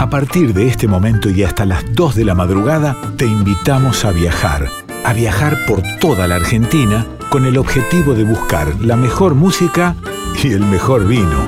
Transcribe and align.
A 0.00 0.08
partir 0.08 0.54
de 0.54 0.66
este 0.66 0.88
momento 0.88 1.28
y 1.28 1.42
hasta 1.42 1.66
las 1.66 1.84
2 1.92 2.14
de 2.14 2.24
la 2.24 2.34
madrugada, 2.34 2.96
te 3.18 3.26
invitamos 3.26 4.06
a 4.06 4.12
viajar, 4.12 4.66
a 5.04 5.12
viajar 5.12 5.58
por 5.66 5.82
toda 6.00 6.26
la 6.26 6.36
Argentina 6.36 7.06
con 7.28 7.44
el 7.44 7.58
objetivo 7.58 8.14
de 8.14 8.24
buscar 8.24 8.80
la 8.80 8.96
mejor 8.96 9.34
música 9.34 9.94
y 10.42 10.52
el 10.52 10.60
mejor 10.60 11.06
vino. 11.06 11.46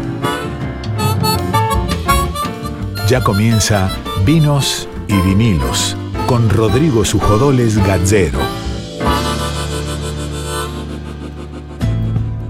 Ya 3.08 3.24
comienza 3.24 3.88
Vinos 4.26 4.86
y 5.08 5.18
Vinilos 5.22 5.96
con 6.26 6.50
Rodrigo 6.50 7.06
Sujodoles 7.06 7.78
Gazzero. 7.78 8.38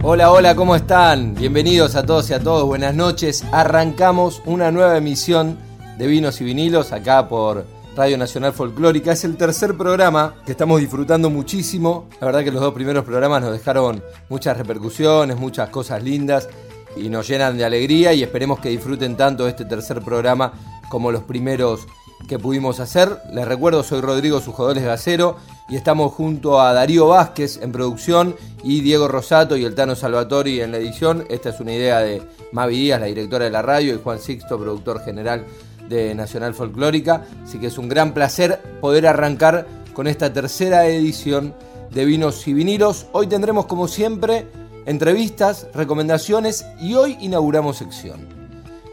Hola, 0.02 0.32
hola, 0.32 0.56
¿cómo 0.56 0.74
están? 0.74 1.36
Bienvenidos 1.36 1.94
a 1.94 2.04
todos 2.04 2.28
y 2.28 2.34
a 2.34 2.40
todos, 2.40 2.66
buenas 2.66 2.96
noches. 2.96 3.44
Arrancamos 3.52 4.42
una 4.46 4.72
nueva 4.72 4.98
emisión 4.98 5.70
de 5.98 6.06
Vinos 6.06 6.40
y 6.40 6.44
Vinilos 6.44 6.92
acá 6.92 7.28
por 7.28 7.64
Radio 7.94 8.16
Nacional 8.16 8.52
Folclórica. 8.52 9.12
Es 9.12 9.24
el 9.24 9.36
tercer 9.36 9.76
programa 9.76 10.34
que 10.46 10.52
estamos 10.52 10.80
disfrutando 10.80 11.30
muchísimo. 11.30 12.08
La 12.20 12.26
verdad 12.26 12.44
que 12.44 12.50
los 12.50 12.62
dos 12.62 12.74
primeros 12.74 13.04
programas 13.04 13.42
nos 13.42 13.52
dejaron 13.52 14.02
muchas 14.28 14.56
repercusiones, 14.56 15.36
muchas 15.36 15.68
cosas 15.68 16.02
lindas 16.02 16.48
y 16.96 17.08
nos 17.08 17.28
llenan 17.28 17.56
de 17.56 17.64
alegría 17.64 18.12
y 18.12 18.22
esperemos 18.22 18.60
que 18.60 18.68
disfruten 18.68 19.16
tanto 19.16 19.48
este 19.48 19.64
tercer 19.64 20.00
programa 20.02 20.52
como 20.88 21.10
los 21.10 21.22
primeros 21.22 21.86
que 22.28 22.38
pudimos 22.38 22.80
hacer. 22.80 23.18
Les 23.32 23.46
recuerdo, 23.46 23.82
soy 23.82 24.00
Rodrigo 24.00 24.40
Sujodoles 24.40 24.84
Gacero 24.84 25.36
y 25.68 25.76
estamos 25.76 26.12
junto 26.12 26.60
a 26.60 26.72
Darío 26.72 27.08
Vázquez 27.08 27.58
en 27.62 27.72
producción 27.72 28.36
y 28.62 28.80
Diego 28.80 29.08
Rosato 29.08 29.56
y 29.56 29.64
el 29.64 29.74
Tano 29.74 29.96
Salvatori 29.96 30.60
en 30.60 30.70
la 30.70 30.78
edición. 30.78 31.24
Esta 31.28 31.50
es 31.50 31.60
una 31.60 31.72
idea 31.72 32.00
de 32.00 32.22
Mavi 32.52 32.76
Díaz, 32.76 33.00
la 33.00 33.06
directora 33.06 33.46
de 33.46 33.50
la 33.50 33.62
radio, 33.62 33.94
y 33.94 33.98
Juan 33.98 34.18
Sixto, 34.18 34.58
productor 34.58 35.04
general 35.04 35.44
de 35.92 36.14
Nacional 36.14 36.54
Folclórica. 36.54 37.24
Así 37.44 37.58
que 37.58 37.68
es 37.68 37.78
un 37.78 37.88
gran 37.88 38.14
placer 38.14 38.60
poder 38.80 39.06
arrancar 39.06 39.66
con 39.92 40.06
esta 40.06 40.32
tercera 40.32 40.86
edición 40.86 41.54
de 41.92 42.04
Vinos 42.04 42.46
y 42.48 42.54
Vinilos. 42.54 43.06
Hoy 43.12 43.26
tendremos, 43.26 43.66
como 43.66 43.86
siempre, 43.86 44.46
entrevistas, 44.86 45.68
recomendaciones 45.74 46.64
y 46.80 46.94
hoy 46.94 47.16
inauguramos 47.20 47.76
sección. 47.76 48.26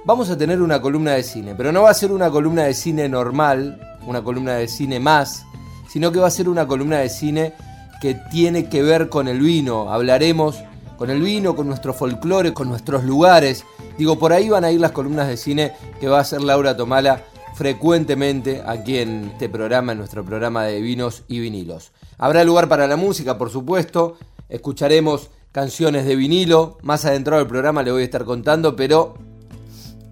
Vamos 0.06 0.30
a 0.30 0.38
tener 0.38 0.62
una 0.62 0.82
columna 0.82 1.12
de 1.14 1.24
cine, 1.24 1.54
pero 1.56 1.72
no 1.72 1.84
va 1.84 1.92
a 1.92 1.94
ser 1.94 2.12
una 2.12 2.30
columna 2.30 2.64
de 2.64 2.74
cine 2.74 3.08
normal, 3.10 3.80
una 4.06 4.24
columna 4.24 4.54
de 4.54 4.68
cine 4.68 5.00
más, 5.00 5.46
sino 5.88 6.12
que 6.12 6.20
va 6.20 6.28
a 6.28 6.32
ser 6.32 6.50
una 6.50 6.68
columna 6.68 7.00
de 7.00 7.10
cine 7.10 7.54
que 8.02 8.16
tiene 8.32 8.70
que 8.70 8.82
ver 8.82 9.10
con 9.10 9.28
el 9.28 9.40
vino. 9.40 9.92
Hablaremos 9.92 10.64
con 11.00 11.10
el 11.10 11.22
vino, 11.22 11.56
con 11.56 11.66
nuestro 11.66 11.94
folclore, 11.94 12.54
con 12.54 12.68
nuestros 12.68 13.06
lugares. 13.06 13.64
Digo, 13.98 14.20
por 14.20 14.34
ahí 14.34 14.50
van 14.50 14.66
a 14.66 14.72
ir 14.72 14.82
las 14.82 14.92
columnas 14.92 15.30
de 15.30 15.38
cine 15.38 15.72
que 16.02 16.10
va 16.10 16.18
a 16.18 16.22
hacer 16.22 16.42
Laura 16.42 16.76
Tomala 16.76 17.24
frecuentemente 17.56 18.62
aquí 18.66 18.98
en 18.98 19.30
este 19.32 19.48
programa, 19.48 19.94
en 19.94 20.00
nuestro 20.00 20.26
programa 20.26 20.66
de 20.66 20.82
vinos 20.82 21.24
y 21.30 21.40
vinilos. 21.40 21.94
Habrá 22.18 22.44
lugar 22.44 22.68
para 22.68 22.86
la 22.86 22.98
música, 22.98 23.38
por 23.38 23.50
supuesto. 23.50 24.18
Escucharemos 24.50 25.30
canciones 25.54 26.06
de 26.06 26.18
vinilo. 26.18 26.78
Más 26.82 27.06
adentro 27.06 27.38
del 27.38 27.48
programa 27.48 27.82
le 27.82 27.94
voy 27.94 28.02
a 28.02 28.06
estar 28.06 28.26
contando, 28.26 28.76
pero 28.76 29.16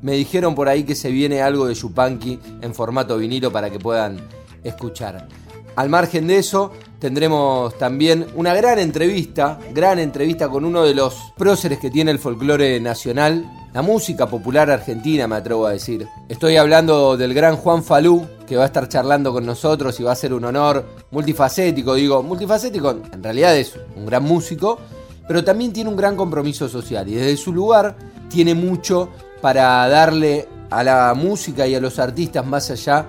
me 0.02 0.14
dijeron 0.14 0.56
por 0.56 0.70
ahí 0.70 0.86
que 0.86 0.96
se 0.96 1.12
viene 1.12 1.42
algo 1.42 1.68
de 1.68 1.74
Yupanqui 1.74 2.40
en 2.62 2.74
formato 2.74 3.18
vinilo 3.18 3.52
para 3.52 3.70
que 3.70 3.78
puedan 3.78 4.22
escuchar. 4.64 5.28
Al 5.76 5.90
margen 5.90 6.28
de 6.28 6.38
eso, 6.38 6.72
tendremos 7.00 7.78
también 7.78 8.28
una 8.36 8.54
gran 8.54 8.80
entrevista, 8.80 9.60
gran 9.74 10.00
entrevista 10.00 10.50
con 10.50 10.66
uno 10.66 10.84
de 10.84 10.96
los 10.96 11.34
próceres 11.38 11.80
que 11.80 11.92
tiene 11.92 12.12
el 12.12 12.20
folclore 12.20 12.80
nacional, 12.80 13.46
la 13.74 13.82
música 13.82 14.28
popular 14.28 14.72
argentina, 14.72 15.28
me 15.28 15.36
atrevo 15.36 15.68
a 15.68 15.72
decir. 15.72 16.08
Estoy 16.30 16.58
hablando 16.58 17.16
del 17.16 17.34
gran 17.34 17.58
Juan 17.58 17.84
Falú, 17.84 18.26
que 18.48 18.58
va 18.58 18.64
a 18.64 18.68
estar 18.68 18.90
charlando 18.90 19.32
con 19.32 19.46
nosotros 19.46 20.00
y 20.00 20.04
va 20.04 20.14
a 20.14 20.16
ser 20.16 20.34
un 20.34 20.46
honor 20.46 20.86
multifacético, 21.12 21.94
digo, 21.94 22.24
multifacético, 22.24 22.96
en 23.12 23.24
realidad 23.24 23.56
es 23.56 23.76
un 23.96 24.06
gran 24.06 24.24
músico, 24.24 24.80
pero 25.28 25.44
también 25.44 25.74
tiene 25.74 25.90
un 25.90 25.98
gran 25.98 26.16
compromiso 26.16 26.68
social 26.70 27.08
y 27.08 27.16
desde 27.16 27.38
su 27.38 27.54
lugar 27.54 27.96
tiene 28.30 28.56
mucho 28.56 29.10
para 29.42 29.88
darle 29.88 30.48
a 30.70 30.84
la 30.84 31.14
música 31.14 31.68
y 31.68 31.76
a 31.76 31.80
los 31.80 32.00
artistas 32.00 32.46
más 32.46 32.72
allá 32.72 33.06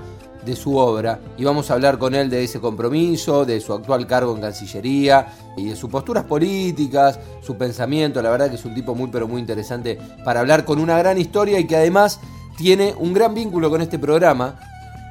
de 0.49 0.57
su 0.57 0.79
obra 0.79 1.21
y 1.37 1.45
vamos 1.45 1.71
a 1.71 1.75
hablar 1.75 1.99
con 1.99 2.15
él 2.15 2.31
de 2.31 2.43
ese 2.43 2.59
compromiso, 2.59 3.45
de 3.45 3.61
su 3.61 3.75
actual 3.75 4.07
cargo 4.07 4.35
en 4.35 4.41
Cancillería 4.41 5.27
y 5.59 5.69
de 5.69 5.77
sus 5.77 5.91
posturas 5.91 6.25
políticas, 6.25 7.21
su 7.43 7.57
pensamiento. 7.57 8.23
La 8.23 8.31
verdad 8.31 8.49
que 8.49 8.57
es 8.57 8.65
un 8.65 8.75
tipo 8.75 8.95
muy 8.95 9.09
pero 9.09 9.29
muy 9.29 9.41
interesante 9.41 9.99
para 10.25 10.41
hablar 10.41 10.65
con 10.65 10.79
una 10.79 10.97
gran 10.97 11.19
historia 11.19 11.61
y 11.61 11.67
que 11.67 11.77
además 11.77 12.19
tiene 12.57 12.95
un 12.99 13.13
gran 13.13 13.35
vínculo 13.35 13.69
con 13.69 13.83
este 13.83 13.99
programa 13.99 14.59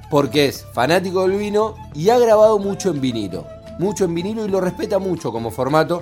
porque 0.10 0.48
es 0.48 0.66
fanático 0.74 1.22
del 1.22 1.38
vino 1.38 1.76
y 1.94 2.10
ha 2.10 2.18
grabado 2.18 2.58
mucho 2.58 2.90
en 2.90 3.00
vinilo. 3.00 3.46
Mucho 3.78 4.06
en 4.06 4.16
vinilo 4.16 4.44
y 4.44 4.50
lo 4.50 4.60
respeta 4.60 4.98
mucho 4.98 5.32
como 5.32 5.52
formato 5.52 6.02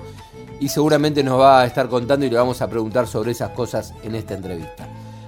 y 0.62 0.70
seguramente 0.70 1.24
nos 1.24 1.42
va 1.42 1.60
a 1.62 1.66
estar 1.66 1.90
contando 1.90 2.26
y 2.26 2.30
le 2.30 2.38
vamos 2.38 2.62
a 2.62 2.70
preguntar 2.70 3.06
sobre 3.06 3.32
esas 3.32 3.50
cosas 3.50 3.94
en 4.02 4.16
esta 4.16 4.34
entrevista. 4.34 4.88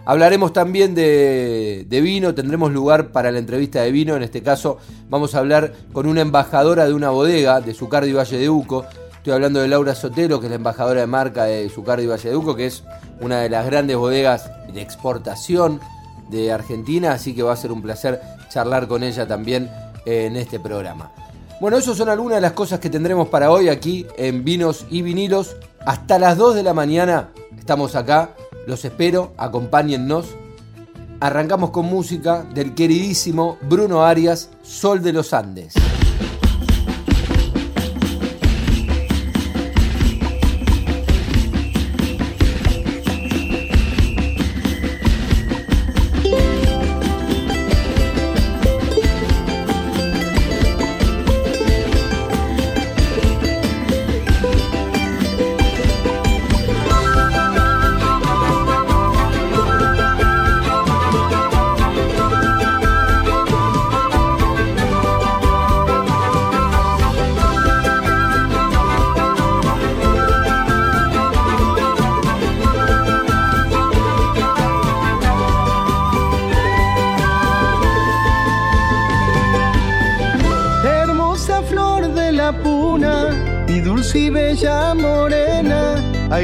Hablaremos 0.10 0.54
también 0.54 0.96
de, 0.96 1.86
vino, 2.02 2.34
tendremos 2.34 2.72
lugar 2.72 3.12
para 3.12 3.30
la 3.30 3.40
entrevista 3.40 3.82
de 3.82 3.92
vino. 3.92 4.16
En 4.16 4.24
este 4.24 4.42
caso, 4.42 4.78
vamos 5.10 5.36
a 5.36 5.40
hablar 5.40 5.74
con 5.92 6.08
una 6.08 6.22
embajadora 6.22 6.86
de 6.86 6.94
una 6.94 7.10
bodega 7.10 7.60
de 7.60 7.74
Zucardi 7.74 8.14
Valle 8.14 8.38
de 8.38 8.50
Uco. 8.50 8.86
Estoy 9.18 9.34
hablando 9.34 9.60
de 9.60 9.68
Laura 9.68 9.96
Sotelo, 9.96 10.40
que 10.40 10.46
es 10.46 10.50
la 10.50 10.56
embajadora 10.56 11.02
de 11.02 11.08
marca 11.08 11.44
de 11.44 11.68
Zucardi 11.68 12.08
Valle 12.08 12.30
de 12.30 12.38
Uco, 12.38 12.56
que 12.56 12.68
es 12.68 12.86
una 13.20 13.42
de 13.42 13.50
las 13.50 13.66
grandes 13.66 13.98
bodegas 13.98 14.50
de 14.74 14.82
exportación 14.82 15.82
de 16.30 16.54
Argentina. 16.54 17.12
Así 17.12 17.36
que 17.36 17.44
va 17.44 17.52
a 17.52 17.58
ser 17.58 17.74
un 17.74 17.82
placer 17.82 18.22
charlar 18.48 18.88
con 18.88 19.04
ella 19.04 19.28
también 19.28 19.70
en 20.06 20.38
este 20.38 20.58
programa. 20.58 21.12
Bueno, 21.60 21.76
esas 21.76 21.98
son 21.98 22.08
algunas 22.08 22.38
de 22.38 22.42
las 22.44 22.54
cosas 22.54 22.80
que 22.80 22.90
tendremos 22.90 23.28
para 23.28 23.52
hoy 23.52 23.68
aquí 23.68 24.08
en 24.16 24.46
Vinos 24.46 24.86
y 24.90 25.02
Vinilos. 25.02 25.58
Hasta 25.86 26.18
las 26.18 26.38
2 26.38 26.56
de 26.56 26.64
la 26.64 26.74
mañana 26.74 27.32
estamos 27.58 27.94
acá 27.98 28.30
los 28.68 28.84
espero, 28.86 29.34
acompáñennos. 29.38 30.28
Arrancamos 31.20 31.72
con 31.72 31.86
música 31.86 32.44
del 32.54 32.76
queridísimo 32.76 33.58
Bruno 33.62 34.04
Arias, 34.04 34.52
Sol 34.62 35.02
de 35.02 35.14
los 35.14 35.34
Andes. 35.34 35.74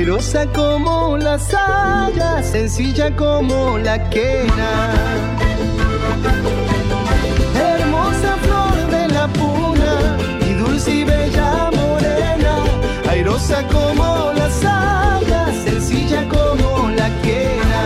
Airosa 0.04 0.46
como 0.48 1.18
la 1.18 1.40
saya, 1.40 2.44
sencilla 2.44 3.16
como 3.16 3.78
la 3.78 4.10
quena. 4.10 4.92
Hermosa 7.56 8.36
flor 8.44 8.76
de 8.92 9.08
la 9.08 9.28
puna 9.30 10.18
y 10.46 10.54
dulce 10.56 10.92
y 10.92 11.04
bella 11.06 11.72
morena, 11.72 12.56
airosa 13.10 13.66
como 13.70 14.34
la 14.36 14.50
saya, 14.50 15.46
sencilla 15.64 16.28
como 16.28 16.90
la 16.90 17.08
quena. 17.22 17.84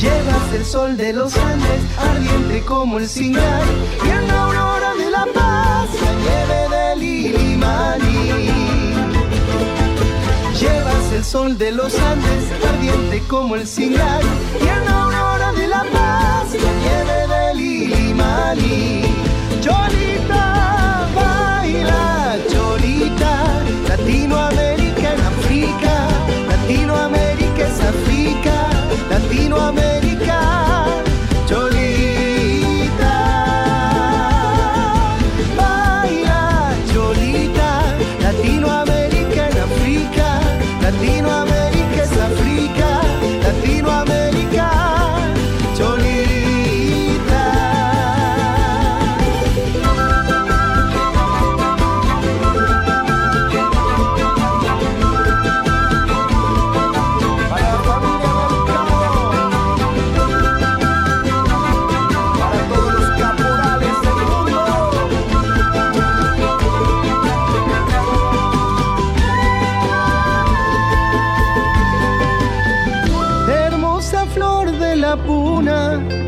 Llevas 0.00 0.52
el 0.52 0.64
sol 0.64 0.96
de 0.96 1.12
los 1.12 1.36
Andes, 1.36 1.82
ardiente 1.96 2.64
como 2.64 2.98
el 2.98 3.08
cingal, 3.08 3.66
y 4.04 4.08
en 4.10 4.26
la 4.26 4.42
aurora 4.46 4.94
de 4.96 5.10
la 5.12 5.26
paz, 5.32 5.88
la 6.02 6.12
nieve 6.24 6.76
del 6.76 7.02
Ilimani. 7.04 8.65
Llevas 11.06 11.12
el 11.12 11.24
sol 11.24 11.58
de 11.58 11.72
los 11.72 11.94
Andes, 11.98 12.64
ardiente 12.68 13.22
como 13.28 13.54
el 13.56 13.62
en 13.62 13.94
la 13.94 15.02
aurora 15.02 15.52
de 15.52 15.66
la 15.68 15.84
paz, 15.92 16.48
nieve 16.50 17.26
del 17.28 17.60
Ilimani. 17.60 19.02
Cholita, 19.60 21.08
baila, 21.14 22.36
cholita, 22.50 23.62
Latinoamérica 23.88 25.14
en 25.14 25.20
África, 25.20 26.08
Latinoamérica 26.48 27.66
es 27.66 27.80
África, 27.80 28.68
Latinoamérica. 29.10 30.65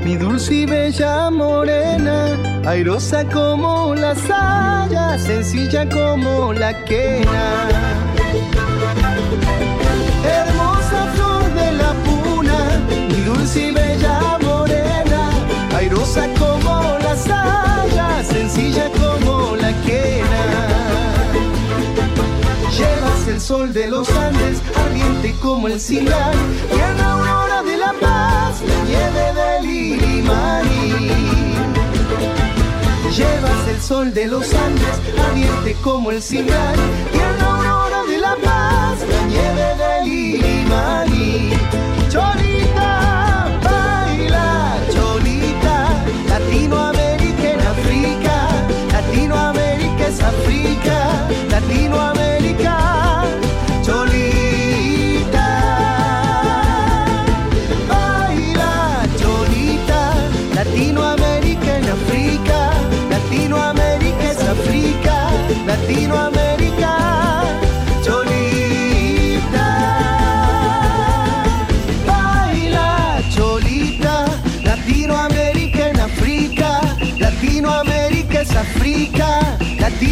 Mi 0.09 0.17
dulce 0.17 0.55
y 0.55 0.65
bella 0.65 1.31
morena, 1.31 2.35
airosa 2.67 3.27
como 3.27 3.95
la 3.95 4.15
saya, 4.15 5.19
sencilla 5.19 5.87
como 5.87 6.55
la 6.55 6.73
quena. 6.87 7.69
Hermosa 10.25 11.01
flor 11.15 11.45
de 11.61 11.73
la 11.73 11.93
puna, 12.07 12.59
mi 13.11 13.21
dulce 13.21 13.69
y 13.69 13.71
bella 13.71 14.39
morena, 14.41 15.29
airosa 15.77 16.27
como 16.39 16.97
la 17.05 17.15
saya, 17.15 18.25
sencilla 18.25 18.91
como 19.01 19.57
la 19.57 19.73
quena. 19.85 20.43
Llevas 22.79 23.29
el 23.29 23.41
sol 23.43 23.75
de 23.75 23.89
los 23.89 24.09
Andes, 24.09 24.63
ardiente 24.75 25.35
como 25.43 25.69
el 25.69 25.79
cigar, 25.79 26.33
y 26.75 26.81
de 27.63 27.77
la 27.77 27.93
paz, 28.01 28.63
la 28.63 28.85
nieve 28.85 29.33
del 29.35 29.65
Ilimani. 29.65 31.11
Llevas 33.17 33.69
el 33.69 33.81
sol 33.81 34.15
de 34.15 34.27
los 34.27 34.55
Andes, 34.55 35.01
ardiente 35.19 35.75
como 35.83 36.11
el 36.13 36.23
cigar, 36.23 36.77
y 37.13 37.41
la 37.41 37.57
aurora 37.57 38.05
de 38.05 38.19
la 38.19 38.37
paz, 38.37 38.99
la 39.09 39.23
nieve 39.27 39.75
del 39.77 40.07
Ilimani. 40.07 41.51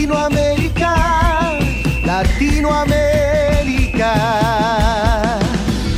Latinoamérica, 0.06 0.94
Latinoamérica. 2.04 4.12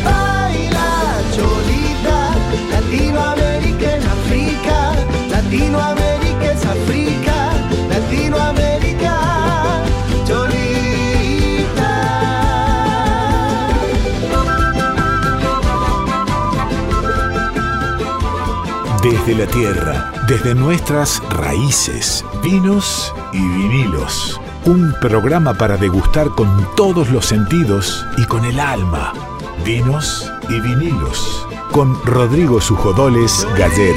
Baila, 0.02 1.20
cholita, 1.36 2.18
Latinoamérica 2.72 3.96
en 3.96 4.02
África, 4.06 4.78
Latinoamérica 5.30 6.52
es 6.52 6.64
África, 6.64 7.52
Latinoamérica, 7.90 9.14
cholita. 10.26 11.92
Desde 19.02 19.34
la 19.34 19.46
tierra, 19.48 20.17
desde 20.28 20.54
nuestras 20.54 21.22
raíces, 21.30 22.22
vinos 22.42 23.14
y 23.32 23.38
vinilos. 23.38 24.38
Un 24.66 24.94
programa 25.00 25.54
para 25.54 25.78
degustar 25.78 26.28
con 26.36 26.68
todos 26.76 27.08
los 27.08 27.24
sentidos 27.24 28.04
y 28.18 28.26
con 28.26 28.44
el 28.44 28.60
alma. 28.60 29.14
Vinos 29.64 30.30
y 30.50 30.60
vinilos. 30.60 31.46
Con 31.72 31.98
Rodrigo 32.04 32.60
Sujodoles 32.60 33.46
Gallero. 33.56 33.96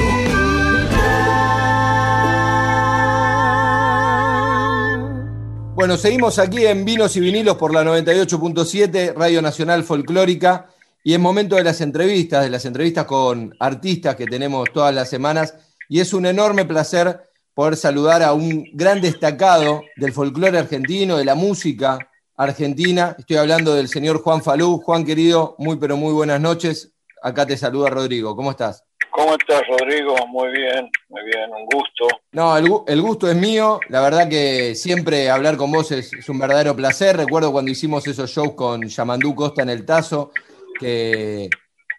Bueno, 5.75 5.98
seguimos 5.98 6.39
aquí 6.39 6.66
en 6.66 6.86
Vinos 6.86 7.18
y 7.18 7.19
Vinilos 7.19 7.57
por 7.57 7.74
la 7.74 7.84
98.7, 7.84 9.16
Radio 9.16 9.42
Nacional 9.42 9.84
Folclórica, 9.84 10.68
y 11.04 11.13
es 11.13 11.19
momento 11.19 11.56
de 11.56 11.63
las 11.63 11.81
entrevistas, 11.81 12.44
de 12.44 12.51
las 12.51 12.63
entrevistas 12.63 13.06
con 13.06 13.54
artistas 13.60 14.16
que 14.16 14.27
tenemos 14.27 14.72
todas 14.72 14.94
las 14.94 15.10
semanas, 15.10 15.56
y 15.91 15.99
es 15.99 16.13
un 16.13 16.25
enorme 16.25 16.63
placer 16.63 17.19
poder 17.53 17.75
saludar 17.75 18.23
a 18.23 18.31
un 18.31 18.63
gran 18.71 19.01
destacado 19.01 19.81
del 19.97 20.13
folclore 20.13 20.57
argentino, 20.57 21.17
de 21.17 21.25
la 21.25 21.35
música 21.35 21.99
argentina. 22.38 23.13
Estoy 23.19 23.35
hablando 23.35 23.75
del 23.75 23.89
señor 23.89 24.21
Juan 24.21 24.41
Falú. 24.41 24.77
Juan 24.79 25.03
querido, 25.03 25.53
muy 25.57 25.75
pero 25.75 25.97
muy 25.97 26.13
buenas 26.13 26.39
noches. 26.39 26.93
Acá 27.21 27.45
te 27.45 27.57
saluda 27.57 27.89
Rodrigo. 27.89 28.38
¿Cómo 28.38 28.51
estás? 28.51 28.85
¿Cómo 29.09 29.33
estás, 29.35 29.63
Rodrigo? 29.67 30.15
Muy 30.27 30.49
bien, 30.51 30.89
muy 31.09 31.23
bien, 31.25 31.49
un 31.53 31.65
gusto. 31.65 32.07
No, 32.31 32.55
el, 32.57 32.69
gu- 32.69 32.85
el 32.88 33.01
gusto 33.01 33.29
es 33.29 33.35
mío. 33.35 33.81
La 33.89 33.99
verdad 33.99 34.29
que 34.29 34.75
siempre 34.75 35.29
hablar 35.29 35.57
con 35.57 35.73
vos 35.73 35.91
es, 35.91 36.13
es 36.13 36.29
un 36.29 36.39
verdadero 36.39 36.73
placer. 36.73 37.17
Recuerdo 37.17 37.51
cuando 37.51 37.69
hicimos 37.69 38.07
esos 38.07 38.31
shows 38.31 38.53
con 38.53 38.88
Yamandú 38.88 39.35
Costa 39.35 39.61
en 39.61 39.69
el 39.71 39.85
Tazo, 39.85 40.31
que, 40.79 41.49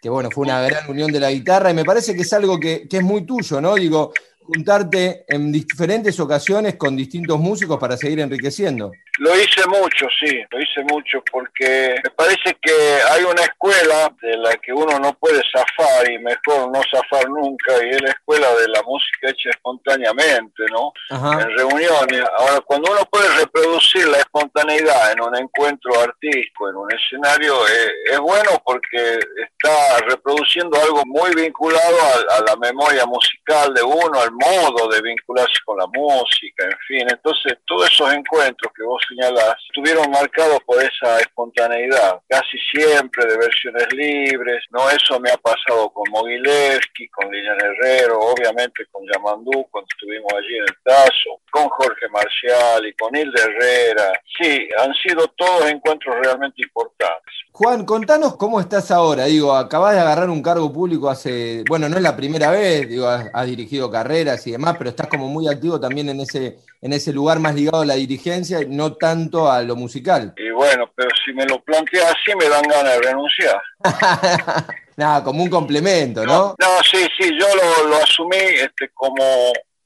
que, 0.03 0.09
bueno, 0.09 0.29
fue 0.29 0.43
una 0.43 0.61
gran 0.61 0.89
unión 0.89 1.13
de 1.13 1.19
la 1.21 1.31
guitarra 1.31 1.71
y 1.71 1.73
me 1.73 1.85
parece 1.85 2.13
que 2.13 2.23
es 2.23 2.33
algo 2.33 2.59
que, 2.59 2.89
que 2.89 2.97
es 2.97 3.03
muy 3.03 3.25
tuyo, 3.25 3.61
¿no? 3.61 3.75
Digo, 3.75 4.11
juntarte 4.45 5.25
en 5.27 5.51
diferentes 5.51 6.19
ocasiones 6.19 6.75
con 6.75 6.95
distintos 6.95 7.39
músicos 7.39 7.79
para 7.79 7.97
seguir 7.97 8.19
enriqueciendo. 8.19 8.91
Lo 9.19 9.29
hice 9.39 9.65
mucho, 9.67 10.07
sí, 10.19 10.43
lo 10.49 10.59
hice 10.59 10.81
mucho 10.89 11.23
porque 11.31 11.95
me 12.03 12.09
parece 12.09 12.57
que 12.59 12.73
hay 13.11 13.23
una 13.23 13.43
escuela 13.43 14.11
de 14.19 14.37
la 14.37 14.55
que 14.55 14.73
uno 14.73 14.97
no 14.99 15.13
puede 15.13 15.39
zafar 15.51 16.11
y 16.11 16.17
mejor 16.17 16.71
no 16.71 16.81
zafar 16.91 17.29
nunca 17.29 17.73
y 17.85 17.89
es 17.89 18.01
la 18.01 18.09
escuela 18.09 18.47
de 18.55 18.67
la 18.69 18.81
música 18.81 19.29
hecha 19.29 19.51
espontáneamente, 19.51 20.63
¿no? 20.71 20.91
Ajá. 21.11 21.43
En 21.43 21.57
reuniones. 21.57 22.23
Ahora, 22.39 22.59
cuando 22.61 22.91
uno 22.91 23.05
puede 23.05 23.29
reproducir 23.37 24.07
la 24.07 24.17
espontaneidad 24.17 25.11
en 25.11 25.21
un 25.21 25.37
encuentro 25.37 25.91
artístico, 26.01 26.69
en 26.69 26.75
un 26.77 26.91
escenario, 26.91 27.67
eh, 27.67 28.13
es 28.13 28.19
bueno 28.19 28.61
porque 28.65 29.19
está 29.37 29.99
reproduciendo 30.07 30.75
algo 30.81 31.03
muy 31.05 31.35
vinculado 31.35 31.97
a, 32.01 32.37
a 32.37 32.41
la 32.41 32.55
memoria 32.55 33.05
musical 33.05 33.75
de 33.75 33.83
uno, 33.83 34.19
al 34.19 34.32
modo 34.33 34.87
de 34.89 35.01
vincularse 35.01 35.59
con 35.65 35.77
la 35.77 35.87
música, 35.87 36.65
en 36.65 36.77
fin. 36.87 37.07
Entonces, 37.09 37.57
todos 37.65 37.91
esos 37.91 38.13
encuentros 38.13 38.71
que 38.75 38.83
vos 38.83 39.01
señalás 39.07 39.55
estuvieron 39.67 40.09
marcados 40.11 40.59
por 40.65 40.81
esa 40.81 41.19
espontaneidad, 41.19 42.19
casi 42.27 42.57
siempre 42.73 43.25
de 43.25 43.37
versiones 43.37 43.87
libres, 43.93 44.63
¿no? 44.71 44.89
Eso 44.89 45.19
me 45.19 45.31
ha 45.31 45.37
pasado 45.37 45.89
con 45.91 46.09
Mogilevsky, 46.11 47.07
con 47.09 47.29
Lilian 47.31 47.57
Herrero, 47.59 48.19
obviamente 48.19 48.85
con 48.91 49.03
Yamandú, 49.11 49.67
cuando 49.69 49.87
estuvimos 49.91 50.31
allí 50.33 50.57
en 50.57 50.63
el 50.63 50.77
Tazo, 50.83 51.41
con 51.51 51.69
Jorge 51.69 52.07
Marcial 52.09 52.85
y 52.85 52.93
con 52.93 53.15
Hilda 53.15 53.43
Herrera. 53.43 54.11
Sí, 54.39 54.67
han 54.77 54.93
sido 54.95 55.27
todos 55.37 55.69
encuentros 55.69 56.15
realmente 56.21 56.61
importantes. 56.61 57.33
Juan, 57.55 57.85
contanos 57.85 58.35
cómo 58.35 58.59
estás 58.59 58.89
ahora. 58.89 59.25
Digo, 59.25 59.55
acabas 59.55 59.93
de 59.93 59.99
agarrar 59.99 60.27
un 60.27 60.41
cargo 60.41 60.73
público 60.73 61.07
hace, 61.07 61.63
bueno, 61.69 61.87
no 61.87 61.97
es 61.97 62.01
la 62.01 62.15
primera 62.15 62.49
vez, 62.49 62.89
digo, 62.89 63.07
has, 63.07 63.29
has 63.31 63.45
dirigido 63.45 63.91
carreras 63.91 64.47
y 64.47 64.53
demás, 64.53 64.73
pero 64.75 64.89
estás 64.89 65.05
como 65.05 65.27
muy 65.27 65.47
activo 65.47 65.79
también 65.79 66.09
en 66.09 66.19
ese, 66.19 66.57
en 66.81 66.93
ese 66.93 67.13
lugar 67.13 67.37
más 67.37 67.53
ligado 67.53 67.83
a 67.83 67.85
la 67.85 67.93
dirigencia 67.93 68.59
y 68.59 68.65
no 68.65 68.93
tanto 68.93 69.51
a 69.51 69.61
lo 69.61 69.75
musical. 69.75 70.33
Y 70.35 70.49
bueno, 70.49 70.89
pero 70.95 71.09
si 71.23 71.31
me 71.31 71.45
lo 71.45 71.61
planteas 71.61 72.05
así 72.05 72.35
me 72.35 72.49
dan 72.49 72.63
ganas 72.63 72.93
de 72.95 73.01
renunciar. 73.01 73.61
Nada, 74.97 75.23
como 75.23 75.43
un 75.43 75.49
complemento, 75.51 76.25
¿no? 76.25 76.55
No, 76.57 76.67
sí, 76.89 77.05
sí, 77.19 77.29
yo 77.39 77.47
lo, 77.55 77.87
lo 77.87 77.97
asumí 77.97 78.35
este, 78.35 78.89
como 78.95 79.23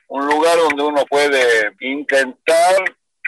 un 0.08 0.26
lugar 0.26 0.58
donde 0.58 0.84
uno 0.84 1.04
puede 1.06 1.74
intentar 1.82 2.76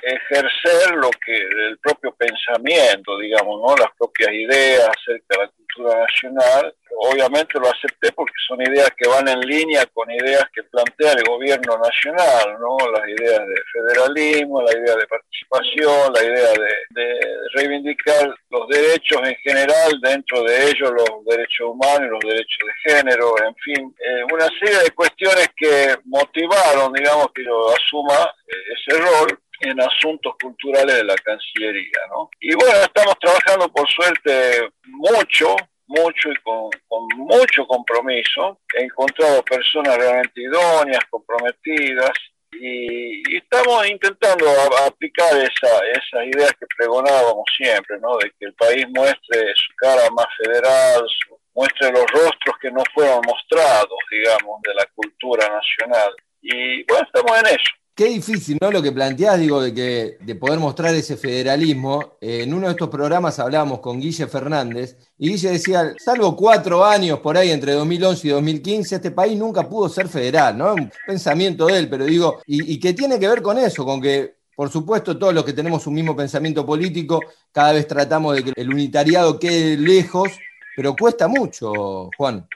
ejercer 0.01 0.95
lo 0.95 1.09
que 1.11 1.35
el 1.37 1.77
propio 1.79 2.13
pensamiento, 2.15 3.17
digamos, 3.17 3.61
¿no? 3.61 3.75
Las 3.75 3.89
propias 3.97 4.31
ideas 4.31 4.89
acerca 4.89 5.25
de 5.29 5.37
la 5.37 5.49
cultura 5.49 5.99
nacional. 5.99 6.75
Obviamente 7.01 7.59
lo 7.59 7.67
acepté 7.67 8.11
porque 8.11 8.33
son 8.47 8.61
ideas 8.61 8.89
que 8.97 9.07
van 9.07 9.27
en 9.27 9.39
línea 9.41 9.85
con 9.93 10.09
ideas 10.11 10.43
que 10.53 10.63
plantea 10.63 11.13
el 11.13 11.23
gobierno 11.23 11.77
nacional, 11.77 12.57
¿no? 12.59 12.77
Las 12.91 13.07
ideas 13.07 13.39
de 13.39 13.55
federalismo, 13.71 14.61
la 14.61 14.71
idea 14.71 14.95
de 14.95 15.07
participación, 15.07 16.13
la 16.13 16.23
idea 16.23 16.51
de, 16.53 17.19
reivindicar 17.53 18.35
los 18.49 18.67
derechos 18.67 19.21
en 19.23 19.35
general, 19.35 19.99
dentro 20.01 20.43
de 20.43 20.69
ellos 20.69 20.91
los 20.91 21.25
derechos 21.25 21.67
humanos 21.67 22.01
y 22.01 22.11
los 22.11 22.19
derechos 22.19 22.59
de 22.65 22.91
género, 22.91 23.33
en 23.43 23.55
fin, 23.55 23.95
eh, 23.99 24.23
una 24.31 24.47
serie 24.59 24.83
de 24.83 24.91
cuestiones 24.91 25.49
que 25.55 25.95
motivaron, 26.05 26.93
digamos, 26.93 27.27
que 27.33 27.43
yo 27.43 27.69
asuma 27.73 28.31
eh, 28.47 28.53
ese 28.75 28.99
rol 28.99 29.39
en 29.61 29.79
asuntos 29.81 30.33
culturales 30.41 30.95
de 30.95 31.03
la 31.03 31.15
Cancillería, 31.15 31.99
¿no? 32.09 32.29
Y 32.39 32.53
bueno, 32.55 32.79
estamos 32.81 33.17
trabajando 33.19 33.69
por 33.71 33.87
suerte 33.89 34.69
mucho, 34.85 35.55
mucho 35.87 36.31
y 36.31 36.35
con, 36.43 36.69
con 36.87 37.07
mucho 37.17 37.65
compromiso. 37.67 38.59
He 38.77 38.83
encontrado 38.83 39.43
personas 39.43 39.97
realmente 39.97 40.41
idóneas, 40.41 41.03
comprometidas, 41.09 42.11
y, 42.51 43.21
y 43.31 43.37
estamos 43.37 43.87
intentando 43.87 44.45
a- 44.49 44.87
aplicar 44.87 45.35
esa, 45.37 45.77
esas 45.93 46.25
ideas 46.25 46.51
que 46.59 46.65
pregonábamos 46.77 47.45
siempre, 47.55 47.97
¿no? 47.99 48.17
De 48.17 48.31
que 48.39 48.45
el 48.47 48.53
país 48.55 48.85
muestre 48.89 49.53
su 49.55 49.73
cara 49.77 50.09
más 50.11 50.25
federal, 50.43 51.01
su- 51.07 51.39
muestre 51.53 51.91
los 51.91 52.05
rostros 52.11 52.55
que 52.61 52.71
no 52.71 52.83
fueron 52.93 53.21
mostrados 53.27 53.97
digamos, 54.11 54.61
de 54.63 54.73
la 54.73 54.85
cultura 54.95 55.47
nacional. 55.49 56.11
Y 56.41 56.83
bueno, 56.85 57.05
estamos 57.05 57.37
en 57.39 57.45
eso. 57.47 57.71
Qué 57.99 58.05
difícil, 58.05 58.57
¿no? 58.61 58.71
Lo 58.71 58.81
que 58.81 58.93
planteás, 58.93 59.37
digo, 59.37 59.61
de 59.61 59.73
que 59.73 60.17
de 60.21 60.35
poder 60.35 60.57
mostrar 60.57 60.95
ese 60.95 61.17
federalismo. 61.17 62.13
Eh, 62.21 62.43
en 62.43 62.53
uno 62.53 62.67
de 62.67 62.71
estos 62.71 62.87
programas 62.87 63.39
hablábamos 63.39 63.81
con 63.81 63.99
Guille 63.99 64.25
Fernández 64.27 64.95
y 65.17 65.31
Guille 65.31 65.51
decía, 65.51 65.93
salvo 65.97 66.33
cuatro 66.33 66.85
años 66.85 67.19
por 67.19 67.35
ahí 67.35 67.51
entre 67.51 67.73
2011 67.73 68.25
y 68.25 68.29
2015, 68.29 68.95
este 68.95 69.11
país 69.11 69.37
nunca 69.37 69.67
pudo 69.67 69.89
ser 69.89 70.07
federal, 70.07 70.57
¿no? 70.57 70.75
Un 70.75 70.89
pensamiento 71.05 71.65
de 71.65 71.77
él, 71.77 71.89
pero 71.89 72.05
digo, 72.05 72.41
y, 72.45 72.71
y 72.71 72.79
que 72.79 72.93
tiene 72.93 73.19
que 73.19 73.27
ver 73.27 73.41
con 73.41 73.57
eso, 73.57 73.83
con 73.83 74.01
que 74.01 74.37
por 74.55 74.69
supuesto, 74.69 75.17
todos 75.17 75.33
los 75.33 75.43
que 75.43 75.51
tenemos 75.51 75.85
un 75.85 75.95
mismo 75.95 76.15
pensamiento 76.15 76.65
político, 76.65 77.19
cada 77.51 77.73
vez 77.73 77.85
tratamos 77.85 78.33
de 78.33 78.45
que 78.45 78.53
el 78.55 78.69
unitariado 78.69 79.37
quede 79.37 79.75
lejos, 79.75 80.29
pero 80.73 80.95
cuesta 80.95 81.27
mucho, 81.27 82.09
Juan. 82.17 82.47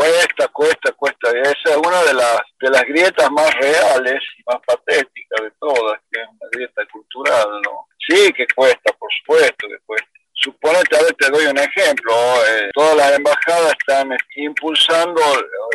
Cuesta, 0.00 0.48
cuesta, 0.48 0.92
cuesta. 0.92 1.30
Esa 1.42 1.72
es 1.72 1.76
una 1.76 2.02
de 2.04 2.14
las, 2.14 2.40
de 2.58 2.70
las 2.70 2.82
grietas 2.84 3.30
más 3.30 3.52
reales 3.56 4.18
y 4.38 4.42
más 4.46 4.58
patéticas 4.66 5.42
de 5.42 5.50
todas, 5.60 6.00
que 6.10 6.22
es 6.22 6.26
una 6.26 6.48
grieta 6.52 6.82
cultural, 6.90 7.60
¿no? 7.62 7.86
Sí 8.08 8.32
que 8.32 8.46
cuesta, 8.56 8.94
por 8.94 9.10
supuesto 9.20 9.68
que 9.68 9.78
cuesta. 9.84 10.08
Suponete, 10.32 10.96
a 10.96 11.02
ver, 11.02 11.12
te 11.16 11.28
doy 11.28 11.44
un 11.44 11.58
ejemplo. 11.58 12.14
Eh, 12.14 12.70
todas 12.72 12.96
las 12.96 13.14
embajadas 13.14 13.72
están 13.78 14.16
impulsando 14.36 15.20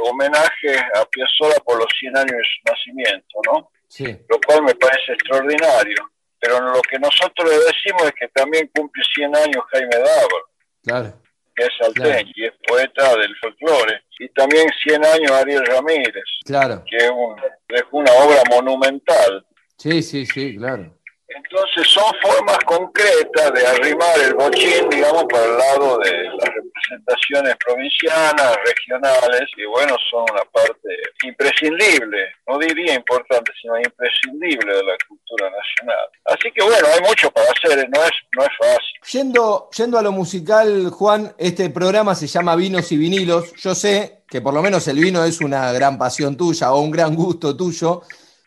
homenajes 0.01 0.81
a 0.95 1.05
Piazzolla 1.05 1.59
por 1.63 1.77
los 1.77 1.93
100 1.99 2.17
años 2.17 2.31
de 2.31 2.43
su 2.43 2.73
nacimiento, 2.73 3.39
¿no? 3.45 3.71
Sí. 3.87 4.05
Lo 4.27 4.39
cual 4.41 4.63
me 4.63 4.73
parece 4.73 5.13
extraordinario. 5.13 6.09
Pero 6.39 6.61
lo 6.61 6.81
que 6.81 6.97
nosotros 6.97 7.47
le 7.47 7.59
decimos 7.59 8.05
es 8.05 8.13
que 8.13 8.27
también 8.29 8.71
cumple 8.73 9.03
100 9.13 9.35
años 9.35 9.63
Jaime 9.71 9.97
Dávar 9.97 10.41
Claro. 10.83 11.24
Que 11.55 11.63
es 11.63 11.69
salteño 11.79 12.31
y 12.35 12.45
es 12.45 12.53
poeta 12.67 13.15
del 13.17 13.35
folclore. 13.37 14.01
Y 14.19 14.29
también 14.29 14.67
100 14.83 15.05
años 15.05 15.31
Ariel 15.31 15.65
Ramírez, 15.65 16.23
Claro. 16.45 16.83
que 16.89 16.97
es, 16.97 17.09
un- 17.11 17.35
es 17.69 17.83
una 17.91 18.11
obra 18.13 18.41
monumental. 18.49 19.45
Sí, 19.77 20.01
sí, 20.01 20.25
sí, 20.25 20.55
claro. 20.57 20.97
Entonces 21.27 21.87
son 21.87 22.13
formas 22.21 22.59
concretas 22.65 23.51
de 23.53 23.65
arrimar 23.65 24.19
el 24.23 24.35
bochín, 24.35 24.89
digamos, 24.89 25.25
para 25.25 25.45
el 25.45 25.57
lado 25.57 25.97
de 25.99 26.23
las 26.23 26.49
representaciones 26.53 27.55
provincianas, 27.65 28.55
regionales, 28.63 29.49
y 29.57 29.65
bueno, 29.65 29.95
son 30.09 30.23
una 30.31 30.43
parte 30.45 30.89
imprescindible, 31.23 32.27
no 32.47 32.59
diría 32.59 32.93
importante, 32.93 33.51
sino 33.59 33.77
imprescindible 33.77 34.75
de 34.75 34.83
la 34.83 34.95
cultura 35.07 35.49
nacional. 35.49 36.07
Así 36.25 36.51
que 36.51 36.63
bueno, 36.63 36.87
hay 36.93 37.01
mucho 37.01 37.31
para 37.31 37.47
hacer, 37.51 37.89
no 37.89 38.03
es, 38.03 38.11
no 38.37 38.43
es 38.43 38.51
fácil. 38.59 38.99
Yendo, 39.11 39.69
yendo 39.75 39.97
a 39.97 40.03
lo 40.03 40.11
musical, 40.11 40.89
Juan, 40.91 41.33
este 41.39 41.69
programa 41.71 42.13
se 42.13 42.27
llama 42.27 42.55
Vinos 42.55 42.91
y 42.91 42.97
Vinilos. 42.97 43.53
Yo 43.55 43.73
sé 43.73 44.23
que 44.27 44.41
por 44.41 44.53
lo 44.53 44.61
menos 44.61 44.87
el 44.87 44.99
vino 44.99 45.23
es 45.23 45.41
una 45.41 45.71
gran 45.71 45.97
pasión 45.97 46.35
tuya 46.37 46.71
o 46.73 46.81
un 46.81 46.91
gran 46.91 47.15
gusto 47.15 47.55
tuyo, 47.55 48.01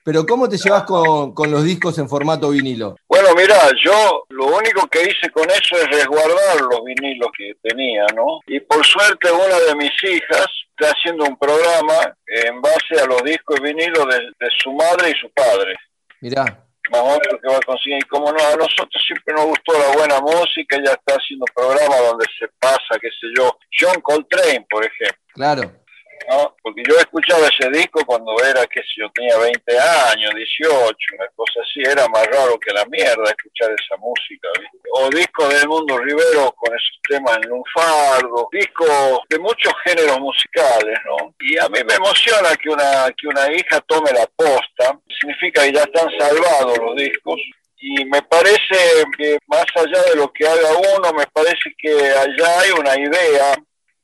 pero 0.08 0.24
¿cómo 0.24 0.48
te 0.48 0.56
llevas 0.56 0.84
con, 0.84 1.34
con 1.34 1.50
los 1.50 1.62
discos 1.64 1.98
en 1.98 2.08
formato 2.08 2.48
vinilo? 2.48 2.96
Bueno, 3.06 3.28
mira, 3.36 3.56
yo 3.84 4.24
lo 4.30 4.46
único 4.46 4.86
que 4.86 5.02
hice 5.02 5.28
con 5.30 5.44
eso 5.50 5.76
es 5.76 5.86
resguardar 5.90 6.62
los 6.62 6.82
vinilos 6.82 7.28
que 7.36 7.52
tenía, 7.62 8.06
¿no? 8.16 8.40
Y 8.46 8.58
por 8.60 8.82
suerte 8.86 9.30
una 9.30 9.58
de 9.68 9.74
mis 9.74 9.92
hijas 10.04 10.46
está 10.70 10.94
haciendo 10.96 11.26
un 11.26 11.36
programa 11.36 12.16
en 12.26 12.58
base 12.62 12.98
a 12.98 13.04
los 13.04 13.22
discos 13.22 13.60
de 13.60 13.74
vinilo 13.74 14.06
de, 14.06 14.18
de 14.18 14.48
su 14.56 14.72
madre 14.72 15.10
y 15.10 15.20
su 15.20 15.30
padre. 15.30 15.74
Mirá, 16.22 16.42
Más 16.90 17.00
o 17.02 17.08
menos 17.08 17.42
que 17.42 17.48
va 17.50 17.58
a 17.58 17.66
conseguir. 17.66 17.98
Y 17.98 18.08
como 18.08 18.32
no, 18.32 18.38
a 18.38 18.56
nosotros 18.56 19.04
siempre 19.06 19.34
nos 19.34 19.44
gustó 19.44 19.74
la 19.74 19.94
buena 19.94 20.20
música, 20.20 20.76
ella 20.76 20.92
está 20.92 21.16
haciendo 21.20 21.44
programas 21.54 22.00
donde 22.08 22.24
se 22.38 22.48
pasa, 22.58 22.98
qué 22.98 23.08
sé 23.08 23.26
yo, 23.36 23.54
John 23.78 24.00
Coltrane, 24.00 24.66
por 24.70 24.86
ejemplo. 24.86 25.20
claro. 25.34 25.70
¿No? 26.28 26.54
Porque 26.62 26.82
yo 26.88 26.96
escuchaba 26.98 27.48
ese 27.48 27.70
disco 27.70 28.04
cuando 28.04 28.32
era, 28.42 28.66
qué 28.66 28.80
sé 28.80 29.00
yo, 29.00 29.10
tenía 29.12 29.36
20 29.38 29.78
años, 29.78 30.34
18, 30.34 30.96
una 31.16 31.28
cosa 31.34 31.60
así, 31.62 31.80
era 31.80 32.06
más 32.08 32.26
raro 32.26 32.58
que 32.58 32.72
la 32.72 32.84
mierda 32.86 33.24
escuchar 33.24 33.70
esa 33.72 33.96
música, 33.96 34.48
¿viste? 34.60 34.78
O 34.92 35.08
discos 35.08 35.48
del 35.48 35.68
mundo 35.68 35.98
Rivero 35.98 36.52
con 36.52 36.74
esos 36.74 37.00
temas 37.08 37.36
en 37.36 37.48
lunfardo, 37.48 38.48
discos 38.52 39.20
de 39.28 39.38
muchos 39.38 39.72
géneros 39.84 40.20
musicales, 40.20 40.98
¿no? 41.06 41.34
Y 41.40 41.58
a 41.58 41.68
mí 41.68 41.80
me 41.86 41.94
emociona 41.94 42.54
que 42.56 42.68
una, 42.68 43.10
que 43.16 43.28
una 43.28 43.50
hija 43.52 43.80
tome 43.86 44.10
la 44.12 44.26
posta, 44.26 44.98
significa 45.20 45.62
que 45.62 45.72
ya 45.72 45.82
están 45.82 46.08
salvados 46.18 46.78
los 46.78 46.96
discos, 46.96 47.40
y 47.80 48.04
me 48.06 48.20
parece 48.22 49.04
que 49.16 49.38
más 49.46 49.64
allá 49.76 50.02
de 50.10 50.16
lo 50.16 50.32
que 50.32 50.46
haga 50.46 50.68
uno, 50.96 51.12
me 51.12 51.26
parece 51.28 51.72
que 51.78 51.92
allá 51.92 52.60
hay 52.60 52.70
una 52.72 52.96
idea 52.98 53.54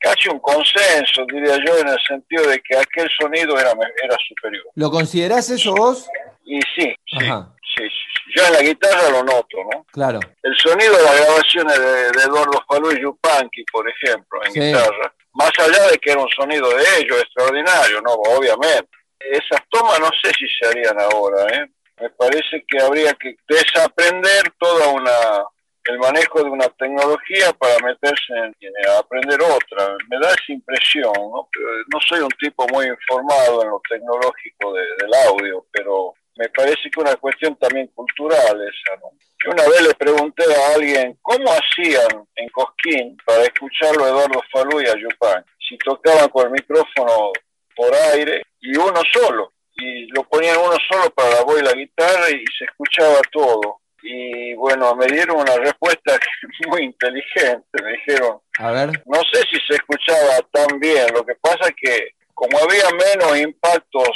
casi 0.05 0.29
un 0.29 0.39
consenso, 0.39 1.25
diría 1.33 1.57
yo, 1.67 1.79
en 1.79 1.89
el 1.89 1.99
sentido 2.07 2.47
de 2.47 2.61
que 2.61 2.77
aquel 2.77 3.09
sonido 3.19 3.59
era, 3.59 3.71
era 4.03 4.17
superior. 4.29 4.65
¿Lo 4.75 4.91
considerás 4.91 5.49
eso 5.51 5.75
vos? 5.75 6.07
Y 6.45 6.61
sí, 6.77 6.95
sí, 7.07 7.17
Ajá. 7.25 7.49
sí, 7.77 7.83
sí, 7.83 7.89
sí. 7.89 8.33
Yo 8.37 8.47
en 8.47 8.53
la 8.53 8.61
guitarra 8.63 9.09
lo 9.11 9.23
noto, 9.23 9.57
¿no? 9.73 9.85
Claro. 9.93 10.21
El 10.43 10.57
sonido 10.59 10.97
de 10.97 11.03
las 11.03 11.21
grabaciones 11.25 11.79
de, 11.79 12.11
de 12.13 12.23
Eduardo 12.25 12.63
Falú 12.69 12.91
y 12.93 13.01
Yupanqui, 13.01 13.65
por 13.73 13.89
ejemplo, 13.89 14.41
en 14.45 14.53
Sí. 14.53 14.61
guitarra, 14.61 15.13
más 15.33 15.53
allá 15.59 15.89
de 15.91 15.99
que 15.99 16.11
era 16.13 16.21
un 16.21 16.29
sonido 16.31 16.69
de 16.69 16.85
ellos 17.01 17.19
extraordinario, 17.23 18.01
¿no? 18.03 18.13
Obviamente. 18.13 18.89
Esas 19.21 19.61
tomas 19.71 19.99
no 20.01 20.11
sé 20.23 20.31
si 20.39 20.47
se 20.61 20.67
harían 20.69 21.01
ahora, 21.01 21.47
¿eh? 21.57 21.67
Me 22.01 22.11
parece 22.11 22.63
que 22.69 22.79
habría 22.83 23.15
que 23.15 23.37
desaprender 23.49 24.53
toda 24.59 24.89
una 24.89 25.45
el 25.87 25.99
manejo 25.99 26.43
de 26.43 26.51
una 26.51 26.69
tecnología 26.71 27.53
para 27.59 27.77
meterse 27.85 28.33
en, 28.33 28.55
en 28.61 28.73
aprender 28.99 29.41
otra. 29.43 29.97
Me 30.09 30.19
da 30.19 30.29
esa 30.31 30.53
impresión, 30.53 31.13
¿no? 31.13 31.49
No 31.93 32.01
soy 32.09 32.21
un 32.21 32.31
tipo 32.41 32.67
muy 32.73 32.87
informado 32.87 33.63
en 33.63 33.69
lo 33.71 33.83
tecnológico 33.89 34.73
de- 34.73 34.97
del 34.99 35.15
audio, 35.29 35.67
pero 35.71 36.15
me 36.37 36.49
parece 36.49 36.91
que 36.91 37.01
una 37.01 37.15
cuestión 37.17 37.55
también 37.57 37.87
cultural 37.89 38.39
esa, 38.63 38.97
¿no? 39.01 39.11
Una 39.47 39.63
vez 39.69 39.83
le 39.83 39.95
pregunté 39.95 40.43
a 40.55 40.75
alguien 40.75 41.19
cómo 41.21 41.51
hacían 41.53 42.27
en 42.35 42.49
Cosquín 42.49 43.17
para 43.27 43.43
escucharlo 43.43 44.05
a 44.05 44.09
Eduardo 44.09 44.41
Falú 44.51 44.81
y 44.81 44.87
a 44.87 44.97
Yupan, 44.97 45.45
si 45.69 45.77
tocaban 45.79 46.29
con 46.31 46.47
el 46.47 46.53
micrófono 46.53 47.31
por 47.77 47.95
aire 48.15 48.43
y 48.61 48.75
uno 48.77 49.03
solo, 49.13 49.53
y 49.77 50.07
lo 50.13 50.23
ponían 50.25 50.57
uno 50.59 50.77
solo 50.91 51.11
para 51.11 51.31
la 51.31 51.43
voz 51.43 51.61
y 51.61 51.65
la 51.65 51.73
guitarra 51.73 52.31
y 52.31 52.43
se 52.57 52.65
escuchaba 52.65 53.21
todo. 53.31 53.81
Y 54.07 54.53
bueno, 54.55 54.95
me 54.95 55.07
dieron 55.07 55.39
una 55.41 55.57
respuesta 55.57 56.19
muy 56.69 56.83
inteligente, 56.83 57.83
me 57.83 57.93
dijeron, 57.93 58.39
A 58.59 58.71
ver. 58.71 58.91
no 59.07 59.21
sé 59.33 59.41
si 59.51 59.59
se 59.67 59.75
escuchaba 59.77 60.41
tan 60.53 60.79
bien, 60.79 61.07
lo 61.15 61.25
que 61.25 61.35
pasa 61.37 61.69
es 61.69 61.75
que 61.81 62.09
como 62.35 62.59
había 62.59 62.85
menos 62.91 63.39
impactos 63.39 64.11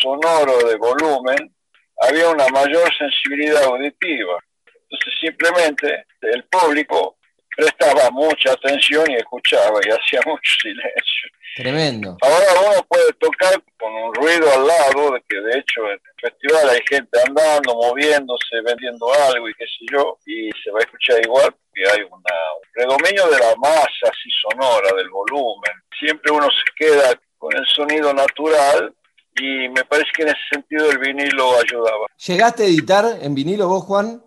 sonoros 0.00 0.64
de 0.70 0.76
volumen, 0.76 1.54
había 2.00 2.30
una 2.30 2.48
mayor 2.48 2.88
sensibilidad 2.96 3.64
auditiva. 3.64 4.38
Entonces 4.66 5.14
simplemente 5.20 6.04
el 6.22 6.44
público 6.44 7.18
prestaba 7.56 8.10
mucha 8.10 8.52
atención 8.52 9.10
y 9.10 9.14
escuchaba 9.14 9.80
y 9.84 9.90
hacía 9.90 10.20
mucho 10.26 10.50
silencio. 10.60 11.30
Tremendo. 11.56 12.16
Ahora 12.20 12.46
uno 12.68 12.86
puede 12.88 13.12
tocar 13.12 13.62
con 13.78 13.94
un 13.94 14.14
ruido 14.14 14.52
al 14.52 14.66
lado, 14.66 15.12
de 15.12 15.22
que 15.28 15.40
de 15.40 15.58
hecho 15.58 15.84
en 15.86 15.92
el 15.92 16.30
festival 16.30 16.68
hay 16.68 16.80
gente 16.88 17.16
andando, 17.26 17.76
moviéndose, 17.76 18.60
vendiendo 18.64 19.12
algo 19.12 19.48
y 19.48 19.54
qué 19.54 19.64
sé 19.64 19.86
yo, 19.92 20.18
y 20.26 20.50
se 20.62 20.70
va 20.72 20.80
a 20.80 20.82
escuchar 20.82 21.20
igual 21.22 21.54
porque 21.54 21.90
hay 21.92 22.02
una, 22.02 22.12
un 22.12 22.72
predominio 22.72 23.28
de 23.28 23.38
la 23.38 23.54
masa 23.56 24.10
así 24.10 24.30
sonora, 24.42 24.96
del 24.96 25.08
volumen. 25.10 25.72
Siempre 25.98 26.32
uno 26.32 26.48
se 26.48 26.84
queda 26.84 27.20
con 27.38 27.56
el 27.56 27.66
sonido 27.66 28.12
natural 28.12 28.92
y 29.36 29.68
me 29.68 29.84
parece 29.84 30.10
que 30.14 30.22
en 30.22 30.28
ese 30.28 30.40
sentido 30.50 30.90
el 30.90 30.98
vinilo 30.98 31.58
ayudaba. 31.58 32.06
¿Llegaste 32.26 32.64
a 32.64 32.66
editar 32.66 33.04
en 33.20 33.34
vinilo 33.34 33.68
vos, 33.68 33.84
Juan? 33.84 34.24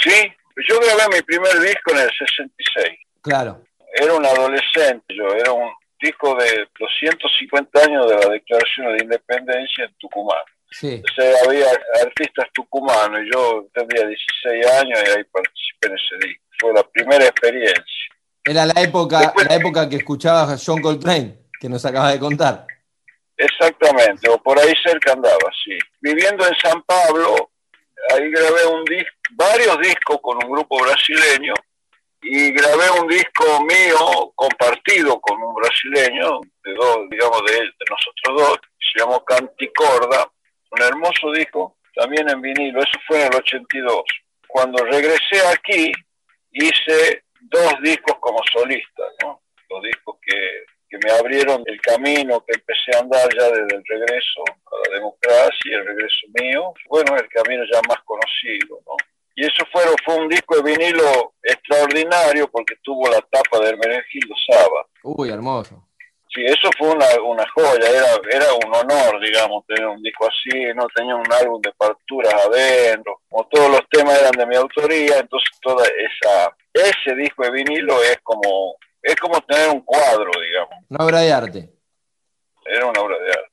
Sí, 0.00 0.32
yo 0.68 0.78
grabé 0.80 1.16
mi 1.16 1.22
primer 1.22 1.58
disco 1.60 1.92
en 1.92 1.98
el 1.98 2.10
66. 2.10 2.98
Claro. 3.22 3.62
era 3.94 4.14
un 4.14 4.24
adolescente, 4.26 5.14
yo 5.14 5.28
era 5.34 5.52
un 5.52 5.70
disco 6.00 6.34
de 6.34 6.66
los 6.78 6.90
150 6.98 7.80
años 7.84 8.08
de 8.08 8.14
la 8.16 8.28
Declaración 8.32 8.96
de 8.96 9.04
Independencia 9.04 9.84
en 9.84 9.94
Tucumán. 9.98 10.42
Sí. 10.70 11.02
O 11.08 11.14
sea, 11.14 11.32
había 11.46 11.66
artistas 12.02 12.46
tucumanos 12.54 13.20
y 13.20 13.30
yo 13.32 13.66
tendría 13.74 14.06
16 14.06 14.66
años 14.80 14.98
y 15.04 15.10
ahí 15.10 15.24
participé 15.24 15.86
en 15.88 15.92
ese 15.94 16.26
disco. 16.26 16.44
Fue 16.58 16.72
la 16.72 16.82
primera 16.84 17.24
experiencia. 17.26 17.84
Era 18.44 18.66
la 18.66 18.80
época, 18.80 19.20
Después- 19.20 19.46
la 19.48 19.54
época 19.56 19.88
que 19.88 19.96
escuchabas 19.96 20.48
a 20.50 20.64
John 20.64 20.80
Coltrane, 20.80 21.36
que 21.60 21.68
nos 21.68 21.84
acabas 21.84 22.14
de 22.14 22.18
contar. 22.18 22.66
Exactamente, 23.36 24.28
o 24.28 24.42
por 24.42 24.58
ahí 24.58 24.72
cerca 24.84 25.12
andaba, 25.12 25.50
sí. 25.64 25.76
Viviendo 26.00 26.46
en 26.46 26.54
San 26.56 26.82
Pablo, 26.82 27.50
ahí 28.14 28.30
grabé 28.30 28.66
un 28.66 28.84
disco, 28.84 29.10
varios 29.34 29.78
discos 29.78 30.18
con 30.22 30.36
un 30.44 30.50
grupo 30.50 30.78
brasileño 30.82 31.54
y 32.22 32.52
grabé 32.52 33.00
un 33.00 33.08
disco 33.08 33.44
mío 33.64 34.32
compartido 34.34 35.20
con 35.20 35.42
un 35.42 35.54
brasileño, 35.54 36.40
de 36.64 36.74
dos, 36.74 36.98
digamos, 37.10 37.42
de, 37.46 37.54
de 37.54 37.84
nosotros 37.90 38.36
dos, 38.36 38.58
se 38.78 39.00
llamó 39.00 39.24
Canticorda, 39.24 40.30
un 40.70 40.82
hermoso 40.82 41.32
disco, 41.32 41.76
también 41.94 42.28
en 42.28 42.40
vinilo, 42.40 42.80
eso 42.80 42.98
fue 43.06 43.20
en 43.20 43.32
el 43.32 43.38
82. 43.38 44.02
Cuando 44.46 44.84
regresé 44.84 45.46
aquí, 45.52 45.92
hice 46.52 47.24
dos 47.40 47.74
discos 47.82 48.16
como 48.20 48.38
solista, 48.52 49.02
¿no? 49.22 49.42
Los 49.68 49.82
discos 49.82 50.16
que, 50.22 50.64
que 50.88 50.98
me 51.04 51.10
abrieron 51.12 51.62
el 51.66 51.80
camino 51.80 52.44
que 52.44 52.54
empecé 52.54 52.96
a 52.96 53.00
andar 53.00 53.28
ya 53.34 53.44
desde 53.48 53.76
el 53.76 53.84
regreso 53.86 54.44
a 54.66 54.88
la 54.88 54.94
democracia 54.96 55.58
y 55.64 55.72
el 55.72 55.86
regreso 55.86 56.26
mío. 56.40 56.74
Bueno, 56.88 57.16
el 57.16 57.28
camino 57.28 57.64
ya 57.70 57.80
más 57.88 57.98
conocido, 58.04 58.80
¿no? 58.86 58.96
Y 59.34 59.44
eso 59.44 59.64
fue, 59.72 59.82
fue 60.04 60.16
un 60.16 60.28
disco 60.28 60.56
de 60.56 60.62
vinilo 60.62 61.34
extraordinario 61.42 62.50
porque 62.50 62.74
tuvo 62.82 63.08
la 63.08 63.20
tapa 63.20 63.60
de 63.60 63.70
Hermenegildo 63.70 64.34
Saba. 64.46 64.86
Uy, 65.02 65.30
hermoso. 65.30 65.88
Sí, 66.34 66.42
eso 66.46 66.70
fue 66.78 66.88
una, 66.88 67.06
una 67.26 67.46
joya, 67.50 67.88
era, 67.90 68.06
era 68.30 68.54
un 68.54 68.74
honor, 68.74 69.20
digamos, 69.20 69.66
tener 69.66 69.86
un 69.86 70.02
disco 70.02 70.26
así, 70.26 70.72
no 70.74 70.86
tenía 70.94 71.14
un 71.14 71.30
álbum 71.30 71.60
de 71.60 71.70
partituras 71.72 72.32
adentro, 72.46 73.20
como 73.28 73.46
todos 73.48 73.70
los 73.70 73.82
temas 73.90 74.18
eran 74.18 74.32
de 74.32 74.46
mi 74.46 74.56
autoría, 74.56 75.18
entonces 75.18 75.50
toda 75.60 75.84
esa, 75.86 76.56
ese 76.72 77.14
disco 77.16 77.44
de 77.44 77.50
vinilo 77.50 78.02
es 78.02 78.18
como, 78.22 78.76
es 79.02 79.14
como 79.16 79.42
tener 79.42 79.68
un 79.68 79.82
cuadro, 79.82 80.30
digamos. 80.40 80.74
Una 80.88 81.04
obra 81.04 81.20
de 81.20 81.32
arte. 81.32 81.68
Era 82.64 82.86
una 82.86 83.00
obra 83.02 83.18
de 83.18 83.28
arte, 83.28 83.51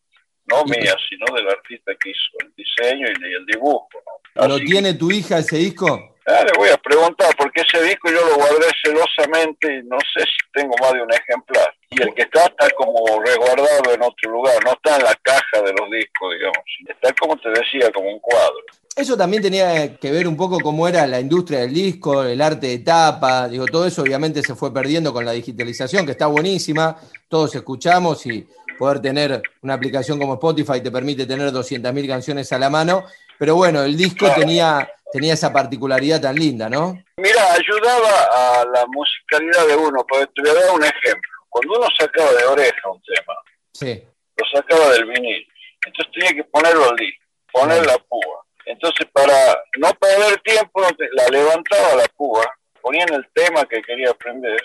no 0.49 0.63
mía, 0.65 0.95
sino 1.09 1.35
del 1.35 1.47
artista 1.49 1.93
que 1.99 2.09
hizo 2.09 2.29
el 2.43 2.53
diseño 2.55 3.07
y 3.07 3.33
el 3.33 3.45
dibujo. 3.45 3.87
¿no? 4.35 4.47
¿Lo 4.47 4.57
tiene 4.59 4.93
tu 4.93 5.11
hija 5.11 5.39
ese 5.39 5.57
disco? 5.57 6.15
Ah, 6.25 6.43
le 6.45 6.51
voy 6.59 6.69
a 6.69 6.77
preguntar, 6.77 7.35
porque 7.35 7.61
ese 7.61 7.83
disco 7.83 8.09
yo 8.11 8.23
lo 8.23 8.35
guardé 8.35 8.67
celosamente 8.83 9.79
y 9.79 9.83
no 9.87 9.97
sé 10.13 10.21
si 10.21 10.37
tengo 10.53 10.75
más 10.79 10.93
de 10.93 11.01
un 11.01 11.11
ejemplar. 11.11 11.73
Y 11.89 12.01
el 12.03 12.13
que 12.13 12.21
está 12.21 12.45
está 12.45 12.69
como 12.77 13.19
resguardado 13.23 13.93
en 13.93 14.03
otro 14.03 14.31
lugar, 14.31 14.53
no 14.63 14.73
está 14.73 14.97
en 14.97 15.05
la 15.05 15.15
caja 15.23 15.61
de 15.63 15.73
los 15.73 15.89
discos, 15.89 16.33
digamos. 16.33 16.63
Está 16.87 17.13
como 17.13 17.35
te 17.37 17.49
decía, 17.49 17.91
como 17.91 18.09
un 18.09 18.19
cuadro. 18.19 18.61
Eso 18.95 19.17
también 19.17 19.41
tenía 19.41 19.95
que 19.97 20.11
ver 20.11 20.27
un 20.27 20.37
poco 20.37 20.59
cómo 20.59 20.87
era 20.87 21.07
la 21.07 21.19
industria 21.19 21.61
del 21.61 21.73
disco, 21.73 22.21
el 22.23 22.41
arte 22.41 22.67
de 22.67 22.79
tapa, 22.79 23.47
digo, 23.47 23.65
todo 23.65 23.87
eso 23.87 24.01
obviamente 24.01 24.43
se 24.43 24.55
fue 24.55 24.73
perdiendo 24.73 25.11
con 25.13 25.25
la 25.25 25.31
digitalización, 25.31 26.05
que 26.05 26.11
está 26.11 26.27
buenísima, 26.27 26.97
todos 27.27 27.55
escuchamos 27.55 28.25
y 28.25 28.45
poder 28.79 29.01
tener 29.01 29.43
una 29.61 29.73
aplicación 29.73 30.17
como 30.17 30.35
Spotify 30.35 30.81
te 30.81 30.89
permite 30.89 31.25
tener 31.25 31.49
200.000 31.51 32.07
canciones 32.07 32.51
a 32.53 32.57
la 32.57 32.69
mano, 32.69 33.03
pero 33.37 33.55
bueno, 33.55 33.83
el 33.83 33.97
disco 33.97 34.25
Claro. 34.25 34.39
tenía, 34.39 34.89
tenía 35.11 35.33
esa 35.33 35.51
particularidad 35.51 36.21
tan 36.21 36.35
linda, 36.35 36.69
¿no? 36.69 36.97
Mira, 37.17 37.53
ayudaba 37.53 38.61
a 38.61 38.65
la 38.73 38.85
musicalidad 38.87 39.67
de 39.67 39.75
uno, 39.75 40.05
porque 40.07 40.27
te 40.33 40.41
voy 40.41 40.51
a 40.51 40.53
dar 40.65 40.71
un 40.73 40.83
ejemplo. 40.83 41.29
Cuando 41.49 41.77
uno 41.79 41.87
sacaba 41.99 42.31
de 42.31 42.45
oreja 42.45 42.89
un 42.89 43.01
tema, 43.03 43.33
Sí, 43.73 44.03
lo 44.37 44.45
sacaba 44.53 44.89
del 44.93 45.05
vinil, 45.05 45.45
entonces 45.85 46.13
tenía 46.13 46.31
que 46.33 46.43
ponerlo 46.49 46.89
al 46.89 46.95
disco, 46.95 47.25
poner 47.51 47.85
la 47.85 47.97
púa. 47.97 48.45
Entonces, 48.65 49.07
para 49.11 49.35
no 49.77 49.93
perder 49.95 50.39
tiempo, 50.41 50.81
la 51.13 51.27
levantaba 51.27 51.95
la 51.95 52.05
púa, 52.15 52.45
ponía 52.81 53.03
en 53.03 53.15
el 53.15 53.27
tema 53.33 53.65
que 53.65 53.81
quería 53.81 54.11
aprender, 54.11 54.61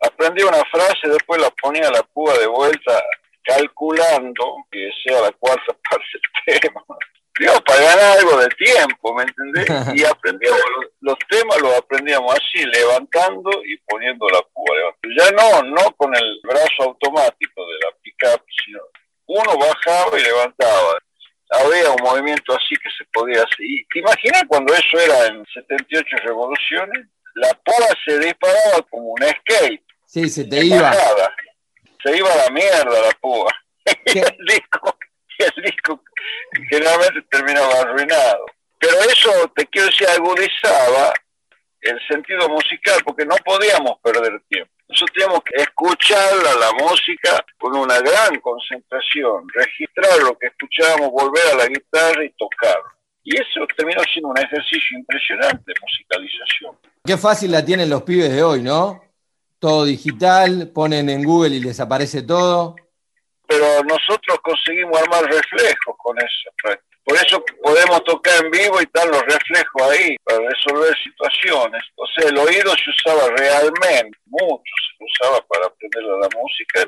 aprendía 0.00 0.46
una 0.46 0.62
frase, 0.70 1.08
después 1.08 1.40
la 1.40 1.50
ponía 1.50 1.90
la 1.90 2.02
púa 2.02 2.36
de 2.38 2.46
vuelta, 2.46 3.02
calculando 3.48 4.56
que 4.70 4.90
sea 5.02 5.22
la 5.22 5.32
cuarta 5.32 5.72
parte 5.90 6.04
del 6.46 6.60
tema. 6.60 6.84
Digo, 7.38 7.52
para 7.64 7.80
ganar 7.80 8.18
algo 8.18 8.36
de 8.36 8.48
tiempo, 8.48 9.14
¿me 9.14 9.22
entendés? 9.22 9.66
Y 9.94 10.04
aprendíamos 10.04 10.60
los, 11.00 11.16
temas, 11.30 11.60
los 11.60 11.74
aprendíamos 11.76 12.34
así, 12.34 12.64
levantando 12.66 13.50
y 13.64 13.76
poniendo 13.88 14.28
la 14.28 14.42
púa. 14.42 14.94
Ya 15.16 15.30
no, 15.30 15.62
no 15.62 15.92
con 15.96 16.14
el 16.14 16.40
brazo 16.42 16.82
automático 16.82 17.66
de 17.66 17.74
la 17.84 17.96
pickup, 18.02 18.44
sino 18.64 18.80
uno 19.26 19.56
bajaba 19.56 20.18
y 20.18 20.22
levantaba. 20.22 20.98
Había 21.50 21.90
un 21.90 22.02
movimiento 22.02 22.52
así 22.54 22.74
que 22.76 22.90
se 22.98 23.04
podía 23.12 23.38
hacer. 23.38 23.60
Y 23.60 23.86
te 23.86 24.00
imaginas 24.00 24.42
cuando 24.48 24.74
eso 24.74 24.98
era 24.98 25.26
en 25.26 25.46
78 25.46 26.16
revoluciones, 26.24 27.06
la 27.34 27.50
púa 27.64 27.86
se 28.04 28.18
disparaba 28.18 28.82
como 28.90 29.12
un 29.12 29.22
skate. 29.22 29.82
sí, 30.06 30.28
se 30.28 30.44
te 30.44 30.64
iba. 30.64 30.92
Se 32.02 32.16
iba 32.16 32.32
a 32.32 32.36
la 32.36 32.50
mierda 32.50 33.02
la 33.02 33.12
púa. 33.20 33.52
Y 34.14 34.18
el 34.18 34.36
disco, 34.46 34.98
y 35.38 35.44
el 35.44 35.64
disco 35.64 36.02
generalmente 36.68 37.22
terminaba 37.30 37.80
arruinado. 37.80 38.44
Pero 38.78 38.94
eso, 39.10 39.30
te 39.56 39.66
quiero 39.66 39.88
decir, 39.88 40.06
agudizaba 40.08 41.14
el 41.80 41.98
sentido 42.06 42.48
musical, 42.48 43.00
porque 43.04 43.24
no 43.24 43.34
podíamos 43.44 43.98
perder 44.02 44.40
tiempo. 44.48 44.72
Nosotros 44.88 45.14
teníamos 45.14 45.42
que 45.44 45.62
escuchar 45.62 46.36
la, 46.36 46.54
la 46.54 46.72
música 46.72 47.44
con 47.58 47.76
una 47.76 47.98
gran 48.00 48.40
concentración, 48.40 49.46
registrar 49.54 50.18
lo 50.22 50.38
que 50.38 50.48
escuchábamos, 50.48 51.10
volver 51.10 51.42
a 51.52 51.56
la 51.56 51.66
guitarra 51.66 52.24
y 52.24 52.30
tocar. 52.30 52.78
Y 53.24 53.36
eso 53.36 53.66
terminó 53.76 54.02
siendo 54.12 54.28
un 54.30 54.38
ejercicio 54.38 54.98
impresionante 54.98 55.62
de 55.66 55.74
musicalización. 55.80 56.78
Qué 57.04 57.16
fácil 57.18 57.52
la 57.52 57.64
tienen 57.64 57.90
los 57.90 58.02
pibes 58.02 58.32
de 58.32 58.42
hoy, 58.42 58.62
¿no? 58.62 59.07
Todo 59.58 59.84
digital, 59.84 60.70
ponen 60.72 61.08
en 61.10 61.24
Google 61.24 61.56
y 61.56 61.60
les 61.60 61.80
aparece 61.80 62.22
todo. 62.22 62.76
pero 63.48 63.82
nosotros 63.82 64.38
conseguimos 64.42 65.00
armar 65.00 65.24
reflejos 65.24 65.96
con 65.96 66.16
eso. 66.18 66.50
Por 67.02 67.16
eso 67.16 67.42
podemos 67.62 68.04
tocar 68.04 68.44
en 68.44 68.50
vivo 68.50 68.78
y 68.80 68.84
están 68.84 69.08
los 69.08 69.22
reflejos 69.22 69.82
ahí 69.90 70.14
para 70.22 70.40
resolver 70.40 70.94
situaciones. 71.02 71.82
O 71.96 72.06
sea, 72.06 72.28
el 72.28 72.36
oído 72.36 72.70
se 72.76 72.90
usaba 72.90 73.28
realmente, 73.34 74.18
mucho 74.26 74.72
se 74.98 75.04
usaba 75.04 75.40
para 75.46 75.66
aprender 75.66 76.02
la 76.02 76.28
música 76.38 76.84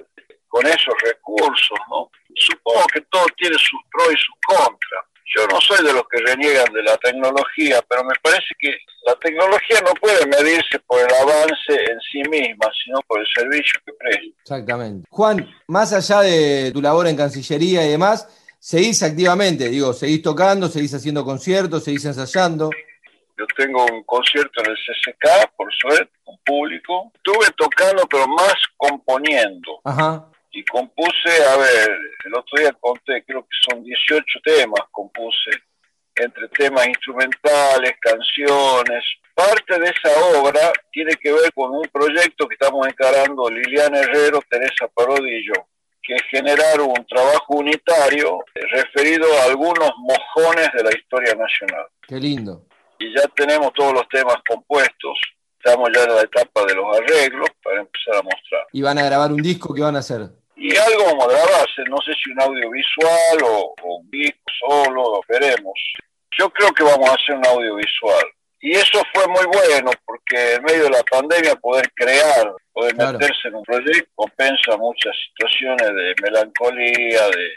con 0.49 0.67
esos 0.67 0.95
recursos, 1.03 1.79
¿no? 1.89 2.11
Supongo 2.35 2.85
que 2.93 3.01
todo 3.11 3.25
tiene 3.39 3.57
sus 3.57 3.81
pros 3.91 4.09
y 4.13 4.19
sus 4.19 4.37
contras. 4.47 5.05
Yo 5.37 5.47
no 5.47 5.61
soy 5.61 5.87
de 5.87 5.93
los 5.93 6.03
que 6.11 6.19
reniegan 6.19 6.73
de 6.73 6.83
la 6.83 6.97
tecnología, 6.97 7.81
pero 7.89 8.03
me 8.03 8.15
parece 8.21 8.49
que 8.59 8.77
la 9.07 9.15
tecnología 9.15 9.81
no 9.83 9.93
puede 10.01 10.27
medirse 10.27 10.79
por 10.87 10.99
el 11.01 11.15
avance 11.15 11.73
en 11.73 12.01
sí 12.11 12.23
misma, 12.29 12.67
sino 12.85 13.01
por 13.07 13.21
el 13.21 13.27
servicio 13.33 13.81
que 13.87 13.93
presta. 13.93 14.41
Exactamente. 14.43 15.07
Juan, 15.09 15.49
más 15.69 15.93
allá 15.93 16.23
de 16.23 16.73
tu 16.73 16.83
labor 16.83 17.07
en 17.07 17.17
Cancillería 17.17 17.87
y 17.87 17.91
demás, 17.91 18.27
seguís 18.59 19.03
activamente, 19.03 19.69
digo, 19.69 19.93
seguís 19.93 20.23
tocando, 20.23 20.69
seguís 20.69 20.95
haciendo 20.95 21.25
conciertos, 21.25 21.85
seguís 21.85 22.05
ensayando. 22.05 22.71
Yo 23.39 23.47
tengo 23.57 23.87
un 23.87 24.03
concierto 24.03 24.63
en 24.63 24.73
el 24.73 24.77
CCK, 24.77 25.57
por 25.57 25.73
suerte, 25.73 26.13
con 26.25 26.37
público. 26.45 27.11
Estuve 27.15 27.47
tocando, 27.57 28.03
pero 28.11 28.27
más 28.27 28.55
componiendo. 28.77 29.81
Ajá. 29.85 30.27
Y 30.53 30.65
compuse, 30.65 31.45
a 31.49 31.57
ver, 31.57 31.91
el 32.25 32.35
otro 32.35 32.61
día 32.61 32.73
conté, 32.81 33.23
creo 33.25 33.43
que 33.43 33.57
son 33.69 33.85
18 33.85 34.25
temas 34.45 34.81
compuse, 34.91 35.51
entre 36.17 36.49
temas 36.49 36.87
instrumentales, 36.89 37.93
canciones. 38.01 39.05
Parte 39.35 39.79
de 39.79 39.87
esa 39.87 40.39
obra 40.39 40.73
tiene 40.93 41.15
que 41.15 41.33
ver 41.33 41.53
con 41.55 41.75
un 41.75 41.85
proyecto 41.93 42.47
que 42.49 42.55
estamos 42.55 42.87
encarando 42.87 43.49
Liliana 43.49 44.01
Herrero, 44.01 44.43
Teresa 44.51 44.89
Parodi 44.89 45.31
y 45.37 45.47
yo, 45.47 45.67
que 46.03 46.17
es 46.17 46.23
generar 46.31 46.81
un 46.81 47.07
trabajo 47.07 47.55
unitario 47.55 48.41
referido 48.73 49.27
a 49.39 49.45
algunos 49.45 49.91
mojones 49.99 50.69
de 50.75 50.83
la 50.83 50.91
historia 50.91 51.35
nacional 51.37 51.87
Qué 52.07 52.17
lindo. 52.17 52.67
y 52.99 53.15
ya 53.15 53.23
tenemos 53.29 53.73
todos 53.73 53.95
los 53.95 54.09
temas 54.09 54.37
compuestos. 54.47 55.19
Estamos 55.63 55.91
ya 55.95 56.05
en 56.05 56.15
la 56.17 56.23
etapa 56.23 56.65
de 56.67 56.75
los 56.75 56.97
arreglos 56.97 57.49
para 57.63 57.81
empezar 57.81 58.17
a 58.17 58.23
mostrar. 58.23 58.67
Y 58.73 58.83
van 58.83 58.99
a 58.99 59.05
grabar 59.05 59.31
un 59.31 59.43
disco, 59.43 59.75
¿qué 59.75 59.83
van 59.83 59.97
a 59.97 60.01
hacer? 60.01 60.23
Y 60.63 60.77
algo 60.77 61.05
vamos 61.07 61.25
a 61.25 61.29
grabarse, 61.29 61.83
no 61.89 61.97
sé 62.05 62.13
si 62.23 62.31
un 62.33 62.41
audiovisual 62.43 63.43
o, 63.45 63.75
o 63.83 63.97
un 63.97 64.11
disco 64.11 64.39
solo, 64.67 65.21
veremos. 65.29 65.73
Yo 66.39 66.51
creo 66.51 66.71
que 66.73 66.85
vamos 66.85 67.09
a 67.09 67.15
hacer 67.15 67.35
un 67.37 67.47
audiovisual. 67.47 68.25
Y 68.63 68.73
eso 68.73 69.01
fue 69.15 69.27
muy 69.27 69.47
bueno, 69.47 69.91
porque 70.05 70.55
en 70.55 70.63
medio 70.65 70.85
de 70.85 70.91
la 70.91 71.03
pandemia 71.05 71.55
poder 71.57 71.91
crear, 71.95 72.53
poder 72.73 72.95
Claro. 72.95 73.19
meterse 73.19 73.49
en 73.49 73.55
un 73.55 73.63
proyecto, 73.63 74.11
compensa 74.15 74.77
muchas 74.77 75.17
situaciones 75.31 75.89
de 75.95 76.15
melancolía, 76.23 77.23
de, 77.31 77.49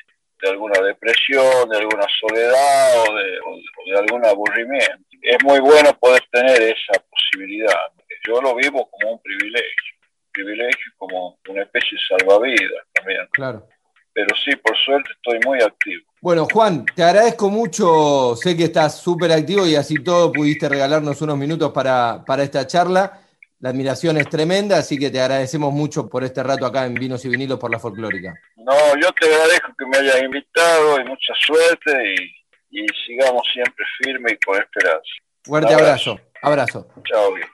de 0.42 0.50
alguna 0.50 0.80
depresión, 0.80 1.68
de 1.70 1.78
alguna 1.78 2.06
soledad 2.22 3.02
o 3.02 3.16
de, 3.16 3.40
o 3.42 3.56
de- 3.58 3.64
o 3.80 3.92
de 3.92 4.00
algún 4.00 4.26
aburrimiento. 4.26 4.98
Es 5.22 5.44
muy 5.44 5.60
bueno 5.60 5.94
poder 6.00 6.24
tener 6.32 6.62
esa 6.62 7.04
posibilidad. 7.10 7.82
Yo 8.26 8.42
lo 8.42 8.56
vivo 8.56 8.90
como 8.90 9.12
un 9.16 9.22
privilegio, 9.22 9.93
privilegio 10.34 10.92
como 10.98 11.38
una 11.48 11.62
especie 11.62 11.98
de 11.98 12.18
salvavidas 12.18 12.86
también. 12.94 13.28
Claro. 13.32 13.68
Pero 14.14 14.36
sí, 14.44 14.56
por 14.58 14.78
suerte 14.78 15.10
estoy 15.12 15.40
muy 15.46 15.62
activo. 15.62 16.04
Bueno, 16.22 16.48
Juan, 16.52 16.86
te 16.86 17.04
agradezco 17.04 17.50
mucho. 17.50 18.36
Sé 18.36 18.56
que 18.56 18.66
estás 18.66 19.00
súper 19.02 19.32
activo 19.32 19.66
y 19.66 19.76
así 19.76 19.96
todo 20.04 20.32
pudiste 20.32 20.70
regalarnos 20.70 21.22
unos 21.22 21.38
minutos 21.38 21.72
para, 21.72 22.24
para 22.26 22.44
esta 22.44 22.68
charla. 22.68 23.20
La 23.60 23.70
admiración 23.70 24.18
es 24.18 24.30
tremenda, 24.30 24.78
así 24.78 25.00
que 25.00 25.10
te 25.10 25.22
agradecemos 25.22 25.74
mucho 25.74 26.10
por 26.10 26.24
este 26.24 26.44
rato 26.44 26.66
acá 26.66 26.86
en 26.86 26.94
Vinos 26.94 27.24
y 27.26 27.30
Vinilos 27.30 27.58
por 27.58 27.72
la 27.72 27.80
Folclórica. 27.80 28.34
No, 28.58 28.74
yo 29.02 29.10
te 29.14 29.26
agradezco 29.26 29.74
que 29.78 29.86
me 29.86 29.98
hayas 29.98 30.22
invitado 30.22 31.00
y 31.00 31.06
mucha 31.06 31.34
suerte 31.40 32.14
y, 32.14 32.82
y 32.82 32.86
sigamos 33.06 33.42
siempre 33.54 33.86
firmes 34.04 34.34
y 34.34 34.46
con 34.46 34.62
esperanza. 34.62 35.10
Fuerte 35.44 35.74
abrazo. 35.74 36.20
Abrazo. 36.42 36.88
Chao, 37.06 37.34
bien. 37.34 37.48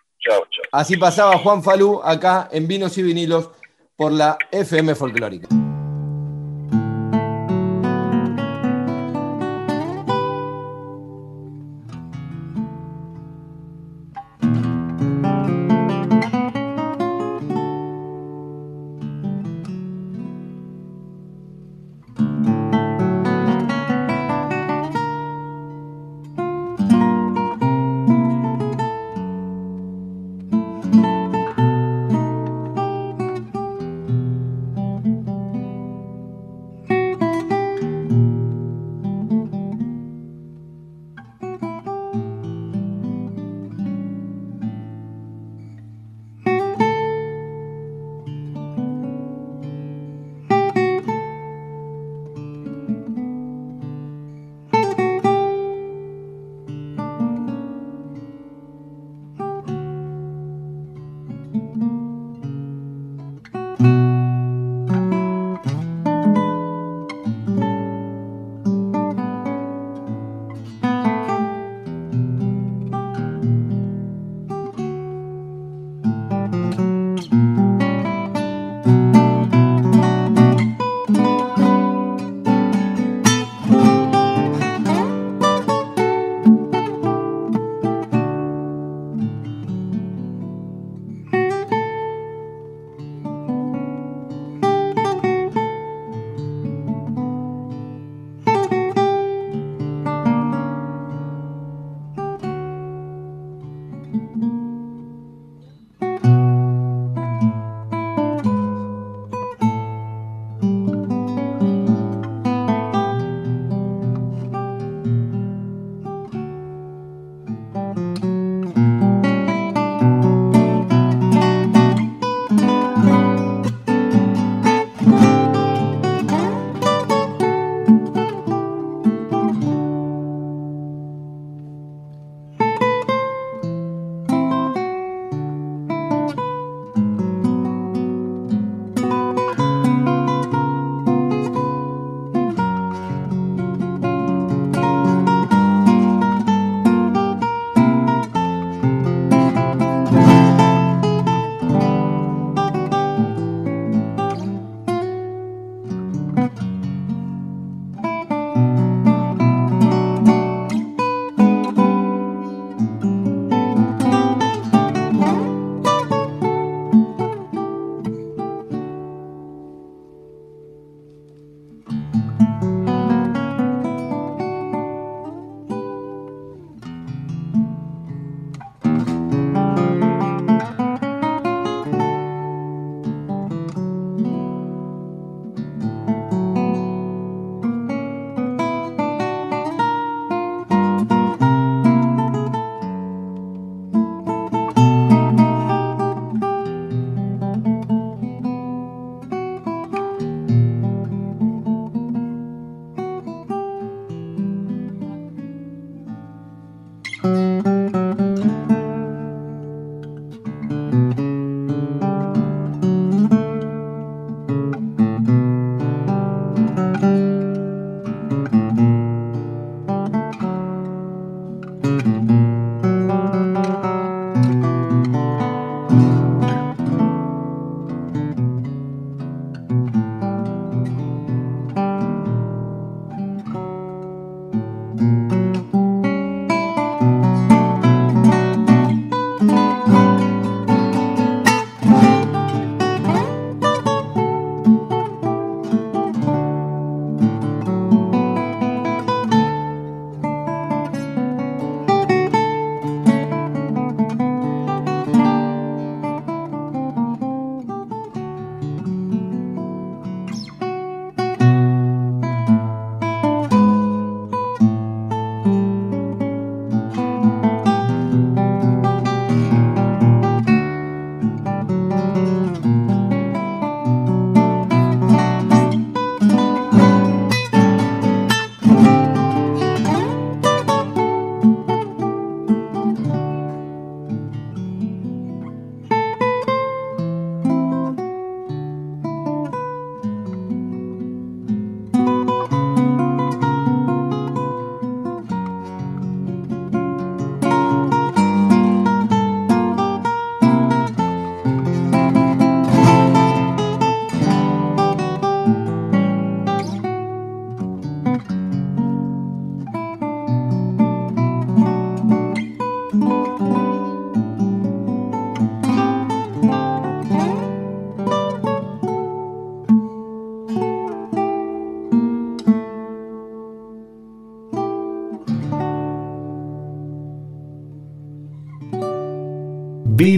Así 0.72 0.98
pasaba 0.98 1.38
Juan 1.38 1.64
Falú 1.64 2.02
acá 2.04 2.50
en 2.52 2.68
Vinos 2.68 2.98
y 2.98 3.04
Vinilos 3.04 3.50
por 3.96 4.12
la 4.12 4.38
FM 4.52 4.96
Folclórica. 4.96 5.48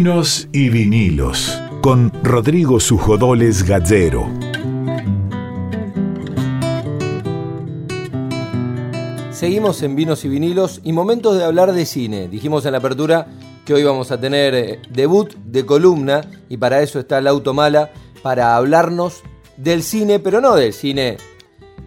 Vinos 0.03 0.47
y 0.51 0.69
vinilos 0.69 1.61
con 1.83 2.11
Rodrigo 2.23 2.79
Sujodoles 2.79 3.61
Gallero. 3.61 4.27
Seguimos 9.29 9.83
en 9.83 9.95
Vinos 9.95 10.25
y 10.25 10.29
Vinilos 10.29 10.81
y 10.83 10.91
momentos 10.91 11.37
de 11.37 11.43
hablar 11.43 11.73
de 11.73 11.85
cine. 11.85 12.27
Dijimos 12.27 12.65
en 12.65 12.71
la 12.71 12.79
apertura 12.79 13.27
que 13.63 13.75
hoy 13.75 13.83
vamos 13.83 14.09
a 14.09 14.19
tener 14.19 14.55
eh, 14.55 14.81
debut 14.89 15.35
de 15.35 15.67
columna 15.67 16.21
y 16.49 16.57
para 16.57 16.81
eso 16.81 16.99
está 16.99 17.21
la 17.21 17.29
Automala 17.29 17.91
para 18.23 18.55
hablarnos 18.55 19.21
del 19.55 19.83
cine, 19.83 20.17
pero 20.17 20.41
no 20.41 20.55
del 20.55 20.73
cine 20.73 21.17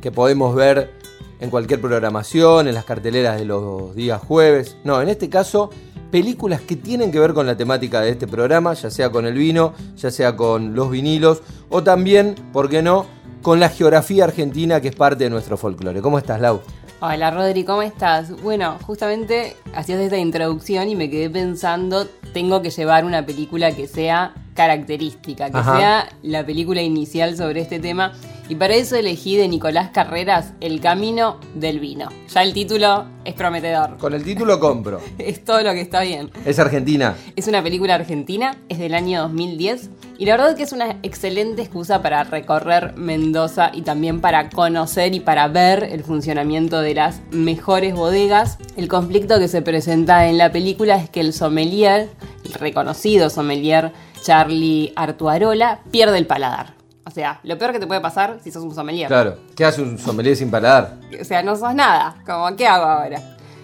que 0.00 0.12
podemos 0.12 0.54
ver 0.54 0.92
en 1.40 1.50
cualquier 1.50 1.80
programación, 1.80 2.68
en 2.68 2.74
las 2.74 2.84
carteleras 2.84 3.40
de 3.40 3.44
los 3.44 3.92
días 3.96 4.22
jueves. 4.22 4.76
No, 4.84 5.02
en 5.02 5.08
este 5.08 5.28
caso, 5.28 5.70
películas 6.14 6.60
que 6.60 6.76
tienen 6.76 7.10
que 7.10 7.18
ver 7.18 7.34
con 7.34 7.44
la 7.44 7.56
temática 7.56 8.00
de 8.00 8.10
este 8.10 8.28
programa, 8.28 8.72
ya 8.74 8.88
sea 8.88 9.10
con 9.10 9.26
el 9.26 9.34
vino, 9.34 9.74
ya 9.96 10.12
sea 10.12 10.36
con 10.36 10.72
los 10.72 10.88
vinilos, 10.88 11.42
o 11.70 11.82
también, 11.82 12.36
¿por 12.52 12.70
qué 12.70 12.82
no?, 12.82 13.06
con 13.42 13.58
la 13.58 13.68
geografía 13.68 14.22
argentina 14.22 14.80
que 14.80 14.86
es 14.86 14.94
parte 14.94 15.24
de 15.24 15.30
nuestro 15.30 15.56
folclore. 15.56 16.00
¿Cómo 16.00 16.18
estás, 16.18 16.40
Lau? 16.40 16.60
Hola 17.00 17.32
Rodri, 17.32 17.64
¿cómo 17.64 17.82
estás? 17.82 18.30
Bueno, 18.42 18.78
justamente 18.82 19.56
hacías 19.74 19.98
esta 19.98 20.16
introducción 20.16 20.88
y 20.88 20.94
me 20.94 21.10
quedé 21.10 21.28
pensando, 21.30 22.06
tengo 22.32 22.62
que 22.62 22.70
llevar 22.70 23.04
una 23.04 23.26
película 23.26 23.74
que 23.74 23.88
sea 23.88 24.34
característica, 24.54 25.50
que 25.50 25.58
Ajá. 25.58 25.76
sea 25.78 26.08
la 26.22 26.46
película 26.46 26.82
inicial 26.82 27.36
sobre 27.36 27.60
este 27.60 27.80
tema. 27.80 28.12
Y 28.48 28.56
para 28.56 28.74
eso 28.74 28.96
elegí 28.96 29.36
de 29.36 29.48
Nicolás 29.48 29.90
Carreras 29.90 30.52
El 30.60 30.80
Camino 30.80 31.40
del 31.54 31.80
Vino. 31.80 32.10
Ya 32.32 32.42
el 32.42 32.52
título 32.52 33.06
es 33.24 33.32
prometedor. 33.34 33.96
Con 33.96 34.12
el 34.12 34.22
título 34.22 34.60
compro. 34.60 35.00
Es 35.18 35.42
todo 35.44 35.62
lo 35.62 35.72
que 35.72 35.80
está 35.80 36.02
bien. 36.02 36.30
Es 36.44 36.58
Argentina. 36.58 37.16
Es 37.36 37.48
una 37.48 37.62
película 37.62 37.94
argentina, 37.94 38.56
es 38.68 38.78
del 38.78 38.94
año 38.94 39.22
2010 39.22 39.90
y 40.18 40.26
la 40.26 40.32
verdad 40.32 40.50
es 40.50 40.56
que 40.56 40.62
es 40.62 40.72
una 40.72 40.98
excelente 41.02 41.62
excusa 41.62 42.02
para 42.02 42.22
recorrer 42.24 42.94
Mendoza 42.96 43.70
y 43.72 43.82
también 43.82 44.20
para 44.20 44.50
conocer 44.50 45.14
y 45.14 45.20
para 45.20 45.48
ver 45.48 45.82
el 45.84 46.04
funcionamiento 46.04 46.80
de 46.82 46.94
las 46.94 47.20
mejores 47.30 47.94
bodegas. 47.94 48.58
El 48.76 48.88
conflicto 48.88 49.38
que 49.38 49.48
se 49.48 49.62
presenta 49.62 50.28
en 50.28 50.36
la 50.36 50.52
película 50.52 50.96
es 50.96 51.08
que 51.08 51.20
el 51.20 51.32
sommelier, 51.32 52.10
el 52.44 52.52
reconocido 52.52 53.30
sommelier 53.30 53.92
Charlie 54.24 54.90
Artuarola, 54.96 55.80
pierde 55.90 56.16
el 56.16 56.26
paladar. 56.26 56.72
O 57.06 57.10
sea, 57.10 57.40
lo 57.42 57.58
peor 57.58 57.72
que 57.72 57.78
te 57.78 57.86
puede 57.86 58.00
pasar 58.00 58.38
si 58.42 58.50
sos 58.50 58.62
un 58.64 58.74
sommelier. 58.74 59.06
Claro. 59.08 59.36
¿Qué 59.54 59.66
hace 59.66 59.82
un 59.82 59.98
sommelier 59.98 60.34
sin 60.34 60.50
paladar? 60.50 60.96
O 61.20 61.24
sea, 61.24 61.42
no 61.42 61.54
sos 61.56 61.74
nada. 61.74 62.16
Como, 62.24 62.56
¿qué 62.56 62.66
hago 62.66 62.86
ahora? 62.86 63.20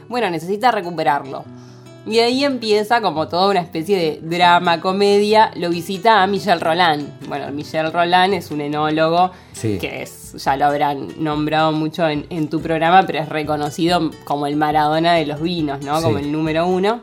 Bueno, 0.08 0.28
necesita 0.28 0.70
recuperarlo. 0.70 1.44
Y 2.06 2.18
ahí 2.18 2.44
empieza 2.44 3.00
como 3.00 3.28
toda 3.28 3.48
una 3.50 3.60
especie 3.60 3.96
de 3.96 4.20
drama, 4.22 4.80
comedia. 4.82 5.50
Lo 5.56 5.70
visita 5.70 6.22
a 6.22 6.26
Michel 6.26 6.60
Roland. 6.60 7.08
Bueno, 7.26 7.50
Michel 7.52 7.90
Roland 7.90 8.34
es 8.34 8.50
un 8.50 8.60
enólogo 8.60 9.30
Sí. 9.52 9.78
que 9.78 10.02
es, 10.02 10.34
ya 10.44 10.56
lo 10.56 10.66
habrán 10.66 11.08
nombrado 11.22 11.72
mucho 11.72 12.06
en, 12.08 12.26
en 12.28 12.48
tu 12.50 12.60
programa, 12.60 13.04
pero 13.06 13.20
es 13.20 13.28
reconocido 13.30 14.10
como 14.24 14.46
el 14.46 14.56
Maradona 14.56 15.14
de 15.14 15.24
los 15.24 15.40
vinos, 15.40 15.82
¿no? 15.82 15.96
Sí. 15.98 16.02
Como 16.04 16.18
el 16.18 16.30
número 16.30 16.66
uno. 16.66 17.02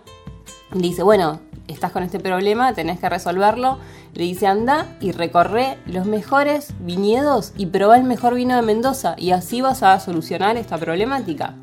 Le 0.73 0.81
dice, 0.81 1.01
bueno, 1.01 1.39
estás 1.67 1.91
con 1.91 2.03
este 2.03 2.19
problema, 2.19 2.73
tenés 2.73 2.99
que 2.99 3.09
resolverlo. 3.09 3.77
Le 4.13 4.23
dice, 4.23 4.47
anda 4.47 4.85
y 4.99 5.11
recorre 5.11 5.77
los 5.85 6.05
mejores 6.05 6.73
viñedos 6.79 7.53
y 7.57 7.67
probá 7.67 7.97
el 7.97 8.03
mejor 8.03 8.35
vino 8.35 8.55
de 8.55 8.61
Mendoza 8.61 9.15
y 9.17 9.31
así 9.31 9.61
vas 9.61 9.83
a 9.83 9.99
solucionar 9.99 10.57
esta 10.57 10.77
problemática. 10.77 11.53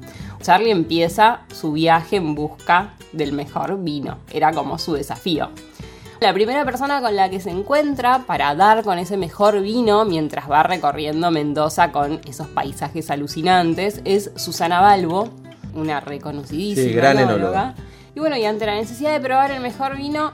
Charlie 0.42 0.70
empieza 0.70 1.40
su 1.52 1.72
viaje 1.72 2.16
en 2.16 2.34
busca 2.34 2.94
del 3.12 3.32
mejor 3.32 3.82
vino. 3.82 4.18
Era 4.32 4.52
como 4.52 4.78
su 4.78 4.92
desafío. 4.92 5.48
La 6.20 6.32
primera 6.32 6.64
persona 6.64 7.00
con 7.00 7.16
la 7.16 7.28
que 7.28 7.40
se 7.40 7.50
encuentra 7.50 8.20
para 8.26 8.54
dar 8.54 8.82
con 8.84 8.98
ese 8.98 9.16
mejor 9.16 9.60
vino 9.60 10.04
mientras 10.04 10.50
va 10.50 10.62
recorriendo 10.62 11.30
Mendoza 11.30 11.92
con 11.92 12.20
esos 12.26 12.46
paisajes 12.46 13.10
alucinantes 13.10 14.00
es 14.04 14.30
Susana 14.36 14.80
Balbo, 14.80 15.28
una 15.74 16.00
reconocidísima 16.00 16.88
Sí, 16.88 16.94
gran 16.94 17.18
enóloga. 17.18 17.36
enóloga. 17.36 17.74
Y 18.14 18.20
bueno, 18.20 18.36
y 18.36 18.44
ante 18.44 18.66
la 18.66 18.74
necesidad 18.74 19.12
de 19.12 19.20
probar 19.20 19.50
el 19.50 19.60
mejor 19.60 19.96
vino, 19.96 20.32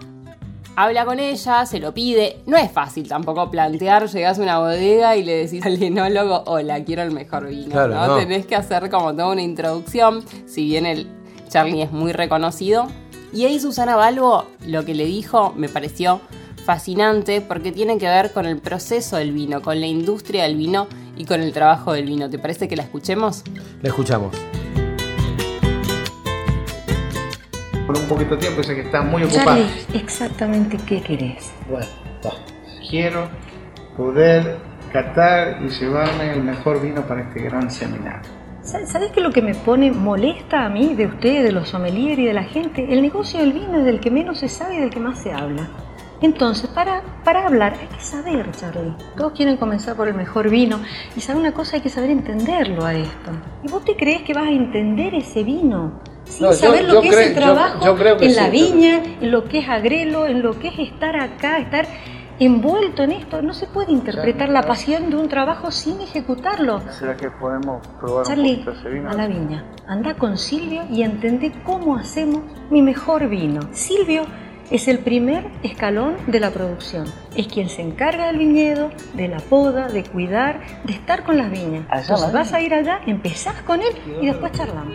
habla 0.76 1.04
con 1.04 1.18
ella, 1.18 1.64
se 1.64 1.78
lo 1.78 1.94
pide. 1.94 2.40
No 2.46 2.56
es 2.56 2.70
fácil 2.70 3.08
tampoco 3.08 3.50
plantear, 3.50 4.06
llegás 4.08 4.38
a 4.38 4.42
una 4.42 4.58
bodega 4.58 5.16
y 5.16 5.22
le 5.22 5.44
decís 5.44 5.64
al 5.64 5.82
enólogo, 5.82 6.42
hola, 6.46 6.84
quiero 6.84 7.02
el 7.02 7.10
mejor 7.10 7.48
vino. 7.48 7.70
Claro, 7.70 7.94
¿no? 7.94 8.06
no. 8.06 8.16
Tenés 8.16 8.46
que 8.46 8.56
hacer 8.56 8.90
como 8.90 9.12
toda 9.12 9.28
una 9.28 9.42
introducción, 9.42 10.24
si 10.46 10.64
bien 10.66 10.84
el 10.86 11.08
Charlie 11.48 11.82
es 11.82 11.92
muy 11.92 12.12
reconocido. 12.12 12.86
Y 13.32 13.44
ahí 13.44 13.60
Susana 13.60 13.96
Balbo 13.96 14.44
lo 14.66 14.84
que 14.84 14.94
le 14.94 15.04
dijo 15.04 15.52
me 15.56 15.68
pareció 15.68 16.20
fascinante 16.64 17.40
porque 17.40 17.72
tiene 17.72 17.96
que 17.96 18.06
ver 18.06 18.32
con 18.32 18.44
el 18.44 18.58
proceso 18.58 19.16
del 19.16 19.32
vino, 19.32 19.62
con 19.62 19.80
la 19.80 19.86
industria 19.86 20.42
del 20.42 20.56
vino 20.56 20.86
y 21.16 21.24
con 21.24 21.40
el 21.40 21.52
trabajo 21.52 21.92
del 21.92 22.06
vino. 22.06 22.28
¿Te 22.28 22.38
parece 22.38 22.68
que 22.68 22.76
la 22.76 22.82
escuchemos? 22.82 23.42
La 23.82 23.88
escuchamos. 23.88 24.34
Por 27.92 27.98
un 28.00 28.08
poquito 28.08 28.34
de 28.36 28.40
tiempo, 28.42 28.62
sé 28.62 28.74
que 28.76 28.82
está 28.82 29.02
muy 29.02 29.24
ocupado. 29.24 29.46
Charlie, 29.56 29.70
exactamente 29.94 30.76
qué 30.86 31.00
querés. 31.00 31.52
Bueno, 31.68 31.86
va. 32.24 32.30
quiero 32.88 33.28
poder 33.96 34.58
catar 34.92 35.58
y 35.62 35.68
llevarme 35.68 36.32
el 36.34 36.42
mejor 36.44 36.80
vino 36.80 37.02
para 37.02 37.22
este 37.22 37.40
gran 37.42 37.68
seminario. 37.70 38.30
Sa- 38.62 38.86
¿Sabés 38.86 39.10
qué 39.10 39.20
lo 39.20 39.30
que 39.32 39.42
me 39.42 39.54
pone 39.54 39.90
molesta 39.90 40.64
a 40.64 40.68
mí 40.68 40.94
de 40.94 41.06
ustedes, 41.06 41.42
de 41.44 41.52
los 41.52 41.68
sommeliers 41.68 42.18
y 42.20 42.26
de 42.26 42.34
la 42.34 42.44
gente? 42.44 42.92
El 42.92 43.02
negocio 43.02 43.40
del 43.40 43.52
vino 43.52 43.78
es 43.78 43.84
del 43.84 43.98
que 43.98 44.10
menos 44.10 44.38
se 44.38 44.48
sabe 44.48 44.76
y 44.76 44.80
del 44.80 44.90
que 44.90 45.00
más 45.00 45.18
se 45.20 45.32
habla. 45.32 45.68
Entonces, 46.22 46.68
para, 46.70 47.02
para 47.24 47.46
hablar 47.46 47.74
hay 47.80 47.86
que 47.86 48.04
saber, 48.04 48.50
Charlie. 48.52 48.94
Todos 49.16 49.32
quieren 49.32 49.56
comenzar 49.56 49.96
por 49.96 50.06
el 50.06 50.14
mejor 50.14 50.50
vino 50.50 50.78
y 51.16 51.20
saber 51.20 51.40
una 51.40 51.52
cosa 51.52 51.76
hay 51.76 51.82
que 51.82 51.88
saber 51.88 52.10
entenderlo 52.10 52.84
a 52.84 52.94
esto. 52.94 53.30
¿Y 53.64 53.68
vos 53.70 53.84
te 53.84 53.96
crees 53.96 54.22
que 54.22 54.34
vas 54.34 54.44
a 54.44 54.50
entender 54.50 55.14
ese 55.14 55.42
vino? 55.42 56.00
Sin 56.30 56.46
No, 56.46 56.52
yo- 56.52 56.56
saber 56.58 56.84
lo 56.84 56.94
yo 56.94 57.00
que 57.02 57.08
es 57.08 57.16
el 57.28 57.34
trabajo 57.34 57.84
yo 57.84 57.96
creo 57.96 58.16
que 58.16 58.24
en 58.26 58.30
sí, 58.32 58.36
la 58.40 58.48
viña, 58.48 59.02
en 59.20 59.30
lo 59.30 59.44
que 59.44 59.58
es 59.58 59.68
agrelo, 59.68 60.26
en 60.26 60.42
lo 60.42 60.58
que 60.58 60.68
es 60.68 60.78
estar 60.78 61.16
acá, 61.16 61.58
estar 61.58 61.86
envuelto 62.38 63.02
en 63.02 63.12
esto. 63.12 63.42
No 63.42 63.52
se 63.52 63.66
puede 63.66 63.92
interpretar 63.92 64.48
la 64.48 64.62
pasión 64.62 65.10
de 65.10 65.16
un 65.16 65.28
trabajo 65.28 65.70
sin 65.70 66.00
ejecutarlo. 66.00 66.80
¿Será 66.90 67.16
que 67.16 67.30
podemos 67.30 67.86
probar 68.00 68.24
Charlie, 68.26 68.50
un 68.60 68.64
poquito 68.64 68.80
ese 68.80 68.88
vino? 68.88 69.10
a 69.10 69.12
la 69.12 69.26
viña. 69.26 69.64
Anda 69.86 70.14
con 70.14 70.38
Silvio 70.38 70.82
y 70.90 71.02
entendé 71.02 71.52
cómo 71.64 71.96
hacemos 71.96 72.42
mi 72.70 72.80
mejor 72.80 73.28
vino. 73.28 73.60
Silvio 73.72 74.22
es 74.70 74.86
el 74.88 75.00
primer 75.00 75.44
escalón 75.64 76.16
de 76.28 76.38
la 76.40 76.50
producción. 76.50 77.04
Es 77.36 77.48
quien 77.48 77.68
se 77.68 77.82
encarga 77.82 78.28
del 78.28 78.38
viñedo, 78.38 78.90
de 79.14 79.26
la 79.28 79.38
poda, 79.40 79.88
de 79.88 80.04
cuidar, 80.04 80.60
de 80.84 80.92
estar 80.92 81.24
con 81.24 81.36
las 81.36 81.50
viñas. 81.50 81.84
Allá 81.90 82.02
Entonces 82.02 82.28
va. 82.28 82.32
vas 82.38 82.52
a 82.54 82.60
ir 82.62 82.72
allá, 82.72 83.00
empezás 83.06 83.60
con 83.62 83.80
él 83.80 83.92
y 84.22 84.26
después 84.26 84.52
charlamos. 84.52 84.94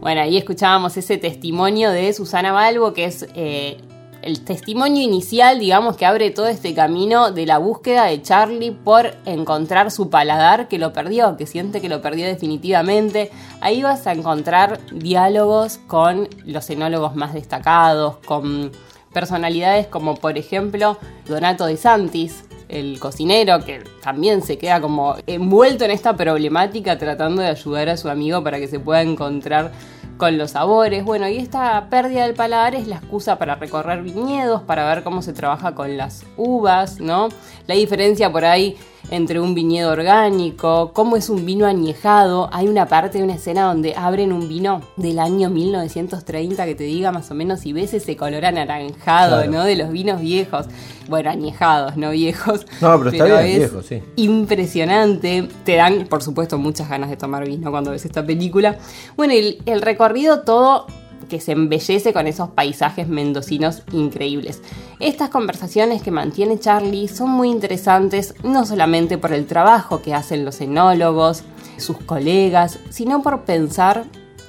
Bueno, 0.00 0.22
ahí 0.22 0.38
escuchábamos 0.38 0.96
ese 0.96 1.18
testimonio 1.18 1.90
de 1.90 2.10
Susana 2.14 2.52
Balbo, 2.52 2.94
que 2.94 3.04
es 3.04 3.26
eh, 3.34 3.76
el 4.22 4.40
testimonio 4.40 5.02
inicial, 5.02 5.58
digamos, 5.58 5.94
que 5.98 6.06
abre 6.06 6.30
todo 6.30 6.46
este 6.46 6.72
camino 6.72 7.32
de 7.32 7.44
la 7.44 7.58
búsqueda 7.58 8.06
de 8.06 8.22
Charlie 8.22 8.70
por 8.70 9.14
encontrar 9.26 9.90
su 9.90 10.08
paladar 10.08 10.68
que 10.68 10.78
lo 10.78 10.94
perdió, 10.94 11.36
que 11.36 11.46
siente 11.46 11.82
que 11.82 11.90
lo 11.90 12.00
perdió 12.00 12.24
definitivamente. 12.24 13.30
Ahí 13.60 13.82
vas 13.82 14.06
a 14.06 14.12
encontrar 14.12 14.80
diálogos 14.90 15.78
con 15.86 16.30
los 16.46 16.70
enólogos 16.70 17.14
más 17.14 17.34
destacados, 17.34 18.16
con 18.24 18.72
personalidades 19.12 19.86
como 19.86 20.14
por 20.14 20.38
ejemplo 20.38 20.96
Donato 21.26 21.66
de 21.66 21.76
Santis, 21.76 22.44
el 22.70 22.98
cocinero, 22.98 23.64
que 23.64 23.82
también 24.02 24.42
se 24.42 24.58
queda 24.58 24.80
como 24.80 25.16
envuelto 25.26 25.84
en 25.84 25.90
esta 25.90 26.16
problemática 26.16 26.98
tratando 26.98 27.42
de 27.42 27.48
ayudar 27.48 27.88
a 27.88 27.96
su 27.96 28.08
amigo 28.08 28.42
para 28.42 28.58
que 28.58 28.68
se 28.68 28.80
pueda 28.80 29.02
encontrar 29.02 29.72
con 30.16 30.36
los 30.36 30.52
sabores. 30.52 31.04
Bueno, 31.04 31.28
y 31.28 31.38
esta 31.38 31.88
pérdida 31.88 32.26
del 32.26 32.34
paladar 32.34 32.74
es 32.74 32.86
la 32.86 32.96
excusa 32.96 33.38
para 33.38 33.56
recorrer 33.56 34.02
viñedos, 34.02 34.62
para 34.62 34.86
ver 34.86 35.02
cómo 35.02 35.22
se 35.22 35.32
trabaja 35.32 35.74
con 35.74 35.96
las 35.96 36.24
uvas, 36.36 37.00
¿no? 37.00 37.28
La 37.66 37.74
diferencia 37.74 38.30
por 38.30 38.44
ahí 38.44 38.76
entre 39.10 39.40
un 39.40 39.54
viñedo 39.54 39.90
orgánico, 39.92 40.92
cómo 40.92 41.16
es 41.16 41.28
un 41.30 41.46
vino 41.46 41.66
añejado. 41.66 42.48
Hay 42.52 42.68
una 42.68 42.86
parte 42.86 43.18
de 43.18 43.24
una 43.24 43.34
escena 43.34 43.62
donde 43.64 43.94
abren 43.96 44.32
un 44.32 44.48
vino 44.48 44.82
del 44.96 45.18
año 45.18 45.50
1930 45.50 46.64
que 46.66 46.74
te 46.74 46.84
diga 46.84 47.10
más 47.12 47.30
o 47.30 47.34
menos 47.34 47.60
si 47.60 47.72
ves 47.72 47.94
ese 47.94 48.16
color 48.16 48.44
anaranjado, 48.44 49.36
Claro. 49.38 49.50
¿no? 49.50 49.64
De 49.64 49.76
los 49.76 49.90
vinos 49.90 50.20
viejos. 50.20 50.66
Bueno, 51.08 51.30
añejados, 51.30 51.96
no 51.96 52.10
viejos. 52.10 52.66
No, 52.80 52.96
pero 52.98 53.10
está 53.10 53.24
bien, 53.24 53.38
es 53.38 53.58
viejo, 53.58 53.82
sí. 53.82 54.02
Impresionante. 54.16 55.48
Te 55.64 55.76
dan, 55.76 56.06
por 56.08 56.22
supuesto, 56.22 56.58
muchas 56.58 56.88
ganas 56.88 57.10
de 57.10 57.16
tomar 57.16 57.46
vino 57.46 57.70
cuando 57.70 57.90
ves 57.90 58.04
esta 58.04 58.24
película. 58.24 58.76
Bueno, 59.16 59.32
el, 59.32 59.58
el 59.66 59.80
recorrido 59.82 60.40
todo 60.42 60.86
que 61.28 61.40
se 61.40 61.52
embellece 61.52 62.12
con 62.12 62.26
esos 62.26 62.50
paisajes 62.50 63.08
mendocinos 63.08 63.82
increíbles. 63.92 64.62
Estas 64.98 65.30
conversaciones 65.30 66.02
que 66.02 66.10
mantiene 66.10 66.58
Charlie 66.58 67.08
son 67.08 67.30
muy 67.30 67.50
interesantes, 67.50 68.34
no 68.42 68.66
solamente 68.66 69.18
por 69.18 69.32
el 69.32 69.46
trabajo 69.46 70.02
que 70.02 70.14
hacen 70.14 70.44
los 70.44 70.60
enólogos, 70.60 71.42
sus 71.76 71.98
colegas, 71.98 72.78
sino 72.90 73.22
por 73.22 73.42
pensar 73.42 74.04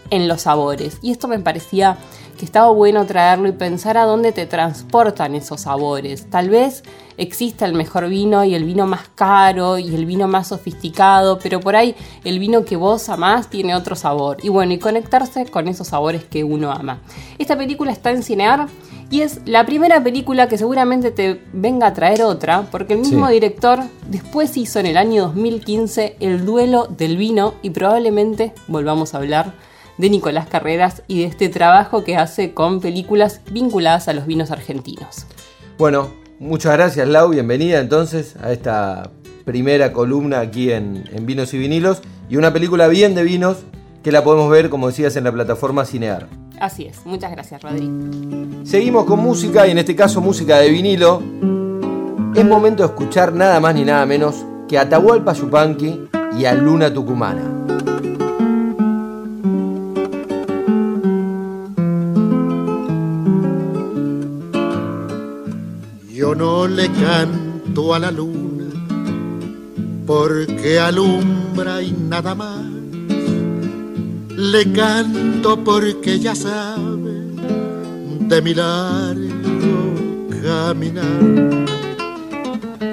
en 0.10 0.28
los 0.28 0.42
sabores. 0.42 0.98
Y 1.02 1.12
esto 1.12 1.28
me 1.28 1.40
parecía 1.40 1.98
que 2.42 2.46
estaba 2.46 2.72
bueno 2.72 3.06
traerlo 3.06 3.48
y 3.50 3.52
pensar 3.52 4.00
a 4.00 4.06
dónde 4.06 4.32
te 4.32 4.48
transportan 4.48 5.36
esos 5.36 5.62
sabores. 5.62 6.28
Tal 6.32 6.50
vez 6.50 6.82
exista 7.18 7.68
el 7.68 7.74
mejor 7.76 8.10
vino 8.10 8.44
y 8.44 8.56
el 8.56 8.64
vino 8.64 8.88
más 8.88 9.10
caro 9.14 9.78
y 9.78 9.94
el 9.94 10.08
vino 10.08 10.28
más 10.28 10.48
sofisticado, 10.48 11.38
pero 11.38 11.60
por 11.60 11.76
ahí 11.76 11.94
el 12.24 12.40
vino 12.40 12.66
que 12.66 12.78
vos 12.78 13.10
amás 13.10 13.48
tiene 13.52 13.76
otro 13.76 13.96
sabor. 13.96 14.38
Y 14.42 14.50
bueno, 14.50 14.74
y 14.74 14.80
conectarse 14.80 15.46
con 15.46 15.68
esos 15.68 15.90
sabores 15.90 16.24
que 16.24 16.44
uno 16.44 16.72
ama. 16.72 17.02
Esta 17.38 17.56
película 17.56 17.92
está 17.92 18.10
en 18.10 18.24
Cinear 18.24 18.66
y 19.12 19.22
es 19.22 19.42
la 19.46 19.64
primera 19.68 20.04
película 20.04 20.48
que 20.48 20.58
seguramente 20.58 21.12
te 21.12 21.44
venga 21.54 21.86
a 21.86 21.94
traer 21.94 22.24
otra, 22.24 22.64
porque 22.72 22.94
el 22.94 23.02
mismo 23.02 23.28
Sí. 23.28 23.34
director 23.34 23.82
después 24.08 24.58
hizo 24.58 24.80
en 24.80 24.88
el 24.88 24.98
año 24.98 25.26
2015 25.28 26.16
El 26.20 26.44
duelo 26.44 26.88
del 26.88 27.18
vino 27.18 27.54
y 27.62 27.70
probablemente 27.70 28.52
volvamos 28.68 29.14
a 29.14 29.18
hablar 29.18 29.54
de 29.98 30.10
Nicolás 30.10 30.48
Carreras 30.48 31.04
y 31.08 31.20
de 31.20 31.26
este 31.26 31.50
trabajo 31.50 32.04
que 32.04 32.18
hace 32.18 32.54
con 32.54 32.80
películas 32.82 33.42
vinculadas 33.52 34.08
a 34.08 34.14
los 34.14 34.26
vinos 34.26 34.52
argentinos. 34.52 35.26
Bueno, 35.78 36.10
muchas 36.40 36.74
gracias 36.74 37.08
Lau, 37.08 37.30
bienvenida 37.30 37.80
entonces 37.80 38.36
a 38.42 38.52
esta 38.52 39.12
primera 39.46 39.92
columna 39.94 40.40
aquí 40.40 40.72
en, 40.72 41.04
en 41.12 41.26
Vinos 41.26 41.54
y 41.54 41.58
Vinilos 41.58 42.02
y 42.30 42.38
una 42.38 42.54
película 42.54 42.88
bien 42.88 43.16
de 43.16 43.24
vinos 43.24 43.58
que 44.04 44.12
la 44.12 44.24
podemos 44.24 44.50
ver, 44.50 44.70
como 44.70 44.88
decías, 44.88 45.16
en 45.16 45.26
la 45.26 45.32
plataforma 45.32 45.86
Cinear. 45.86 46.28
Así 46.60 46.86
es, 46.86 47.06
muchas 47.06 47.32
gracias 47.32 47.62
Rodrigo. 47.62 47.92
Seguimos 48.64 49.06
con 49.06 49.20
música 49.20 49.68
y 49.68 49.72
en 49.72 49.80
este 49.80 49.96
caso 49.96 50.22
música 50.22 50.58
de 50.58 50.70
vinilo. 50.70 51.22
Es 52.36 52.46
momento 52.46 52.84
de 52.84 52.90
escuchar 52.90 53.34
nada 53.34 53.60
más 53.60 53.76
ni 53.76 53.84
nada 53.84 54.06
menos 54.06 54.46
que 54.68 54.78
Atahualpa 54.78 55.34
Yupanqui 55.34 56.08
y 56.38 56.46
a 56.46 56.54
Luna 56.54 56.94
Tucumana. 56.94 57.42
No 66.36 66.66
le 66.66 66.90
canto 66.94 67.94
a 67.94 68.00
la 68.00 68.10
luna 68.10 68.70
porque 70.08 70.80
alumbra 70.80 71.84
y 71.84 71.92
nada 71.92 72.34
más. 72.34 72.66
Le 74.38 74.72
canto 74.72 75.62
porque 75.64 76.20
ya 76.20 76.34
sabe 76.34 77.36
de 78.30 78.42
mi 78.42 78.54
largo 78.54 79.94
caminar. 80.42 81.22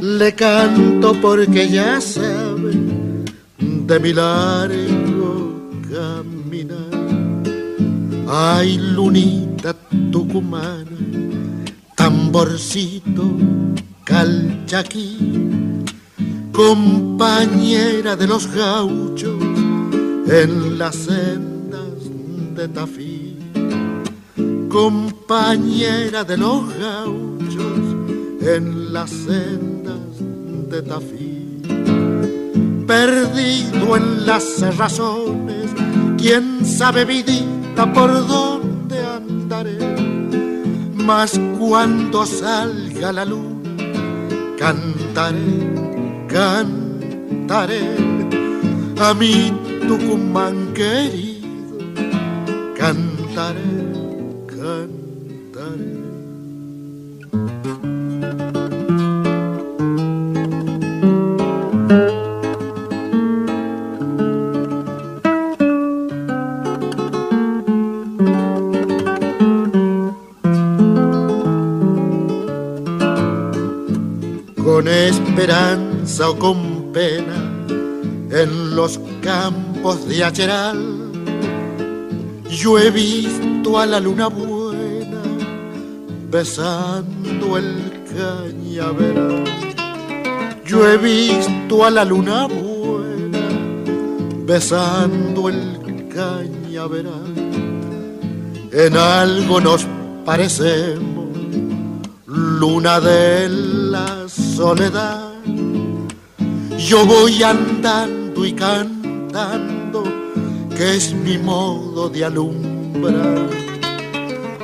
Le 0.02 0.34
canto 0.34 1.14
porque 1.22 1.68
ya 1.68 2.00
sabe 2.00 2.72
de 3.60 4.00
mi 4.00 4.12
largo 4.12 5.70
caminar. 5.88 6.90
Ay, 8.26 8.78
lunita 8.78 9.74
tucumana 10.10 11.17
tamborcito 12.28 13.24
calchaquí, 14.04 15.16
compañera 16.52 18.16
de 18.16 18.26
los 18.26 18.46
gauchos 18.54 19.42
en 20.28 20.78
las 20.78 20.94
sendas 20.94 21.98
de 22.54 22.68
Tafí, 22.68 23.38
compañera 24.68 26.22
de 26.24 26.36
los 26.36 26.64
gauchos 26.78 27.80
en 28.42 28.92
las 28.92 29.08
sendas 29.08 30.18
de 30.68 30.82
Tafí, 30.82 31.62
perdido 32.86 33.96
en 33.96 34.26
las 34.26 34.76
razones, 34.76 35.70
quién 36.18 36.64
sabe 36.66 37.06
vidita 37.06 37.90
por 37.94 38.12
dónde 38.28 38.57
mas 41.08 41.40
cuando 41.58 42.26
salga 42.26 43.10
la 43.12 43.24
luna, 43.24 43.70
cantaré, 44.58 45.56
cantaré 46.28 47.96
a 49.00 49.14
mi 49.14 49.50
Tucumán 49.88 50.74
querido, 50.74 51.78
cantaré. 52.76 53.87
Con 76.36 76.92
pena 76.92 77.36
en 78.30 78.76
los 78.76 79.00
campos 79.22 80.06
de 80.08 80.24
Acheral. 80.24 80.78
Yo 82.50 82.78
he 82.78 82.90
visto 82.90 83.78
a 83.78 83.86
la 83.86 84.00
luna 84.00 84.26
buena 84.26 85.22
besando 86.30 87.56
el 87.56 88.04
cañaveral. 88.14 89.44
Yo 90.66 90.86
he 90.86 90.98
visto 90.98 91.84
a 91.84 91.90
la 91.90 92.04
luna 92.04 92.46
buena 92.46 93.48
besando 94.44 95.48
el 95.48 96.08
cañaveral. 96.08 97.34
En 98.72 98.96
algo 98.96 99.60
nos 99.60 99.86
parecemos, 100.24 101.28
luna 102.26 103.00
de 103.00 103.48
la 103.48 104.28
soledad. 104.28 105.37
Yo 106.88 107.04
voy 107.04 107.42
andando 107.42 108.46
y 108.46 108.54
cantando, 108.54 110.04
que 110.74 110.96
es 110.96 111.12
mi 111.12 111.36
modo 111.36 112.08
de 112.08 112.24
alumbrar. 112.24 113.50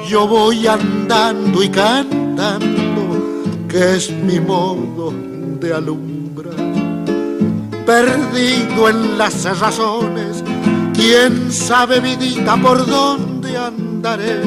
Yo 0.09 0.27
voy 0.27 0.67
andando 0.67 1.63
y 1.63 1.69
cantando, 1.69 3.35
que 3.69 3.97
es 3.97 4.11
mi 4.11 4.41
modo 4.41 5.13
de 5.61 5.75
alumbrar. 5.75 6.55
Perdido 7.85 8.89
en 8.89 9.19
las 9.19 9.45
razones, 9.61 10.43
quién 10.95 11.53
sabe 11.53 12.01
vidita 12.01 12.57
por 12.57 12.87
dónde 12.87 13.55
andaré. 13.55 14.41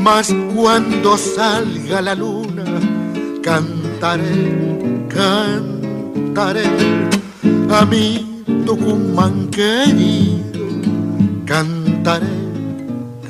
Mas 0.00 0.32
cuando 0.54 1.18
salga 1.18 2.00
la 2.00 2.14
luna, 2.14 2.62
cantaré, 3.42 5.08
cantaré 5.08 5.77
a 6.40 7.84
mi 7.84 8.44
Tucumán 8.64 9.48
querido, 9.50 10.66
cantaré, 11.44 12.26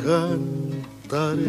cantaré. 0.04 1.46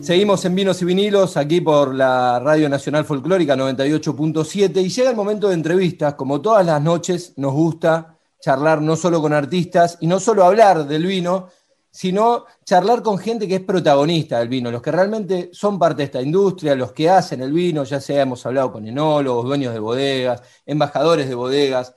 Seguimos 0.00 0.44
en 0.44 0.56
Vinos 0.56 0.82
y 0.82 0.86
Vinilos, 0.86 1.36
aquí 1.36 1.60
por 1.60 1.94
la 1.94 2.40
Radio 2.40 2.68
Nacional 2.68 3.04
Folclórica 3.04 3.54
98.7 3.54 4.82
y 4.82 4.88
llega 4.88 5.10
el 5.10 5.16
momento 5.16 5.48
de 5.48 5.54
entrevistas. 5.54 6.14
Como 6.14 6.40
todas 6.40 6.66
las 6.66 6.82
noches, 6.82 7.34
nos 7.36 7.52
gusta 7.52 8.18
charlar 8.40 8.82
no 8.82 8.96
solo 8.96 9.22
con 9.22 9.32
artistas 9.32 9.98
y 10.00 10.08
no 10.08 10.18
solo 10.18 10.42
hablar 10.44 10.88
del 10.88 11.06
vino, 11.06 11.48
sino 11.94 12.46
charlar 12.64 13.02
con 13.02 13.18
gente 13.18 13.46
que 13.46 13.54
es 13.54 13.60
protagonista 13.60 14.40
del 14.40 14.48
vino, 14.48 14.68
los 14.68 14.82
que 14.82 14.90
realmente 14.90 15.50
son 15.52 15.78
parte 15.78 15.98
de 15.98 16.06
esta 16.06 16.20
industria, 16.20 16.74
los 16.74 16.90
que 16.90 17.08
hacen 17.08 17.40
el 17.40 17.52
vino, 17.52 17.84
ya 17.84 18.00
sea 18.00 18.22
hemos 18.22 18.44
hablado 18.44 18.72
con 18.72 18.84
enólogos, 18.84 19.44
dueños 19.44 19.72
de 19.72 19.78
bodegas, 19.78 20.42
embajadores 20.66 21.28
de 21.28 21.36
bodegas. 21.36 21.94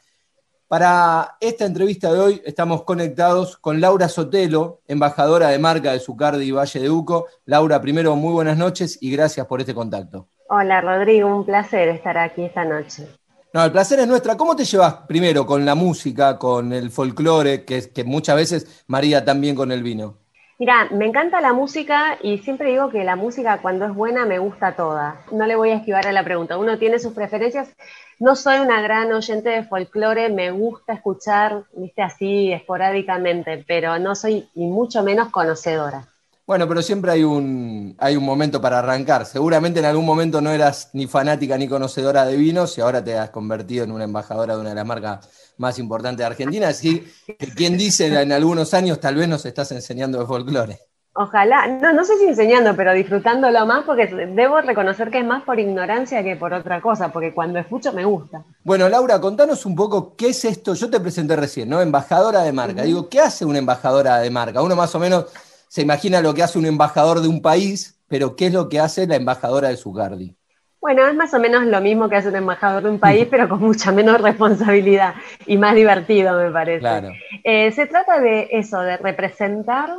Para 0.68 1.38
esta 1.40 1.66
entrevista 1.66 2.14
de 2.14 2.20
hoy 2.20 2.42
estamos 2.46 2.84
conectados 2.84 3.58
con 3.58 3.82
Laura 3.82 4.08
Sotelo, 4.08 4.82
embajadora 4.88 5.48
de 5.48 5.58
marca 5.58 5.94
de 5.94 6.00
Zucardi 6.00 6.46
y 6.46 6.52
Valle 6.52 6.80
de 6.80 6.92
Uco. 6.92 7.26
Laura, 7.46 7.82
primero, 7.82 8.16
muy 8.16 8.34
buenas 8.34 8.58
noches 8.58 9.00
y 9.02 9.10
gracias 9.10 9.48
por 9.48 9.62
este 9.62 9.74
contacto. 9.74 10.28
Hola 10.48 10.80
Rodrigo, 10.80 11.36
un 11.36 11.44
placer 11.44 11.90
estar 11.90 12.20
aquí 12.20 12.44
esta 12.44 12.66
noche. 12.66 13.08
No, 13.54 13.64
el 13.64 13.72
placer 13.72 14.00
es 14.00 14.08
nuestra. 14.08 14.36
¿Cómo 14.36 14.56
te 14.56 14.66
llevas 14.66 14.94
primero 15.08 15.46
con 15.46 15.66
la 15.66 15.76
música, 15.76 16.38
con 16.38 16.74
el 16.74 16.92
folclore, 16.92 17.66
que, 17.66 17.90
que 17.92 18.04
muchas 18.04 18.36
veces 18.36 18.84
maría 18.88 19.24
también 19.24 19.56
con 19.56 19.72
el 19.72 19.84
vino? 19.84 20.18
Mira, 20.60 20.88
me 20.92 21.06
encanta 21.06 21.40
la 21.40 21.54
música 21.54 22.18
y 22.24 22.40
siempre 22.40 22.72
digo 22.72 22.90
que 22.90 23.04
la 23.04 23.16
música 23.16 23.62
cuando 23.62 23.86
es 23.86 23.94
buena 23.94 24.26
me 24.26 24.40
gusta 24.40 24.76
toda. 24.76 25.22
No 25.32 25.46
le 25.46 25.56
voy 25.56 25.70
a 25.70 25.76
esquivar 25.76 26.08
a 26.08 26.12
la 26.12 26.24
pregunta. 26.24 26.58
Uno 26.58 26.80
tiene 26.80 26.98
sus 26.98 27.14
preferencias. 27.14 27.76
No 28.20 28.36
soy 28.36 28.58
una 28.58 28.82
gran 28.82 29.14
oyente 29.14 29.50
de 29.50 29.64
folclore, 29.64 30.30
me 30.30 30.50
gusta 30.50 30.94
escuchar, 30.94 31.66
viste, 31.74 32.02
así 32.02 32.52
esporádicamente, 32.52 33.64
pero 33.68 34.00
no 34.00 34.16
soy 34.16 34.50
ni 34.56 34.66
mucho 34.66 35.04
menos 35.04 35.30
conocedora. 35.30 36.08
Bueno, 36.48 36.66
pero 36.66 36.82
siempre 36.82 37.12
hay 37.12 37.26
un, 37.26 37.94
hay 38.00 38.16
un 38.16 38.24
momento 38.24 38.62
para 38.62 38.80
arrancar. 38.80 39.26
Seguramente 39.26 39.80
en 39.80 39.86
algún 39.86 40.06
momento 40.06 40.40
no 40.40 40.50
eras 40.50 40.92
ni 40.94 41.06
fanática 41.06 41.58
ni 41.58 41.68
conocedora 41.68 42.26
de 42.26 42.38
vinos 42.38 42.78
y 42.78 42.82
ahora 42.82 43.04
te 43.04 43.18
has 43.18 43.32
convertido 43.32 43.84
en 43.84 43.92
una 43.92 44.06
embajadora 44.06 44.56
de 44.56 44.62
una 44.62 44.70
de 44.70 44.76
las 44.76 44.86
marcas 44.86 45.30
más 45.58 45.78
importantes 45.78 46.20
de 46.20 46.26
Argentina. 46.26 46.70
Así 46.70 47.06
que 47.26 47.48
quien 47.54 47.78
dice 47.78 48.08
en 48.08 48.32
algunos 48.32 48.74
años 48.74 49.02
tal 49.02 49.16
vez 49.16 49.28
nos 49.28 49.46
estás 49.46 49.74
enseñando 49.74 50.20
de 50.20 50.26
folclore. 50.26 50.80
Ojalá, 51.20 51.68
no, 51.68 51.92
no 51.92 52.06
sé 52.06 52.16
si 52.18 52.26
enseñando, 52.26 52.78
pero 52.78 52.94
disfrutándolo 52.94 53.66
más, 53.66 53.84
porque 53.84 54.06
debo 54.06 54.62
reconocer 54.62 55.10
que 55.10 55.20
es 55.20 55.26
más 55.26 55.44
por 55.44 55.60
ignorancia 55.60 56.24
que 56.24 56.38
por 56.38 56.54
otra 56.54 56.80
cosa, 56.80 57.12
porque 57.12 57.34
cuando 57.34 57.60
escucho 57.60 57.92
me 57.92 58.06
gusta. 58.06 58.46
Bueno, 58.64 58.88
Laura, 58.88 59.20
contanos 59.20 59.66
un 59.66 59.76
poco 59.76 60.16
qué 60.16 60.30
es 60.30 60.46
esto. 60.46 60.76
Yo 60.76 60.90
te 60.90 61.02
presenté 61.02 61.36
recién, 61.36 61.68
¿no? 61.68 61.82
Embajadora 61.82 62.44
de 62.44 62.54
marca. 62.54 62.84
Digo, 62.84 63.10
¿qué 63.10 63.20
hace 63.20 63.44
una 63.44 63.58
embajadora 63.58 64.20
de 64.20 64.30
marca? 64.30 64.62
Uno 64.62 64.76
más 64.78 64.94
o 64.96 65.00
menos 65.00 65.26
se 65.68 65.82
imagina 65.82 66.22
lo 66.22 66.34
que 66.34 66.44
hace 66.44 66.58
un 66.58 66.66
embajador 66.66 67.22
de 67.22 67.28
un 67.28 67.42
país, 67.42 68.00
pero 68.08 68.36
¿qué 68.36 68.48
es 68.48 68.54
lo 68.54 68.70
que 68.70 68.80
hace 68.80 69.08
la 69.08 69.16
embajadora 69.16 69.70
de 69.70 69.78
Zucardi? 69.78 70.36
Bueno, 70.80 71.06
es 71.08 71.16
más 71.16 71.34
o 71.34 71.40
menos 71.40 71.66
lo 71.66 71.82
mismo 71.82 72.08
que 72.08 72.16
hace 72.16 72.30
un 72.30 72.36
embajador 72.36 72.84
de 72.84 72.90
un 72.90 73.00
país, 73.00 73.28
pero 73.30 73.50
con 73.50 73.60
mucha 73.60 73.92
menos 73.92 74.22
responsabilidad 74.22 75.16
y 75.46 75.58
más 75.58 75.76
divertido, 75.76 76.38
me 76.38 76.52
parece. 76.52 76.80
Claro. 76.80 77.10
Eh, 77.44 77.72
se 77.72 77.88
trata 77.88 78.20
de 78.20 78.48
eso, 78.52 78.80
de 78.80 78.96
representar 78.98 79.90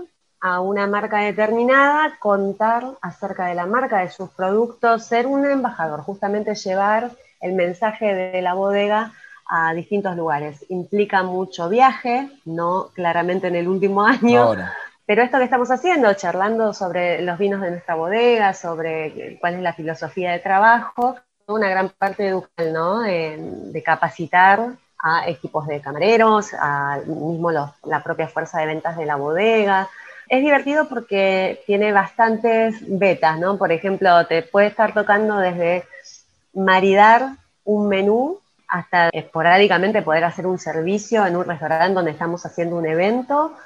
a 0.41 0.61
una 0.61 0.87
marca 0.87 1.19
determinada, 1.19 2.17
contar 2.21 2.85
acerca 3.03 3.47
de 3.47 3.57
la 3.57 3.67
marca, 3.67 3.99
de 3.99 4.11
sus 4.11 4.31
productos, 4.31 5.05
ser 5.05 5.27
un 5.27 5.45
embajador, 5.45 6.01
justamente 6.03 6.55
llevar 6.55 7.11
el 7.41 7.55
mensaje 7.55 8.15
de 8.15 8.41
la 8.41 8.55
bodega 8.55 9.13
a 9.49 9.75
distintos 9.75 10.17
lugares. 10.17 10.65
Implica 10.69 11.23
mucho 11.23 11.69
viaje, 11.69 12.31
no 12.45 12.91
claramente 12.95 13.49
en 13.49 13.57
el 13.57 13.67
último 13.67 14.05
año, 14.07 14.55
pero 15.09 15.23
esto 15.23 15.39
que 15.39 15.45
estamos 15.45 15.71
haciendo, 15.71 16.13
charlando 16.13 16.75
sobre 16.75 17.23
los 17.23 17.39
vinos 17.39 17.63
de 17.63 17.71
nuestra 17.71 17.95
bodega, 17.95 18.53
sobre 18.53 19.39
cuál 19.41 19.55
es 19.55 19.63
la 19.63 19.73
filosofía 19.73 20.33
de 20.33 20.39
trabajo, 20.39 21.17
una 21.47 21.71
gran 21.71 21.89
parte 21.89 22.29
educativa, 22.29 22.71
¿no? 22.71 23.01
de 23.01 23.83
capacitar 23.83 24.75
a 25.03 25.27
equipos 25.27 25.67
de 25.67 25.81
camareros, 25.81 26.51
a 26.53 26.99
mismo 27.07 27.51
la 27.51 28.03
propia 28.05 28.29
fuerza 28.29 28.61
de 28.61 28.67
ventas 28.67 28.99
de 28.99 29.07
la 29.07 29.17
bodega, 29.17 29.89
es 30.29 30.43
divertido 30.43 30.91
porque 30.91 31.63
tiene 31.67 31.91
bastantes 31.91 32.77
betas, 32.87 33.39
¿no? 33.39 33.57
Por 33.57 33.73
ejemplo, 33.73 34.27
te 34.27 34.43
puede 34.43 34.67
estar 34.67 34.93
tocando 34.93 35.39
desde 35.39 35.85
maridar 36.53 37.31
un 37.65 37.89
menú 37.89 38.41
hasta 38.69 39.09
esporádicamente 39.09 40.03
poder 40.03 40.25
hacer 40.25 40.47
un 40.47 40.59
servicio 40.59 41.25
en 41.25 41.35
un 41.35 41.47
restaurante 41.47 41.95
donde 41.95 42.11
estamos 42.11 42.45
haciendo 42.45 42.77
un 42.77 42.85
evento. 42.85 43.57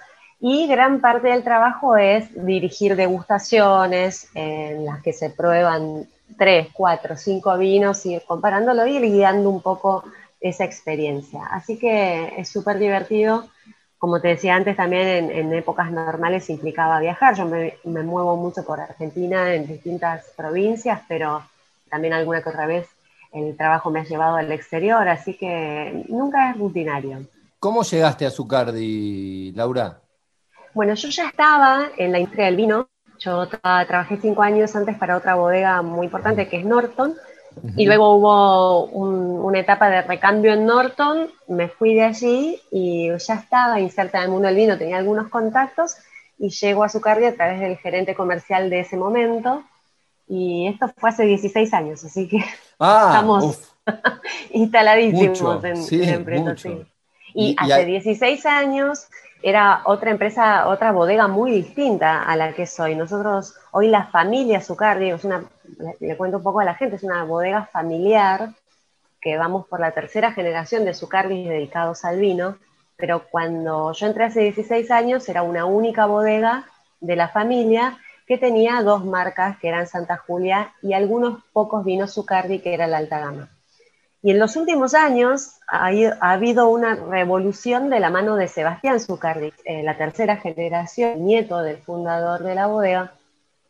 Y 0.45 0.67
gran 0.67 1.01
parte 1.01 1.29
del 1.29 1.45
trabajo 1.45 1.97
es 1.97 2.29
dirigir 2.45 2.97
degustaciones 2.97 4.29
en 4.35 4.85
las 4.85 5.01
que 5.01 5.13
se 5.13 5.31
prueban 5.31 6.09
tres, 6.37 6.67
cuatro, 6.73 7.17
cinco 7.17 7.57
vinos 7.57 8.05
y 8.07 8.19
comparándolo 8.27 8.85
y 8.87 8.99
guiando 8.99 9.49
un 9.49 9.63
poco 9.63 10.05
esa 10.41 10.65
experiencia. 10.65 11.47
Así 11.47 11.79
que 11.79 12.35
es 12.37 12.49
súper 12.49 12.79
divertido 12.79 13.45
como 14.03 14.21
te 14.21 14.27
decía 14.27 14.57
antes, 14.57 14.77
también 14.77 15.31
en, 15.31 15.53
épocas 15.55 15.93
normales 15.93 16.51
implicaba 16.51 16.99
viajar. 16.99 17.37
Yo 17.37 17.47
me, 17.47 17.79
muevo 17.85 18.37
mucho 18.37 18.65
por 18.65 18.81
Argentina 18.81 19.55
en 19.55 19.69
distintas 19.69 20.25
provincias, 20.37 21.03
pero 21.07 21.41
también 21.89 22.13
alguna 22.13 22.43
que 22.43 22.49
otra 22.49 22.67
vez 22.67 22.89
el 23.33 23.57
trabajo 23.57 23.93
me 23.93 24.01
ha 24.01 24.05
llevado 24.05 24.35
al 24.35 24.51
exterior, 24.51 25.07
así 25.07 25.35
que 25.35 26.05
nunca 26.09 26.51
es 26.51 26.59
rutinario. 26.59 27.25
¿Cómo 27.61 27.85
llegaste 27.85 28.27
a 28.27 28.33
Zucardi, 28.33 29.53
Laura? 29.53 30.01
Bueno, 30.75 30.95
yo 30.95 31.09
ya 31.09 31.29
estaba 31.29 31.91
en 31.97 32.13
la 32.13 32.19
industria 32.19 32.47
del 32.47 32.57
vino. 32.57 32.89
Yo 33.19 33.47
trabajé 33.47 34.19
cinco 34.21 34.43
años 34.43 34.75
antes 34.75 34.97
para 34.97 35.17
otra 35.17 35.35
bodega 35.35 35.83
muy 35.83 36.07
importante 36.07 36.49
que 36.49 36.59
es 36.59 36.65
Norton, 36.65 37.15
y 37.77 37.87
luego 37.87 38.17
hubo 38.17 38.85
una 38.87 39.61
etapa 39.61 39.89
de 39.89 40.03
recambio 40.03 40.53
en 40.53 40.67
Norton, 40.67 41.29
me 41.49 41.69
fui 41.69 41.95
de 41.95 42.03
allí 42.03 42.61
y 42.71 43.09
ya 43.19 43.35
estaba 43.35 43.81
inserta 43.81 44.19
en 44.19 44.25
el 44.25 44.31
mundo 44.31 44.49
del 44.49 44.57
vino, 44.57 44.79
tenía 44.79 44.99
algunos 44.99 45.29
contactos 45.29 45.97
y 46.39 46.49
llego 46.51 46.85
a 46.85 46.89
Zucardi 46.89 47.27
a 47.27 47.35
través 47.35 47.61
del 47.61 47.77
gerente 47.79 48.15
comercial 48.15 48.71
de 48.71 48.81
ese 48.81 48.97
momento. 48.97 49.63
Y 50.29 50.67
esto 50.67 50.89
fue 50.97 51.11
hace 51.11 51.25
16 51.25 51.75
años, 51.75 52.05
así 52.05 52.29
que 52.29 52.45
ah, 52.79 53.11
estamos 53.13 53.75
instaladísimos 54.51 55.65
en, 55.65 56.07
la 56.07 56.13
empresa. 56.13 56.55
Y, 57.35 57.55
hace 57.59 57.85
16 57.85 58.47
años 58.47 59.07
era 59.43 59.83
otra 59.85 60.11
empresa, 60.11 60.69
otra 60.69 60.93
bodega 60.93 61.27
muy 61.27 61.51
distinta 61.51 62.23
a 62.23 62.37
la 62.37 62.53
que 62.53 62.67
soy. 62.67 62.95
Nosotros, 62.95 63.55
hoy 63.73 63.89
la 63.89 64.07
familia 64.07 64.61
Zucardi, 64.61 65.11
es 65.11 65.25
una, 65.25 65.45
le 66.01 66.17
cuento 66.17 66.39
un 66.39 66.43
poco 66.43 66.61
a 66.61 66.65
la 66.65 66.75
gente, 66.75 66.97
es 66.97 67.03
una 67.03 67.25
bodega 67.25 67.67
familiar 67.67 68.51
que 69.21 69.37
vamos 69.37 69.67
por 69.67 69.81
la 69.81 69.93
tercera 69.93 70.33
generación 70.33 70.85
de 70.85 70.95
Zucardi 70.95 71.45
dedicados 71.45 72.05
al 72.05 72.19
vino, 72.19 72.57
pero 72.97 73.25
cuando 73.31 73.93
yo 73.93 74.07
entré 74.07 74.25
hace 74.25 74.41
16 74.41 74.91
años 74.91 75.29
era 75.29 75.43
una 75.43 75.65
única 75.65 76.07
bodega 76.07 76.65
de 77.01 77.17
la 77.17 77.29
familia 77.29 77.99
que 78.27 78.39
tenía 78.39 78.83
dos 78.83 79.05
marcas 79.05 79.59
que 79.59 79.69
eran 79.69 79.87
Santa 79.87 80.17
Julia 80.17 80.73
y 80.83 80.93
algunos 80.93 81.43
pocos 81.53 81.85
vinos 81.85 82.15
Zucardi 82.15 82.61
que 82.61 82.75
era 82.75 82.87
la 82.87 82.99
alta 82.99 83.19
gama. 83.19 83.49
Y 84.23 84.31
en 84.31 84.39
los 84.39 84.57
últimos 84.57 84.95
años 84.95 85.57
ha, 85.67 85.91
habido 86.21 86.69
una 86.69 86.95
revolución 86.95 87.91
de 87.91 87.99
la 87.99 88.09
mano 88.09 88.37
de 88.37 88.47
Sebastián 88.47 89.01
Zucardi, 89.01 89.53
eh, 89.65 89.83
la 89.83 89.97
tercera 89.97 90.37
generación, 90.37 91.25
nieto 91.25 91.59
del 91.59 91.79
fundador 91.79 92.45
de 92.45 92.55
la 92.55 92.69
bodega. 92.69 93.13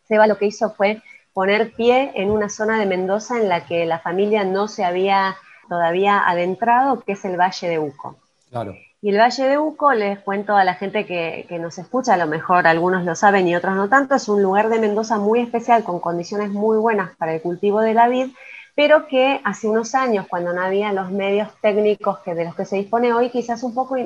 Seba 0.07 0.27
lo 0.27 0.37
que 0.37 0.47
hizo 0.47 0.71
fue 0.71 1.01
poner 1.33 1.73
pie 1.73 2.13
en 2.17 2.31
una 2.31 2.51
zona 2.51 2.79
de 2.79 2.85
Mendoza 2.85 3.39
en 3.39 3.49
la 3.49 3.65
que 3.65 3.87
la 3.87 3.99
familia 3.99 4.45
no 4.45 4.69
se 4.69 4.85
había 4.85 5.37
todavía 5.71 6.29
adentrado, 6.29 7.01
que 7.01 7.13
es 7.13 7.25
el 7.25 7.41
Valle 7.41 7.69
de 7.69 7.79
Uco. 7.79 8.17
Claro. 8.51 8.77
Y 9.01 9.09
el 9.09 9.19
Valle 9.19 9.45
de 9.45 9.57
Uco, 9.57 9.95
les 9.95 10.19
cuento 10.19 10.55
a 10.55 10.65
la 10.65 10.75
gente 10.75 11.07
que, 11.07 11.47
que, 11.49 11.59
nos 11.59 11.79
escucha, 11.79 12.13
a 12.13 12.19
lo 12.19 12.27
mejor 12.27 12.67
algunos 12.67 13.05
lo 13.05 13.15
saben 13.15 13.49
y 13.49 13.57
otros 13.57 13.75
no 13.75 13.89
tanto, 13.89 14.15
es 14.17 14.29
un 14.29 14.43
lugar 14.43 14.69
de 14.69 14.79
Mendoza 14.79 15.17
muy 15.17 15.41
especial, 15.41 15.83
con 15.83 15.99
condiciones 15.99 16.51
muy 16.51 16.77
buenas 16.77 17.17
para 17.17 17.35
el 17.35 17.41
cultivo 17.41 17.81
de 17.81 17.95
la 17.95 18.09
vid, 18.09 18.29
pero 18.75 19.07
que 19.07 19.41
hace 19.45 19.69
unos 19.69 19.95
años, 19.95 20.27
cuando 20.29 20.53
no 20.53 20.63
había 20.63 20.93
los 20.93 21.11
medios 21.11 21.49
técnicos 21.61 22.21
que 22.21 22.35
de 22.35 22.45
los 22.45 22.55
que 22.55 22.65
se 22.65 22.77
dispone 22.77 23.13
hoy, 23.13 23.31
quizás 23.31 23.63
un 23.63 23.75
poco, 23.75 23.97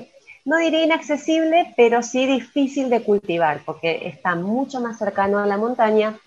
no 0.45 0.59
diría 0.59 0.85
inaccesible, 0.85 1.73
pero 1.77 2.03
sí 2.03 2.27
difícil 2.27 2.91
de 2.91 3.03
cultivar, 3.03 3.61
porque 3.64 4.09
está 4.09 4.35
mucho 4.35 4.81
más 4.81 4.99
cercano 4.99 5.39
a 5.39 5.47
la 5.47 5.57
montaña. 5.57 6.19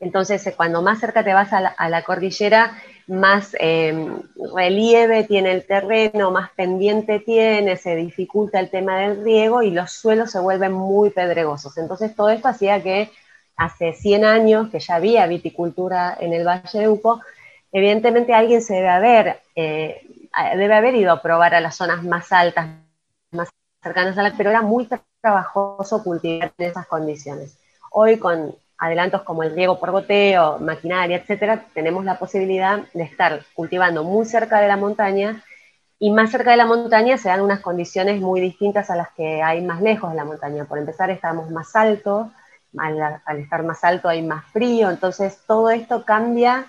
Entonces, 0.00 0.46
eh, 0.46 0.54
cuando 0.56 0.82
más 0.82 1.00
cerca 1.00 1.22
te 1.24 1.34
vas 1.34 1.52
a 1.52 1.88
la, 1.88 2.02
cordillera, 2.02 2.76
más 3.06 3.54
em, 3.60 4.22
relieve 4.54 5.24
tiene 5.24 5.52
el 5.52 5.66
terreno, 5.66 6.30
más 6.30 6.50
pendiente 6.50 7.20
tiene, 7.20 7.76
se 7.76 7.96
dificulta 7.96 8.60
el 8.60 8.70
tema 8.70 8.98
del 8.98 9.22
riego 9.22 9.62
y 9.62 9.70
los 9.70 9.92
suelos 9.92 10.30
se 10.30 10.40
vuelven 10.40 10.72
muy 10.72 11.10
pedregosos. 11.10 11.76
Entonces, 11.76 12.14
todo 12.14 12.30
esto 12.30 12.48
hacía 12.48 12.82
que 12.82 13.10
hace 13.56 13.92
100 13.92 14.24
años, 14.24 14.70
que 14.70 14.80
ya 14.80 14.96
había 14.96 15.26
viticultura 15.26 16.16
en 16.18 16.32
el 16.32 16.46
Valle 16.46 16.78
de 16.78 16.88
Uco, 16.88 17.20
evidentemente 17.74 18.32
alguien 18.32 18.62
se 18.62 18.74
debe 18.74 18.88
haber, 18.88 19.40
eh, 19.56 20.00
debe 20.56 20.74
haber 20.74 20.94
ido 20.94 21.10
a 21.10 21.20
probar 21.20 21.56
a 21.56 21.60
las 21.60 21.74
zonas 21.74 22.04
más 22.04 22.32
altas, 22.32 22.68
más 23.32 23.48
cercanas 23.82 24.16
a 24.16 24.22
la, 24.22 24.32
pero 24.36 24.50
era 24.50 24.62
muy 24.62 24.88
trabajoso 25.20 26.02
cultivar 26.04 26.52
en 26.56 26.66
esas 26.70 26.86
condiciones. 26.86 27.58
Hoy 27.90 28.18
con 28.18 28.54
adelantos 28.78 29.22
como 29.22 29.42
el 29.42 29.56
riego 29.56 29.80
por 29.80 29.90
goteo, 29.90 30.60
maquinaria, 30.60 31.16
etcétera, 31.16 31.64
tenemos 31.74 32.04
la 32.04 32.16
posibilidad 32.16 32.78
de 32.94 33.02
estar 33.02 33.42
cultivando 33.54 34.04
muy 34.04 34.24
cerca 34.24 34.60
de 34.60 34.68
la 34.68 34.76
montaña 34.76 35.42
y 35.98 36.12
más 36.12 36.30
cerca 36.30 36.52
de 36.52 36.56
la 36.56 36.66
montaña 36.66 37.18
se 37.18 37.28
dan 37.28 37.40
unas 37.40 37.58
condiciones 37.58 38.20
muy 38.20 38.40
distintas 38.40 38.88
a 38.88 38.94
las 38.96 39.08
que 39.16 39.42
hay 39.42 39.62
más 39.62 39.82
lejos 39.82 40.10
de 40.10 40.16
la 40.16 40.24
montaña. 40.24 40.64
Por 40.64 40.78
empezar, 40.78 41.10
estamos 41.10 41.50
más 41.50 41.74
altos, 41.74 42.28
al, 42.78 43.20
al 43.24 43.38
estar 43.38 43.64
más 43.64 43.82
alto 43.82 44.08
hay 44.08 44.22
más 44.22 44.44
frío, 44.52 44.90
entonces 44.90 45.40
todo 45.44 45.70
esto 45.70 46.04
cambia 46.04 46.66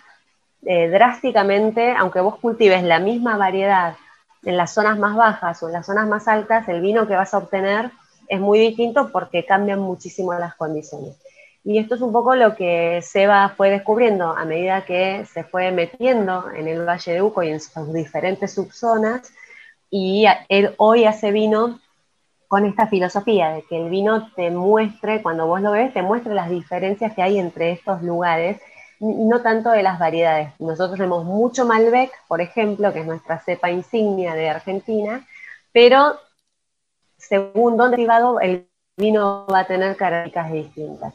eh, 0.65 0.89
drásticamente, 0.89 1.91
aunque 1.91 2.21
vos 2.21 2.37
cultives 2.39 2.83
la 2.83 2.99
misma 2.99 3.37
variedad 3.37 3.95
en 4.43 4.57
las 4.57 4.73
zonas 4.73 4.97
más 4.97 5.15
bajas 5.15 5.61
o 5.61 5.67
en 5.67 5.73
las 5.73 5.85
zonas 5.85 6.07
más 6.07 6.27
altas, 6.27 6.67
el 6.67 6.81
vino 6.81 7.07
que 7.07 7.15
vas 7.15 7.33
a 7.33 7.37
obtener 7.37 7.91
es 8.27 8.39
muy 8.39 8.59
distinto 8.59 9.11
porque 9.11 9.45
cambian 9.45 9.79
muchísimo 9.79 10.33
las 10.33 10.55
condiciones. 10.55 11.17
Y 11.63 11.79
esto 11.79 11.95
es 11.95 12.01
un 12.01 12.11
poco 12.11 12.35
lo 12.35 12.55
que 12.55 12.99
Seba 13.01 13.49
fue 13.49 13.71
descubriendo 13.71 14.35
a 14.35 14.45
medida 14.45 14.85
que 14.85 15.25
se 15.25 15.43
fue 15.43 15.71
metiendo 15.71 16.51
en 16.51 16.67
el 16.67 16.87
Valle 16.87 17.13
de 17.13 17.21
Uco 17.21 17.41
y 17.43 17.49
en 17.49 17.59
sus 17.59 17.91
diferentes 17.91 18.53
subzonas. 18.53 19.33
Y 19.89 20.25
él 20.49 20.75
hoy 20.77 21.05
hace 21.05 21.31
vino 21.31 21.79
con 22.47 22.65
esta 22.65 22.87
filosofía 22.87 23.49
de 23.49 23.63
que 23.63 23.77
el 23.77 23.89
vino 23.89 24.31
te 24.35 24.51
muestre, 24.51 25.23
cuando 25.23 25.47
vos 25.47 25.61
lo 25.61 25.71
ves, 25.71 25.93
te 25.93 26.03
muestre 26.03 26.35
las 26.35 26.49
diferencias 26.49 27.13
que 27.13 27.23
hay 27.23 27.39
entre 27.39 27.71
estos 27.71 28.03
lugares 28.03 28.59
no 28.99 29.41
tanto 29.41 29.71
de 29.71 29.83
las 29.83 29.99
variedades. 29.99 30.49
Nosotros 30.59 30.97
tenemos 30.97 31.25
mucho 31.25 31.65
Malbec, 31.65 32.11
por 32.27 32.41
ejemplo, 32.41 32.93
que 32.93 32.99
es 33.01 33.05
nuestra 33.05 33.39
cepa 33.39 33.69
insignia 33.69 34.33
de 34.33 34.49
Argentina, 34.49 35.25
pero 35.71 36.19
según 37.17 37.77
dónde 37.77 37.97
derivado 37.97 38.39
el 38.39 38.67
vino 38.97 39.45
va 39.47 39.59
a 39.59 39.67
tener 39.67 39.95
características 39.95 40.51
distintas. 40.51 41.13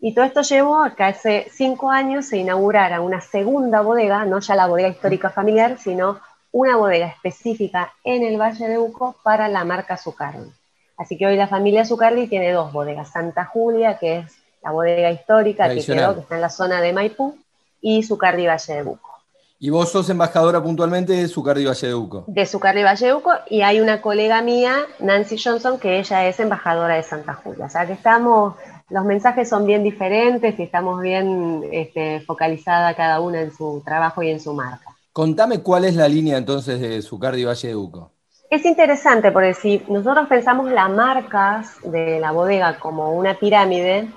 Y 0.00 0.14
todo 0.14 0.24
esto 0.24 0.42
llevó 0.42 0.82
a 0.82 0.94
que 0.94 1.04
hace 1.04 1.46
cinco 1.52 1.90
años 1.90 2.26
se 2.26 2.36
inaugurara 2.36 3.00
una 3.00 3.20
segunda 3.20 3.82
bodega, 3.82 4.24
no 4.24 4.40
ya 4.40 4.56
la 4.56 4.66
bodega 4.66 4.88
histórica 4.88 5.30
familiar, 5.30 5.78
sino 5.78 6.18
una 6.50 6.76
bodega 6.76 7.06
específica 7.06 7.92
en 8.02 8.24
el 8.24 8.38
Valle 8.38 8.68
de 8.68 8.78
Uco 8.78 9.16
para 9.22 9.48
la 9.48 9.64
marca 9.64 9.96
Zucardi. 9.96 10.50
Así 10.98 11.16
que 11.16 11.26
hoy 11.26 11.36
la 11.36 11.46
familia 11.46 11.84
Zucardi 11.84 12.26
tiene 12.26 12.52
dos 12.52 12.72
bodegas, 12.72 13.10
Santa 13.10 13.44
Julia, 13.44 13.98
que 13.98 14.18
es 14.18 14.41
la 14.62 14.70
bodega 14.70 15.10
histórica 15.10 15.68
que 15.68 15.84
quedó, 15.84 16.14
que 16.14 16.20
está 16.20 16.36
en 16.36 16.40
la 16.40 16.50
zona 16.50 16.80
de 16.80 16.92
Maipú, 16.92 17.36
y 17.80 18.02
Zucardi 18.02 18.46
Valle 18.46 18.74
de 18.74 18.82
Buco. 18.82 19.10
Y 19.58 19.70
vos 19.70 19.90
sos 19.90 20.10
embajadora 20.10 20.60
puntualmente 20.60 21.12
de 21.12 21.28
Zucardi 21.28 21.64
Valle 21.64 21.86
de 21.86 21.94
Uco. 21.94 22.24
De 22.26 22.46
Zucardi 22.46 22.82
Valle 22.82 23.06
de 23.06 23.12
Buco, 23.12 23.30
y 23.48 23.62
hay 23.62 23.80
una 23.80 24.00
colega 24.00 24.42
mía, 24.42 24.86
Nancy 24.98 25.38
Johnson, 25.38 25.78
que 25.78 26.00
ella 26.00 26.26
es 26.26 26.40
embajadora 26.40 26.96
de 26.96 27.02
Santa 27.04 27.34
Julia. 27.34 27.66
O 27.66 27.68
sea 27.68 27.86
que 27.86 27.92
estamos, 27.92 28.56
los 28.90 29.04
mensajes 29.04 29.48
son 29.48 29.64
bien 29.64 29.84
diferentes 29.84 30.58
y 30.58 30.62
estamos 30.62 31.00
bien 31.00 31.62
este, 31.70 32.20
focalizada 32.22 32.94
cada 32.94 33.20
una 33.20 33.40
en 33.40 33.52
su 33.54 33.82
trabajo 33.84 34.22
y 34.22 34.30
en 34.30 34.40
su 34.40 34.52
marca. 34.52 34.96
Contame 35.12 35.60
cuál 35.60 35.84
es 35.84 35.94
la 35.94 36.08
línea 36.08 36.38
entonces 36.38 36.80
de 36.80 37.00
Zucardi 37.02 37.44
Valle 37.44 37.68
de 37.68 37.76
Uco. 37.76 38.10
Es 38.50 38.64
interesante 38.64 39.30
porque 39.30 39.54
si 39.54 39.82
nosotros 39.88 40.28
pensamos 40.28 40.70
las 40.70 40.90
marcas 40.90 41.76
de 41.84 42.18
la 42.18 42.32
bodega 42.32 42.78
como 42.80 43.12
una 43.12 43.34
pirámide, 43.38 44.10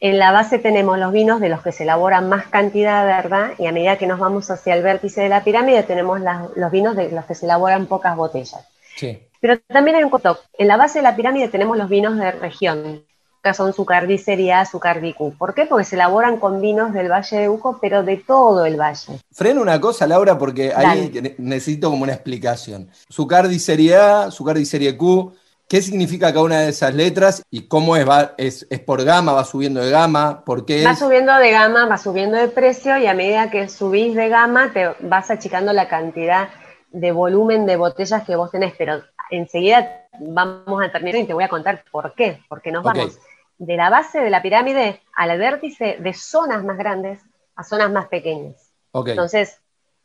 en 0.00 0.18
la 0.18 0.32
base 0.32 0.58
tenemos 0.58 0.98
los 0.98 1.12
vinos 1.12 1.40
de 1.40 1.48
los 1.50 1.62
que 1.62 1.72
se 1.72 1.82
elaboran 1.82 2.28
más 2.28 2.46
cantidad, 2.46 3.04
¿verdad? 3.04 3.50
Y 3.58 3.66
a 3.66 3.72
medida 3.72 3.98
que 3.98 4.06
nos 4.06 4.18
vamos 4.18 4.50
hacia 4.50 4.74
el 4.74 4.82
vértice 4.82 5.20
de 5.20 5.28
la 5.28 5.44
pirámide 5.44 5.82
tenemos 5.82 6.20
las- 6.20 6.48
los 6.56 6.70
vinos 6.70 6.96
de 6.96 7.10
los 7.10 7.24
que 7.26 7.34
se 7.34 7.46
elaboran 7.46 7.86
pocas 7.86 8.16
botellas. 8.16 8.66
Sí. 8.96 9.18
Pero 9.40 9.58
también 9.68 9.96
hay 9.96 10.02
un 10.04 10.10
coto. 10.10 10.38
En 10.58 10.68
la 10.68 10.76
base 10.76 10.98
de 10.98 11.02
la 11.02 11.16
pirámide 11.16 11.48
tenemos 11.48 11.76
los 11.76 11.88
vinos 11.88 12.16
de 12.16 12.30
región. 12.32 13.04
Acá 13.42 13.54
son 13.54 13.72
Zucardi 13.72 14.18
Serie 14.18 14.52
A, 14.52 14.66
Zucardi 14.66 15.14
Q. 15.14 15.34
¿Por 15.38 15.54
qué? 15.54 15.64
Porque 15.64 15.84
se 15.84 15.96
elaboran 15.96 16.36
con 16.36 16.60
vinos 16.60 16.92
del 16.92 17.10
Valle 17.10 17.38
de 17.38 17.48
Uco, 17.48 17.78
pero 17.80 18.02
de 18.02 18.18
todo 18.18 18.66
el 18.66 18.76
valle. 18.78 19.18
Frena 19.32 19.62
una 19.62 19.80
cosa, 19.80 20.06
Laura, 20.06 20.36
porque 20.36 20.74
ahí 20.76 21.10
ne- 21.22 21.34
necesito 21.38 21.88
como 21.88 22.02
una 22.02 22.12
explicación. 22.12 22.90
Zucardi 23.10 23.58
Serie 23.58 23.96
A, 23.96 24.30
Zucardi 24.30 24.66
Serie 24.66 24.94
Q, 24.94 25.32
¿qué 25.70 25.80
significa 25.80 26.32
cada 26.32 26.42
una 26.44 26.60
de 26.62 26.70
esas 26.70 26.92
letras 26.94 27.42
y 27.48 27.68
cómo 27.68 27.96
es? 27.96 28.06
¿Va- 28.06 28.34
es, 28.36 28.66
es 28.68 28.80
por 28.80 29.04
gama? 29.04 29.32
¿Va 29.32 29.44
subiendo 29.44 29.80
de 29.80 29.90
gama? 29.90 30.44
¿Por 30.44 30.66
qué 30.66 30.84
Va 30.84 30.90
es? 30.90 30.98
subiendo 30.98 31.32
de 31.36 31.52
gama, 31.52 31.86
va 31.86 31.96
subiendo 31.96 32.36
de 32.36 32.48
precio 32.48 32.98
y 32.98 33.06
a 33.06 33.14
medida 33.14 33.50
que 33.50 33.68
subís 33.68 34.16
de 34.16 34.28
gama 34.28 34.72
te 34.72 34.90
vas 35.00 35.30
achicando 35.30 35.72
la 35.72 35.88
cantidad 35.88 36.48
de 36.90 37.12
volumen 37.12 37.66
de 37.66 37.76
botellas 37.76 38.24
que 38.24 38.34
vos 38.34 38.50
tenés, 38.50 38.74
pero 38.76 39.00
enseguida 39.30 40.08
vamos 40.18 40.82
a 40.82 40.90
terminar 40.90 41.20
y 41.20 41.26
te 41.26 41.34
voy 41.34 41.44
a 41.44 41.48
contar 41.48 41.84
por 41.92 42.14
qué, 42.14 42.40
porque 42.48 42.72
nos 42.72 42.82
vamos 42.82 43.20
de 43.58 43.76
la 43.76 43.90
base 43.90 44.18
de 44.20 44.30
la 44.30 44.42
pirámide 44.42 45.00
al 45.14 45.38
vértice 45.38 45.98
de 46.00 46.14
zonas 46.14 46.64
más 46.64 46.78
grandes 46.78 47.20
a 47.54 47.62
zonas 47.62 47.92
más 47.92 48.08
pequeñas. 48.08 48.56
Entonces, 48.92 49.60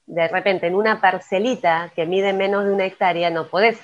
de 0.05 0.28
repente, 0.28 0.68
en 0.68 0.76
una 0.76 1.01
parcelita 1.01 1.91
que 1.95 2.05
mide 2.05 2.34
menos 2.34 2.66
de 2.66 2.72
una 2.72 2.86
hectárea, 2.86 3.32
no 3.32 3.47
podés 3.47 3.80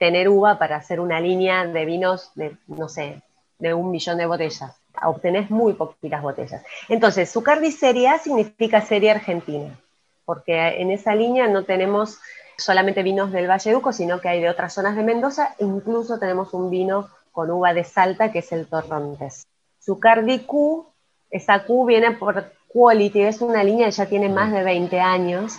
tener 0.00 0.30
uva 0.30 0.58
para 0.58 0.76
hacer 0.76 0.98
una 0.98 1.20
línea 1.20 1.66
de 1.66 1.84
vinos 1.84 2.32
de, 2.34 2.56
no 2.66 2.88
sé, 2.88 3.20
de 3.58 3.74
un 3.74 3.90
millón 3.90 4.16
de 4.16 4.24
botellas. 4.24 4.74
Obtenés 5.02 5.50
muy 5.50 5.74
poquitas 5.74 6.22
botellas. 6.22 6.64
Entonces, 6.88 7.30
Zucardi 7.30 7.70
Serie 7.70 8.08
A 8.08 8.18
significa 8.18 8.80
Serie 8.80 9.10
Argentina, 9.10 9.78
porque 10.24 10.80
en 10.80 10.90
esa 10.90 11.14
línea 11.14 11.48
no 11.48 11.64
tenemos 11.64 12.18
solamente 12.56 13.02
vinos 13.02 13.30
del 13.30 13.48
Valle 13.48 13.76
Uco, 13.76 13.92
sino 13.92 14.22
que 14.22 14.30
hay 14.30 14.40
de 14.40 14.48
otras 14.48 14.72
zonas 14.72 14.96
de 14.96 15.02
Mendoza, 15.02 15.54
e 15.58 15.64
incluso 15.66 16.18
tenemos 16.18 16.54
un 16.54 16.70
vino 16.70 17.10
con 17.30 17.50
uva 17.50 17.74
de 17.74 17.84
Salta, 17.84 18.32
que 18.32 18.38
es 18.38 18.50
el 18.52 18.66
Torrontes. 18.66 19.46
Zucardi 19.84 20.40
Q, 20.40 20.86
esa 21.30 21.64
Q 21.64 21.84
viene 21.84 22.12
por 22.12 22.52
Quality, 22.72 23.20
es 23.20 23.42
una 23.42 23.62
línea 23.62 23.86
que 23.86 23.92
ya 23.92 24.06
tiene 24.06 24.30
más 24.30 24.50
de 24.50 24.64
20 24.64 24.98
años 24.98 25.58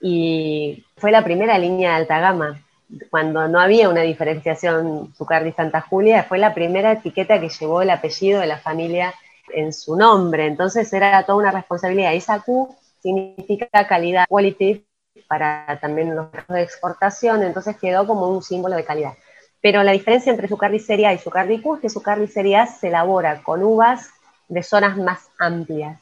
y 0.00 0.84
fue 0.96 1.10
la 1.10 1.24
primera 1.24 1.58
línea 1.58 1.90
de 1.90 1.96
alta 1.96 2.20
gama. 2.20 2.62
Cuando 3.10 3.46
no 3.46 3.60
había 3.60 3.88
una 3.88 4.02
diferenciación 4.02 5.14
Zucardi 5.14 5.52
Santa 5.52 5.80
Julia, 5.80 6.24
fue 6.24 6.38
la 6.38 6.54
primera 6.54 6.92
etiqueta 6.92 7.40
que 7.40 7.48
llevó 7.48 7.82
el 7.82 7.90
apellido 7.90 8.40
de 8.40 8.46
la 8.46 8.58
familia 8.58 9.14
en 9.54 9.72
su 9.72 9.96
nombre. 9.96 10.46
Entonces 10.46 10.92
era 10.92 11.22
toda 11.24 11.38
una 11.38 11.52
responsabilidad. 11.52 12.14
Esa 12.14 12.40
Q 12.40 12.74
significa 13.00 13.68
calidad, 13.86 14.26
quality, 14.28 14.84
para 15.28 15.78
también 15.80 16.16
los 16.16 16.26
de 16.48 16.62
exportación, 16.62 17.44
entonces 17.44 17.76
quedó 17.76 18.06
como 18.06 18.28
un 18.28 18.42
símbolo 18.42 18.74
de 18.74 18.84
calidad. 18.84 19.12
Pero 19.60 19.84
la 19.84 19.92
diferencia 19.92 20.32
entre 20.32 20.48
Zucardi 20.48 20.80
Serie 20.80 21.12
y 21.12 21.18
Zucardi 21.18 21.60
Q 21.60 21.76
es 21.76 21.80
que 21.82 21.90
Zucardi 21.90 22.26
se 22.26 22.88
elabora 22.88 23.40
con 23.42 23.62
uvas 23.62 24.10
de 24.48 24.64
zonas 24.64 24.96
más 24.96 25.30
amplias. 25.38 26.00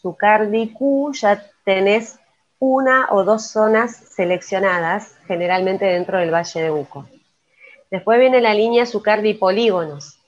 Zucardi 0.00 0.72
Q 0.72 1.12
ya 1.14 1.44
tenés 1.64 2.19
una 2.60 3.08
o 3.10 3.24
dos 3.24 3.48
zonas 3.48 3.96
seleccionadas, 3.96 5.16
generalmente 5.26 5.86
dentro 5.86 6.18
del 6.18 6.32
Valle 6.32 6.62
de 6.62 6.70
Uco. 6.70 7.08
Después 7.90 8.20
viene 8.20 8.40
la 8.40 8.54
línea 8.54 8.86
Zucardi 8.86 9.34
Polígonos. 9.34 10.20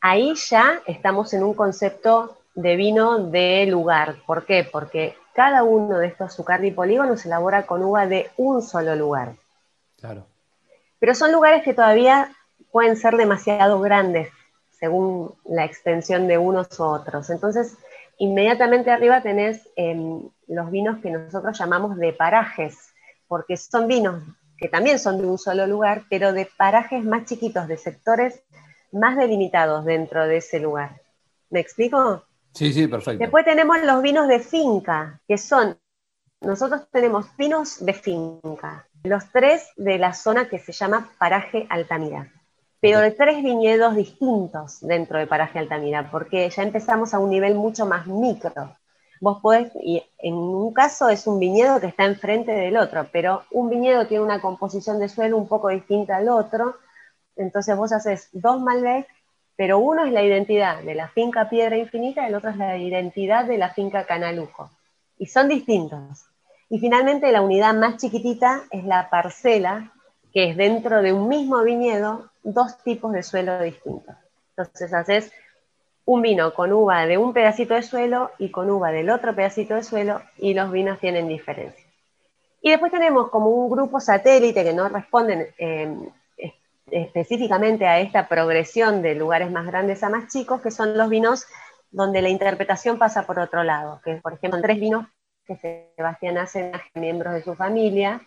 Ahí 0.00 0.34
ya 0.34 0.80
estamos 0.86 1.32
en 1.32 1.44
un 1.44 1.54
concepto 1.54 2.36
de 2.54 2.74
vino 2.76 3.18
de 3.18 3.66
lugar. 3.66 4.16
¿Por 4.26 4.44
qué? 4.44 4.68
Porque 4.70 5.16
cada 5.32 5.62
uno 5.62 5.98
de 5.98 6.08
estos 6.08 6.34
Zucardi 6.34 6.72
Polígonos 6.72 7.20
se 7.20 7.28
elabora 7.28 7.66
con 7.66 7.82
uva 7.82 8.06
de 8.06 8.30
un 8.36 8.62
solo 8.62 8.96
lugar. 8.96 9.34
Claro. 10.00 10.26
Pero 10.98 11.14
son 11.14 11.30
lugares 11.30 11.62
que 11.62 11.72
todavía 11.72 12.32
pueden 12.72 12.96
ser 12.96 13.16
demasiado 13.16 13.80
grandes 13.80 14.28
según 14.78 15.34
la 15.44 15.64
extensión 15.64 16.26
de 16.26 16.36
unos 16.36 16.78
u 16.80 16.84
otros. 16.84 17.30
Entonces, 17.30 17.76
inmediatamente 18.18 18.90
arriba 18.90 19.22
tenés 19.22 19.68
em, 19.76 20.22
los 20.48 20.70
vinos 20.70 20.98
que 21.02 21.10
nosotros 21.10 21.58
llamamos 21.58 21.96
de 21.96 22.12
parajes, 22.12 22.76
porque 23.28 23.56
son 23.56 23.88
vinos 23.88 24.22
que 24.56 24.68
también 24.68 24.98
son 24.98 25.18
de 25.18 25.26
un 25.26 25.38
solo 25.38 25.66
lugar, 25.66 26.04
pero 26.08 26.32
de 26.32 26.48
parajes 26.56 27.04
más 27.04 27.26
chiquitos, 27.26 27.68
de 27.68 27.76
sectores 27.76 28.42
más 28.92 29.16
delimitados 29.16 29.84
dentro 29.84 30.26
de 30.26 30.38
ese 30.38 30.60
lugar. 30.60 31.00
¿Me 31.50 31.60
explico? 31.60 32.24
Sí, 32.52 32.72
sí, 32.72 32.86
perfecto. 32.86 33.18
Después 33.18 33.44
tenemos 33.44 33.82
los 33.82 34.02
vinos 34.02 34.28
de 34.28 34.40
finca, 34.40 35.20
que 35.28 35.36
son, 35.36 35.78
nosotros 36.40 36.88
tenemos 36.90 37.26
vinos 37.36 37.84
de 37.84 37.92
finca, 37.92 38.86
los 39.04 39.30
tres 39.30 39.68
de 39.76 39.98
la 39.98 40.14
zona 40.14 40.48
que 40.48 40.58
se 40.58 40.72
llama 40.72 41.10
Paraje 41.18 41.66
Altamira, 41.68 42.32
pero 42.80 43.00
de 43.00 43.10
tres 43.10 43.42
viñedos 43.42 43.96
distintos 43.96 44.80
dentro 44.80 45.18
de 45.18 45.26
Paraje 45.26 45.58
Altamira, 45.58 46.10
porque 46.10 46.48
ya 46.50 46.62
empezamos 46.62 47.14
a 47.14 47.18
un 47.18 47.30
nivel 47.30 47.54
mucho 47.54 47.86
más 47.86 48.06
micro. 48.06 48.76
Vos 49.20 49.40
podés, 49.40 49.72
y 49.82 50.02
en 50.18 50.34
un 50.34 50.74
caso 50.74 51.08
es 51.08 51.26
un 51.26 51.38
viñedo 51.38 51.80
que 51.80 51.86
está 51.86 52.04
enfrente 52.04 52.52
del 52.52 52.76
otro, 52.76 53.06
pero 53.10 53.44
un 53.50 53.70
viñedo 53.70 54.06
tiene 54.06 54.24
una 54.24 54.40
composición 54.40 54.98
de 54.98 55.08
suelo 55.08 55.38
un 55.38 55.48
poco 55.48 55.68
distinta 55.68 56.16
al 56.16 56.28
otro, 56.28 56.76
entonces 57.34 57.76
vos 57.76 57.92
haces 57.92 58.28
dos 58.32 58.60
Malbec, 58.60 59.06
pero 59.56 59.78
uno 59.78 60.04
es 60.04 60.12
la 60.12 60.22
identidad 60.22 60.82
de 60.82 60.94
la 60.94 61.08
finca 61.08 61.48
Piedra 61.48 61.78
Infinita 61.78 62.22
y 62.22 62.28
el 62.28 62.34
otro 62.34 62.50
es 62.50 62.56
la 62.58 62.76
identidad 62.76 63.46
de 63.46 63.56
la 63.56 63.70
finca 63.70 64.04
Canaluco. 64.04 64.70
Y 65.18 65.26
son 65.26 65.48
distintos. 65.48 66.26
Y 66.68 66.78
finalmente 66.78 67.32
la 67.32 67.40
unidad 67.40 67.74
más 67.74 67.96
chiquitita 67.96 68.64
es 68.70 68.84
la 68.84 69.08
parcela, 69.08 69.92
que 70.32 70.50
es 70.50 70.56
dentro 70.56 71.00
de 71.00 71.14
un 71.14 71.28
mismo 71.28 71.62
viñedo, 71.62 72.30
dos 72.52 72.78
tipos 72.78 73.12
de 73.12 73.22
suelo 73.22 73.60
distintos. 73.60 74.14
Entonces 74.50 74.92
haces 74.94 75.32
un 76.04 76.22
vino 76.22 76.54
con 76.54 76.72
uva 76.72 77.04
de 77.06 77.18
un 77.18 77.32
pedacito 77.32 77.74
de 77.74 77.82
suelo 77.82 78.30
y 78.38 78.50
con 78.50 78.70
uva 78.70 78.92
del 78.92 79.10
otro 79.10 79.34
pedacito 79.34 79.74
de 79.74 79.82
suelo 79.82 80.22
y 80.38 80.54
los 80.54 80.70
vinos 80.70 81.00
tienen 81.00 81.26
diferencia. 81.28 81.84
Y 82.62 82.70
después 82.70 82.92
tenemos 82.92 83.30
como 83.30 83.50
un 83.50 83.70
grupo 83.70 84.00
satélite 84.00 84.64
que 84.64 84.72
no 84.72 84.88
responden 84.88 85.48
eh, 85.58 86.10
específicamente 86.90 87.86
a 87.86 87.98
esta 87.98 88.28
progresión 88.28 89.02
de 89.02 89.16
lugares 89.16 89.50
más 89.50 89.66
grandes 89.66 90.02
a 90.04 90.08
más 90.08 90.28
chicos, 90.32 90.60
que 90.60 90.70
son 90.70 90.96
los 90.96 91.08
vinos 91.08 91.46
donde 91.90 92.22
la 92.22 92.28
interpretación 92.28 92.98
pasa 92.98 93.26
por 93.26 93.38
otro 93.38 93.64
lado, 93.64 94.00
que 94.04 94.16
por 94.16 94.34
ejemplo 94.34 94.58
son 94.58 94.62
tres 94.62 94.78
vinos 94.78 95.06
que 95.46 95.92
Sebastián 95.96 96.38
hace 96.38 96.72
a 96.72 96.98
miembros 96.98 97.34
de 97.34 97.42
su 97.42 97.54
familia, 97.54 98.20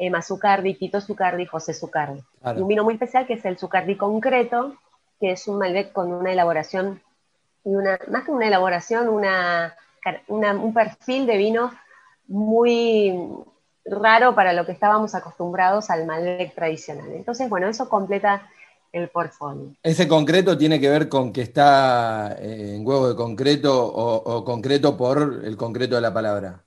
Emma 0.00 0.22
Zucardi, 0.22 0.74
Tito 0.74 1.00
Zucardi, 1.00 1.44
José 1.44 1.74
Zucardi. 1.74 2.22
Claro. 2.40 2.58
Y 2.58 2.62
un 2.62 2.68
vino 2.68 2.84
muy 2.84 2.94
especial 2.94 3.26
que 3.26 3.34
es 3.34 3.44
el 3.44 3.58
Zucardi 3.58 3.96
concreto, 3.96 4.74
que 5.20 5.32
es 5.32 5.46
un 5.46 5.58
Malbec 5.58 5.92
con 5.92 6.10
una 6.10 6.32
elaboración, 6.32 7.02
y 7.64 7.74
una, 7.74 7.98
más 8.08 8.24
que 8.24 8.30
una 8.30 8.48
elaboración, 8.48 9.10
una, 9.10 9.76
una, 10.28 10.54
un 10.54 10.72
perfil 10.72 11.26
de 11.26 11.36
vino 11.36 11.70
muy 12.26 13.14
raro 13.84 14.34
para 14.34 14.54
lo 14.54 14.64
que 14.64 14.72
estábamos 14.72 15.14
acostumbrados 15.14 15.90
al 15.90 16.06
Malbec 16.06 16.54
tradicional. 16.54 17.12
Entonces, 17.12 17.50
bueno, 17.50 17.68
eso 17.68 17.90
completa 17.90 18.48
el 18.92 19.08
portfolio. 19.08 19.74
¿Ese 19.82 20.08
concreto 20.08 20.56
tiene 20.56 20.80
que 20.80 20.88
ver 20.88 21.10
con 21.10 21.30
que 21.30 21.42
está 21.42 22.36
eh, 22.38 22.76
en 22.76 22.86
huevo 22.86 23.10
de 23.10 23.16
concreto 23.16 23.86
o, 23.86 24.14
o, 24.16 24.44
concreto 24.44 24.96
por 24.96 25.42
el 25.44 25.58
concreto 25.58 25.94
de 25.94 26.00
la 26.00 26.14
palabra? 26.14 26.64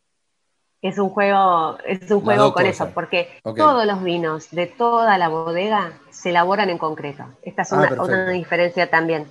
Es 0.84 1.00
un 1.00 1.10
juego, 1.12 1.78
es 1.86 2.12
un 2.12 2.20
juego 2.20 2.54
con 2.54 2.66
eso, 2.66 2.90
porque 2.94 3.30
okay. 3.42 3.64
todos 3.64 3.86
los 3.86 4.04
vinos 4.04 4.52
de 4.52 4.68
toda 4.68 5.18
la 5.18 5.30
bodega 5.30 5.94
se 6.12 6.32
elaboran 6.32 6.70
en 6.70 6.78
concreto. 6.78 7.24
Esta 7.42 7.62
es 7.62 7.72
una, 7.72 7.88
ah, 7.88 8.04
una 8.04 8.30
diferencia 8.32 8.90
también. 8.90 9.26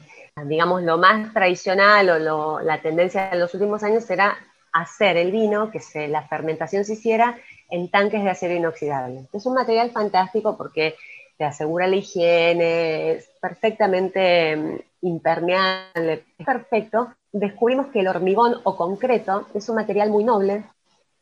Digamos, 0.46 0.82
lo 0.82 0.96
más 0.96 1.30
tradicional 1.34 2.08
o 2.08 2.18
lo, 2.18 2.60
la 2.60 2.80
tendencia 2.80 3.28
de 3.28 3.38
los 3.38 3.52
últimos 3.52 3.82
años 3.82 4.02
será 4.04 4.34
hacer 4.72 5.18
el 5.18 5.30
vino, 5.30 5.70
que 5.70 5.80
se, 5.80 6.08
la 6.08 6.22
fermentación 6.22 6.86
se 6.86 6.94
hiciera 6.94 7.36
en 7.68 7.90
tanques 7.90 8.24
de 8.24 8.30
acero 8.30 8.54
inoxidable. 8.54 9.26
Es 9.34 9.44
un 9.44 9.52
material 9.52 9.90
fantástico 9.90 10.56
porque 10.56 10.94
te 11.36 11.44
asegura 11.44 11.86
la 11.86 11.96
higiene, 11.96 13.12
es 13.12 13.28
perfectamente 13.42 14.86
impermeable, 15.02 16.24
es 16.38 16.46
perfecto, 16.46 17.12
descubrimos 17.30 17.88
que 17.88 18.00
el 18.00 18.08
hormigón 18.08 18.54
o 18.64 18.74
concreto 18.74 19.48
es 19.52 19.68
un 19.68 19.76
material 19.76 20.08
muy 20.08 20.24
noble 20.24 20.64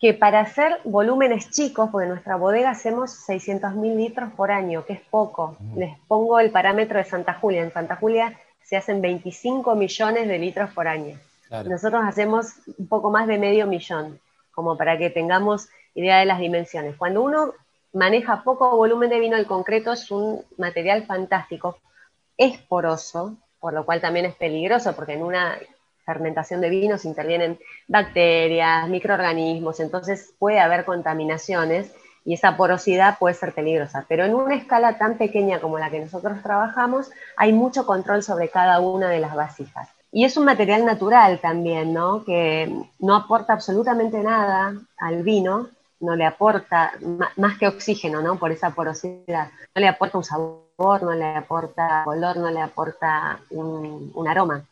que 0.00 0.14
para 0.14 0.40
hacer 0.40 0.80
volúmenes 0.84 1.50
chicos, 1.50 1.90
porque 1.90 2.06
en 2.06 2.12
nuestra 2.12 2.36
bodega 2.36 2.70
hacemos 2.70 3.10
600.000 3.28 3.96
litros 3.96 4.32
por 4.32 4.50
año, 4.50 4.84
que 4.86 4.94
es 4.94 5.00
poco. 5.00 5.58
Les 5.76 5.98
pongo 6.08 6.40
el 6.40 6.50
parámetro 6.50 6.96
de 6.96 7.04
Santa 7.04 7.34
Julia. 7.34 7.62
En 7.62 7.72
Santa 7.72 7.96
Julia 7.96 8.38
se 8.62 8.78
hacen 8.78 9.02
25 9.02 9.74
millones 9.74 10.26
de 10.26 10.38
litros 10.38 10.70
por 10.70 10.88
año. 10.88 11.18
Nosotros 11.50 12.02
hacemos 12.02 12.54
un 12.78 12.88
poco 12.88 13.10
más 13.10 13.26
de 13.26 13.36
medio 13.36 13.66
millón, 13.66 14.18
como 14.52 14.78
para 14.78 14.96
que 14.96 15.10
tengamos 15.10 15.68
idea 15.94 16.18
de 16.18 16.24
las 16.24 16.38
dimensiones. 16.38 16.96
Cuando 16.96 17.22
uno 17.22 17.52
maneja 17.92 18.42
poco 18.42 18.74
volumen 18.76 19.10
de 19.10 19.20
vino, 19.20 19.36
el 19.36 19.46
concreto 19.46 19.92
es 19.92 20.10
un 20.10 20.42
material 20.56 21.04
fantástico. 21.04 21.76
Es 22.38 22.56
poroso, 22.56 23.36
por 23.58 23.74
lo 23.74 23.84
cual 23.84 24.00
también 24.00 24.24
es 24.24 24.34
peligroso, 24.34 24.94
porque 24.96 25.12
en 25.12 25.24
una 25.24 25.58
fermentación 26.12 26.60
de 26.60 26.70
vinos 26.70 27.04
intervienen 27.04 27.58
bacterias, 27.86 28.88
microorganismos, 28.88 29.78
entonces 29.78 30.34
puede 30.40 30.58
haber 30.58 30.84
contaminaciones 30.84 31.92
y 32.24 32.34
esa 32.34 32.56
porosidad 32.56 33.18
puede 33.18 33.34
ser 33.34 33.54
peligrosa. 33.54 34.04
Pero 34.08 34.24
en 34.24 34.34
una 34.34 34.56
escala 34.56 34.98
tan 34.98 35.16
pequeña 35.16 35.60
como 35.60 35.78
la 35.78 35.90
que 35.90 36.00
nosotros 36.00 36.42
trabajamos, 36.42 37.10
hay 37.36 37.52
mucho 37.52 37.86
control 37.86 38.22
sobre 38.22 38.48
cada 38.48 38.80
una 38.80 39.08
de 39.08 39.20
las 39.20 39.34
vasijas. 39.34 39.88
Y 40.12 40.24
es 40.24 40.36
un 40.36 40.44
material 40.44 40.84
natural 40.84 41.38
también, 41.38 41.94
¿no? 41.94 42.24
Que 42.24 42.72
no 42.98 43.14
aporta 43.14 43.52
absolutamente 43.52 44.20
nada 44.20 44.74
al 44.98 45.22
vino, 45.22 45.68
no 46.00 46.16
le 46.16 46.24
aporta 46.24 46.92
más 47.36 47.58
que 47.58 47.68
oxígeno, 47.68 48.20
¿no? 48.20 48.36
Por 48.36 48.50
esa 48.50 48.70
porosidad. 48.70 49.50
No 49.74 49.80
le 49.80 49.88
aporta 49.88 50.18
un 50.18 50.24
sabor, 50.24 51.02
no 51.02 51.12
le 51.12 51.36
aporta 51.36 52.02
color, 52.04 52.36
no 52.38 52.50
le 52.50 52.60
aporta 52.60 53.38
un, 53.50 54.10
un 54.12 54.28
aroma 54.28 54.64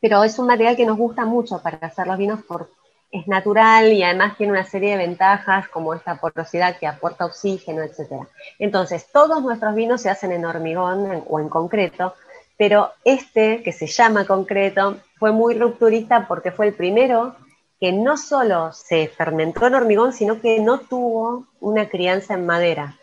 pero 0.00 0.24
es 0.24 0.38
un 0.38 0.46
material 0.46 0.76
que 0.76 0.86
nos 0.86 0.96
gusta 0.96 1.24
mucho 1.24 1.60
para 1.62 1.78
hacer 1.86 2.06
los 2.06 2.18
vinos 2.18 2.40
porque 2.46 2.72
es 3.10 3.26
natural 3.26 3.92
y 3.92 4.02
además 4.02 4.36
tiene 4.36 4.52
una 4.52 4.64
serie 4.64 4.90
de 4.90 5.06
ventajas 5.06 5.68
como 5.68 5.94
esta 5.94 6.16
porosidad 6.16 6.76
que 6.78 6.86
aporta 6.86 7.24
oxígeno, 7.24 7.82
etc. 7.82 8.26
Entonces, 8.58 9.06
todos 9.10 9.42
nuestros 9.42 9.74
vinos 9.74 10.02
se 10.02 10.10
hacen 10.10 10.32
en 10.32 10.44
hormigón 10.44 11.24
o 11.26 11.40
en 11.40 11.48
concreto, 11.48 12.14
pero 12.56 12.92
este, 13.04 13.62
que 13.62 13.72
se 13.72 13.86
llama 13.86 14.26
concreto, 14.26 14.98
fue 15.18 15.32
muy 15.32 15.54
rupturista 15.54 16.28
porque 16.28 16.50
fue 16.50 16.68
el 16.68 16.74
primero 16.74 17.34
que 17.80 17.92
no 17.92 18.16
solo 18.16 18.72
se 18.72 19.08
fermentó 19.08 19.66
en 19.66 19.76
hormigón, 19.76 20.12
sino 20.12 20.40
que 20.40 20.60
no 20.60 20.80
tuvo 20.80 21.46
una 21.60 21.88
crianza 21.88 22.34
en 22.34 22.44
madera. 22.44 22.98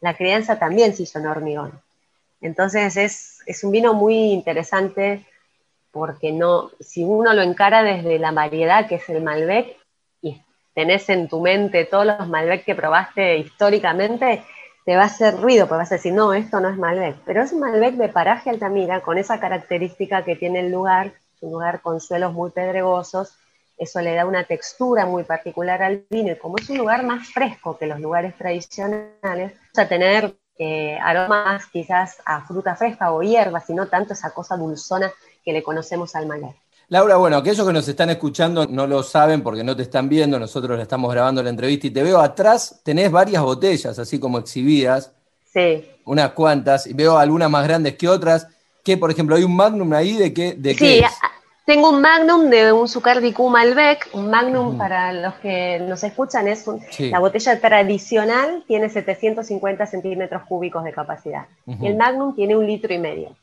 La 0.00 0.14
crianza 0.14 0.58
también 0.58 0.94
se 0.94 1.04
hizo 1.04 1.18
en 1.18 1.26
hormigón. 1.26 1.80
Entonces 2.40 2.96
es, 2.96 3.38
es 3.46 3.64
un 3.64 3.72
vino 3.72 3.94
muy 3.94 4.14
interesante 4.14 5.26
porque 5.90 6.32
no, 6.32 6.70
si 6.80 7.04
uno 7.04 7.32
lo 7.32 7.42
encara 7.42 7.82
desde 7.82 8.18
la 8.18 8.32
variedad 8.32 8.86
que 8.86 8.96
es 8.96 9.08
el 9.08 9.22
Malbec 9.22 9.76
y 10.22 10.40
tenés 10.74 11.08
en 11.08 11.28
tu 11.28 11.40
mente 11.40 11.84
todos 11.84 12.06
los 12.06 12.28
Malbec 12.28 12.64
que 12.64 12.74
probaste 12.74 13.38
históricamente, 13.38 14.44
te 14.84 14.96
va 14.96 15.02
a 15.02 15.06
hacer 15.06 15.36
ruido, 15.36 15.66
porque 15.66 15.80
vas 15.80 15.92
a 15.92 15.96
decir, 15.96 16.14
no, 16.14 16.32
esto 16.32 16.60
no 16.60 16.70
es 16.70 16.78
Malbec, 16.78 17.16
pero 17.26 17.42
es 17.42 17.52
un 17.52 17.60
Malbec 17.60 17.96
de 17.96 18.08
paraje 18.08 18.48
Altamira, 18.48 19.00
con 19.00 19.18
esa 19.18 19.38
característica 19.38 20.24
que 20.24 20.36
tiene 20.36 20.60
el 20.60 20.72
lugar, 20.72 21.12
un 21.40 21.52
lugar 21.52 21.82
con 21.82 22.00
suelos 22.00 22.32
muy 22.32 22.50
pedregosos, 22.50 23.34
eso 23.76 24.00
le 24.00 24.14
da 24.14 24.24
una 24.24 24.44
textura 24.44 25.04
muy 25.04 25.24
particular 25.24 25.82
al 25.82 26.04
vino, 26.08 26.32
y 26.32 26.36
como 26.36 26.56
es 26.56 26.70
un 26.70 26.78
lugar 26.78 27.04
más 27.04 27.28
fresco 27.28 27.76
que 27.76 27.86
los 27.86 28.00
lugares 28.00 28.34
tradicionales, 28.36 29.12
vamos 29.22 29.78
a 29.78 29.88
tener 29.88 30.34
eh, 30.58 30.98
aromas 31.00 31.66
quizás 31.66 32.18
a 32.24 32.40
fruta 32.40 32.74
fresca 32.74 33.12
o 33.12 33.22
hierba, 33.22 33.60
sino 33.60 33.86
tanto 33.88 34.14
esa 34.14 34.30
cosa 34.30 34.56
dulzona 34.56 35.12
que 35.48 35.54
le 35.54 35.62
conocemos 35.62 36.14
al 36.14 36.26
Malbec. 36.26 36.54
Laura, 36.90 37.16
bueno, 37.16 37.38
aquellos 37.38 37.66
que 37.66 37.72
nos 37.72 37.88
están 37.88 38.10
escuchando 38.10 38.66
no 38.66 38.86
lo 38.86 39.02
saben 39.02 39.42
porque 39.42 39.64
no 39.64 39.74
te 39.74 39.82
están 39.82 40.06
viendo, 40.06 40.38
nosotros 40.38 40.76
le 40.76 40.82
estamos 40.82 41.10
grabando 41.10 41.42
la 41.42 41.48
entrevista 41.48 41.86
y 41.86 41.90
te 41.90 42.02
veo 42.02 42.20
atrás, 42.20 42.82
tenés 42.84 43.10
varias 43.10 43.42
botellas 43.42 43.98
así 43.98 44.20
como 44.20 44.36
exhibidas. 44.36 45.10
Sí. 45.50 45.86
Unas 46.04 46.32
cuantas, 46.32 46.86
y 46.86 46.92
veo 46.92 47.16
algunas 47.16 47.48
más 47.48 47.66
grandes 47.66 47.96
que 47.96 48.06
otras. 48.10 48.46
Que, 48.84 48.98
por 48.98 49.10
ejemplo, 49.10 49.36
hay 49.36 49.42
un 49.42 49.56
Magnum 49.56 49.90
ahí 49.94 50.18
de 50.18 50.34
qué, 50.34 50.52
de 50.52 50.74
sí, 50.74 51.02
tengo 51.64 51.88
un 51.88 52.02
Magnum 52.02 52.50
de 52.50 52.70
un 52.70 52.86
Zucardicú 52.86 53.48
Malbec. 53.48 54.10
Un 54.12 54.28
Magnum, 54.28 54.76
para 54.76 55.14
los 55.14 55.32
que 55.36 55.78
nos 55.80 56.04
escuchan, 56.04 56.46
es 56.46 56.66
la 56.98 57.20
botella 57.20 57.58
tradicional, 57.58 58.64
tiene 58.66 58.90
750 58.90 59.86
centímetros 59.86 60.42
cúbicos 60.42 60.84
de 60.84 60.92
capacidad. 60.92 61.46
Y 61.66 61.86
el 61.86 61.96
Magnum 61.96 62.34
tiene 62.34 62.54
un 62.54 62.66
litro 62.66 62.92
y 62.92 62.98
medio 62.98 63.34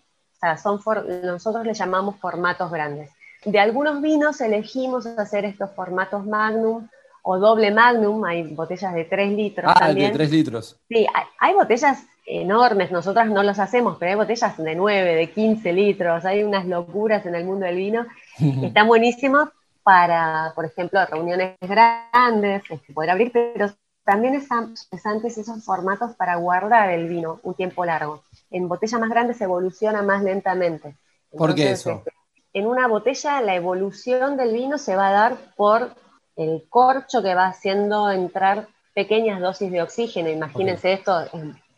son 0.57 0.79
nosotros 1.23 1.65
le 1.65 1.73
llamamos 1.73 2.15
formatos 2.17 2.71
grandes. 2.71 3.09
De 3.43 3.59
algunos 3.59 4.01
vinos 4.01 4.41
elegimos 4.41 5.05
hacer 5.05 5.45
estos 5.45 5.71
formatos 5.71 6.25
magnum 6.25 6.87
o 7.21 7.37
doble 7.39 7.71
magnum, 7.71 8.23
hay 8.23 8.43
botellas 8.53 8.93
de 8.93 9.05
3 9.05 9.31
litros. 9.33 9.73
Ah, 9.75 9.91
de 9.91 10.09
3 10.09 10.31
litros. 10.31 10.77
Sí, 10.87 11.07
hay, 11.39 11.53
botellas 11.53 12.03
enormes, 12.25 12.91
nosotras 12.91 13.27
no 13.27 13.43
los 13.43 13.57
hacemos, 13.59 13.97
pero 13.99 14.11
hay 14.11 14.17
botellas 14.17 14.57
de 14.57 14.75
9, 14.75 15.15
de 15.15 15.31
15 15.31 15.73
litros, 15.73 16.25
hay 16.25 16.43
unas 16.43 16.65
locuras 16.65 17.25
en 17.25 17.35
el 17.35 17.43
mundo 17.45 17.65
del 17.65 17.77
vino 17.77 18.05
están 18.63 18.87
buenísimos 18.87 19.49
para, 19.83 20.51
por 20.55 20.65
ejemplo, 20.65 21.03
reuniones 21.05 21.55
grandes, 21.61 22.63
este, 22.69 22.93
poder 22.93 23.11
abrir, 23.11 23.31
pero 23.31 23.69
también 24.05 24.35
están 24.35 24.69
interesantes 24.69 25.37
esos 25.37 25.65
formatos 25.65 26.15
para 26.15 26.35
guardar 26.35 26.91
el 26.91 27.07
vino 27.07 27.39
un 27.43 27.55
tiempo 27.55 27.83
largo 27.83 28.21
en 28.51 28.67
botella 28.69 28.99
más 28.99 29.09
grande 29.09 29.33
se 29.33 29.43
evoluciona 29.43 30.01
más 30.01 30.23
lentamente. 30.23 30.95
¿Por 31.35 31.53
qué 31.53 31.71
eso? 31.71 32.03
Este, 32.05 32.11
en 32.53 32.67
una 32.67 32.87
botella 32.87 33.41
la 33.41 33.55
evolución 33.55 34.37
del 34.37 34.53
vino 34.53 34.77
se 34.77 34.95
va 34.95 35.09
a 35.09 35.13
dar 35.13 35.37
por 35.57 35.89
el 36.37 36.65
corcho 36.69 37.21
que 37.21 37.35
va 37.35 37.47
haciendo 37.47 38.09
entrar 38.11 38.67
pequeñas 38.93 39.41
dosis 39.41 39.71
de 39.71 39.81
oxígeno. 39.81 40.29
Imagínense 40.29 40.93
esto, 40.93 41.19
es 41.21 41.31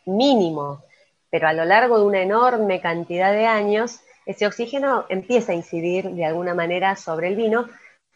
mínimo, 0.05 0.83
pero 1.31 1.47
a 1.47 1.53
lo 1.53 1.65
largo 1.65 1.97
de 1.97 2.05
una 2.05 2.21
enorme 2.21 2.79
cantidad 2.79 3.31
de 3.31 3.45
años, 3.45 4.01
ese 4.25 4.45
oxígeno 4.45 5.05
empieza 5.09 5.53
a 5.53 5.55
incidir 5.55 6.11
de 6.11 6.25
alguna 6.25 6.53
manera 6.53 6.95
sobre 6.95 7.29
el 7.29 7.35
vino, 7.35 7.67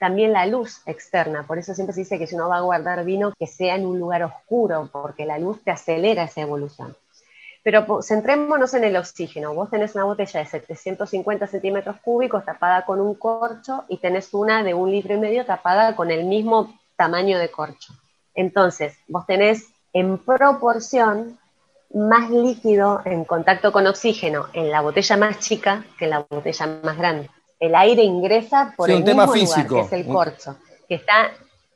también 0.01 0.33
la 0.33 0.47
luz 0.47 0.81
externa. 0.87 1.45
Por 1.45 1.59
eso 1.59 1.75
siempre 1.75 1.93
se 1.93 1.99
dice 1.99 2.17
que 2.17 2.25
si 2.25 2.33
uno 2.33 2.49
va 2.49 2.57
a 2.57 2.61
guardar 2.61 3.05
vino, 3.05 3.33
que 3.37 3.45
sea 3.45 3.75
en 3.75 3.85
un 3.85 3.99
lugar 3.99 4.23
oscuro, 4.23 4.89
porque 4.91 5.27
la 5.27 5.37
luz 5.37 5.63
te 5.63 5.69
acelera 5.69 6.23
esa 6.23 6.41
evolución. 6.41 6.97
Pero 7.61 8.01
centrémonos 8.01 8.73
en 8.73 8.83
el 8.83 8.97
oxígeno. 8.97 9.53
Vos 9.53 9.69
tenés 9.69 9.93
una 9.93 10.05
botella 10.05 10.39
de 10.39 10.47
750 10.47 11.45
centímetros 11.45 11.97
cúbicos 12.01 12.43
tapada 12.43 12.83
con 12.83 12.99
un 12.99 13.13
corcho 13.13 13.83
y 13.89 13.97
tenés 13.97 14.33
una 14.33 14.63
de 14.63 14.73
un 14.73 14.89
litro 14.89 15.13
y 15.13 15.19
medio 15.19 15.45
tapada 15.45 15.95
con 15.95 16.09
el 16.09 16.25
mismo 16.25 16.73
tamaño 16.95 17.37
de 17.37 17.51
corcho. 17.51 17.93
Entonces, 18.33 18.97
vos 19.07 19.27
tenés 19.27 19.67
en 19.93 20.17
proporción 20.17 21.37
más 21.93 22.31
líquido 22.31 23.03
en 23.05 23.23
contacto 23.23 23.71
con 23.71 23.85
oxígeno 23.85 24.47
en 24.53 24.71
la 24.71 24.81
botella 24.81 25.15
más 25.17 25.37
chica 25.37 25.85
que 25.99 26.05
en 26.05 26.09
la 26.09 26.25
botella 26.27 26.79
más 26.81 26.97
grande. 26.97 27.29
El 27.61 27.75
aire 27.75 28.03
ingresa 28.03 28.73
por 28.75 28.91
el 28.91 29.03
mismo 29.03 29.25
lugar, 29.25 29.67
que 29.67 29.79
es 29.79 29.93
el 29.93 30.05
corcho, 30.07 30.57
que 30.89 30.95
está 30.95 31.31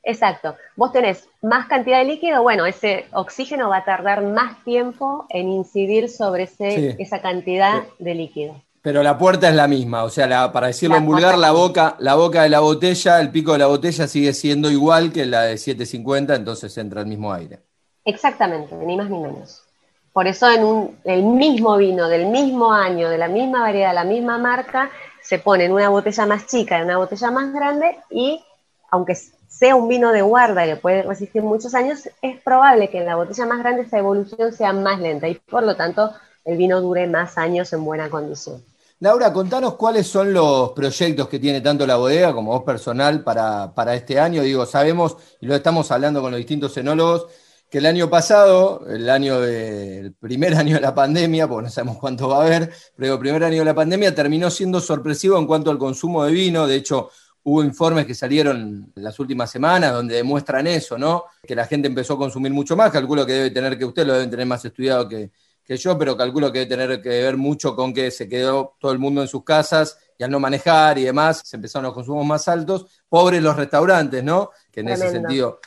Exacto. 0.06 0.54
Vos 0.76 0.92
tenés 0.92 1.28
más 1.42 1.66
cantidad 1.66 1.98
de 1.98 2.04
líquido, 2.04 2.40
bueno, 2.42 2.64
ese 2.64 3.06
oxígeno 3.12 3.68
va 3.68 3.78
a 3.78 3.84
tardar 3.84 4.22
más 4.22 4.62
tiempo 4.62 5.26
en 5.30 5.48
incidir 5.48 6.08
sobre 6.08 6.44
ese, 6.44 6.94
esa 7.00 7.20
cantidad 7.20 7.82
de 7.98 8.14
líquido. 8.14 8.62
Pero 8.82 9.02
la 9.02 9.18
puerta 9.18 9.48
es 9.48 9.56
la 9.56 9.66
misma, 9.66 10.04
o 10.04 10.08
sea, 10.08 10.52
para 10.52 10.68
decirlo 10.68 10.96
en 10.96 11.04
vulgar, 11.04 11.36
la 11.36 11.50
boca, 11.50 11.96
la 11.98 12.14
boca 12.14 12.44
de 12.44 12.50
la 12.50 12.60
botella, 12.60 13.20
el 13.20 13.32
pico 13.32 13.50
de 13.50 13.58
la 13.58 13.66
botella 13.66 14.06
sigue 14.06 14.32
siendo 14.32 14.70
igual 14.70 15.12
que 15.12 15.26
la 15.26 15.42
de 15.42 15.58
750, 15.58 16.36
entonces 16.36 16.78
entra 16.78 17.00
el 17.00 17.08
mismo 17.08 17.32
aire. 17.32 17.58
Exactamente, 18.04 18.76
ni 18.76 18.96
más 18.96 19.10
ni 19.10 19.18
menos. 19.18 19.64
Por 20.12 20.28
eso 20.28 20.48
en 20.48 20.64
un, 20.64 20.98
el 21.02 21.24
mismo 21.24 21.76
vino 21.76 22.08
del 22.08 22.26
mismo 22.26 22.72
año, 22.72 23.10
de 23.10 23.18
la 23.18 23.26
misma 23.26 23.62
variedad, 23.62 23.92
la 23.92 24.04
misma 24.04 24.38
marca, 24.38 24.88
se 25.26 25.38
pone 25.38 25.64
en 25.64 25.72
una 25.72 25.88
botella 25.88 26.24
más 26.24 26.46
chica, 26.46 26.78
en 26.78 26.84
una 26.84 26.98
botella 26.98 27.30
más 27.32 27.52
grande 27.52 27.98
y 28.10 28.44
aunque 28.90 29.16
sea 29.48 29.74
un 29.74 29.88
vino 29.88 30.12
de 30.12 30.22
guarda 30.22 30.64
que 30.64 30.76
puede 30.76 31.02
resistir 31.02 31.42
muchos 31.42 31.74
años, 31.74 32.08
es 32.22 32.40
probable 32.42 32.88
que 32.90 32.98
en 32.98 33.06
la 33.06 33.16
botella 33.16 33.44
más 33.46 33.58
grande 33.58 33.82
esa 33.82 33.98
evolución 33.98 34.52
sea 34.52 34.72
más 34.72 35.00
lenta 35.00 35.28
y 35.28 35.34
por 35.34 35.64
lo 35.64 35.74
tanto 35.74 36.12
el 36.44 36.56
vino 36.56 36.80
dure 36.80 37.08
más 37.08 37.38
años 37.38 37.72
en 37.72 37.84
buena 37.84 38.08
condición. 38.08 38.62
Laura, 39.00 39.32
contanos 39.32 39.74
cuáles 39.74 40.06
son 40.06 40.32
los 40.32 40.70
proyectos 40.70 41.28
que 41.28 41.40
tiene 41.40 41.60
tanto 41.60 41.86
la 41.86 41.96
bodega 41.96 42.32
como 42.32 42.52
vos 42.52 42.62
personal 42.62 43.22
para, 43.24 43.74
para 43.74 43.94
este 43.94 44.18
año. 44.18 44.42
Digo, 44.42 44.64
sabemos, 44.64 45.16
y 45.40 45.46
lo 45.46 45.54
estamos 45.54 45.90
hablando 45.90 46.22
con 46.22 46.30
los 46.30 46.38
distintos 46.38 46.74
enólogos, 46.76 47.26
que 47.70 47.78
el 47.78 47.86
año 47.86 48.08
pasado, 48.08 48.86
el 48.88 49.10
año 49.10 49.40
de, 49.40 50.12
primer 50.20 50.54
año 50.56 50.76
de 50.76 50.80
la 50.80 50.94
pandemia, 50.94 51.48
porque 51.48 51.64
no 51.64 51.70
sabemos 51.70 51.98
cuánto 51.98 52.28
va 52.28 52.42
a 52.42 52.46
haber, 52.46 52.72
pero 52.96 53.14
el 53.14 53.20
primer 53.20 53.44
año 53.44 53.58
de 53.58 53.64
la 53.64 53.74
pandemia 53.74 54.14
terminó 54.14 54.50
siendo 54.50 54.80
sorpresivo 54.80 55.38
en 55.38 55.46
cuanto 55.46 55.70
al 55.70 55.78
consumo 55.78 56.24
de 56.24 56.32
vino. 56.32 56.66
De 56.66 56.76
hecho, 56.76 57.10
Hubo 57.48 57.62
informes 57.62 58.06
que 58.06 58.14
salieron 58.14 58.90
las 58.96 59.20
últimas 59.20 59.48
semanas 59.48 59.92
donde 59.92 60.16
demuestran 60.16 60.66
eso, 60.66 60.98
¿no? 60.98 61.26
Que 61.46 61.54
la 61.54 61.64
gente 61.64 61.86
empezó 61.86 62.14
a 62.14 62.18
consumir 62.18 62.50
mucho 62.50 62.76
más. 62.76 62.90
Calculo 62.90 63.24
que 63.24 63.34
debe 63.34 63.50
tener 63.52 63.78
que 63.78 63.84
usted 63.84 64.04
lo 64.04 64.14
deben 64.14 64.28
tener 64.28 64.46
más 64.46 64.64
estudiado 64.64 65.08
que, 65.08 65.30
que 65.62 65.76
yo, 65.76 65.96
pero 65.96 66.16
calculo 66.16 66.50
que 66.50 66.66
debe 66.66 66.68
tener 66.68 67.00
que 67.00 67.08
ver 67.08 67.36
mucho 67.36 67.76
con 67.76 67.94
que 67.94 68.10
se 68.10 68.28
quedó 68.28 68.74
todo 68.80 68.90
el 68.90 68.98
mundo 68.98 69.22
en 69.22 69.28
sus 69.28 69.44
casas 69.44 69.96
y 70.18 70.24
al 70.24 70.30
no 70.32 70.40
manejar 70.40 70.98
y 70.98 71.04
demás, 71.04 71.42
se 71.44 71.54
empezaron 71.54 71.84
los 71.84 71.94
consumos 71.94 72.26
más 72.26 72.48
altos. 72.48 72.86
Pobres 73.08 73.40
los 73.40 73.54
restaurantes, 73.54 74.24
¿no? 74.24 74.50
Que 74.72 74.80
en 74.80 74.88
ese 74.88 75.08
sentido 75.12 75.60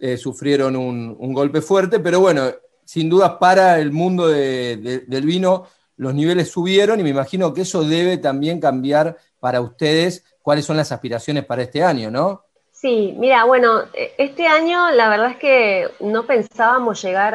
eh, 0.00 0.16
sufrieron 0.16 0.76
un, 0.76 1.34
golpe 1.34 1.60
fuerte, 1.60 2.00
pero 2.00 2.20
bueno, 2.20 2.50
sin 2.84 3.08
duda 3.08 3.38
para 3.38 3.78
el 3.78 3.92
mundo 3.92 4.28
del 4.28 5.24
vino 5.24 5.66
los 6.00 6.14
niveles 6.14 6.50
subieron 6.50 6.98
y 6.98 7.02
me 7.02 7.10
imagino 7.10 7.52
que 7.52 7.60
eso 7.60 7.84
debe 7.84 8.16
también 8.16 8.58
cambiar 8.58 9.18
para 9.38 9.60
ustedes 9.60 10.24
cuáles 10.40 10.64
son 10.64 10.78
las 10.78 10.90
aspiraciones 10.92 11.44
para 11.44 11.62
este 11.62 11.84
año, 11.84 12.10
¿no? 12.10 12.42
Sí, 12.72 13.14
mira, 13.18 13.44
bueno, 13.44 13.82
e, 13.92 14.14
este 14.16 14.46
año 14.46 14.90
la 14.92 15.10
verdad 15.10 15.32
es 15.32 15.36
que 15.36 15.88
no 16.00 16.24
pensábamos 16.24 17.02
llegar 17.02 17.34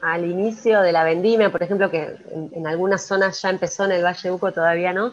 al 0.00 0.24
inicio 0.24 0.80
de 0.80 0.92
la 0.92 1.04
vendimia, 1.04 1.52
por 1.52 1.62
ejemplo, 1.62 1.90
que 1.90 2.16
en, 2.32 2.66
algunas 2.66 3.04
zonas 3.04 3.42
ya 3.42 3.50
empezó 3.50 3.84
en 3.84 3.92
el 3.92 4.02
Valle 4.02 4.30
Uco, 4.30 4.50
todavía 4.50 4.94
no, 4.94 5.12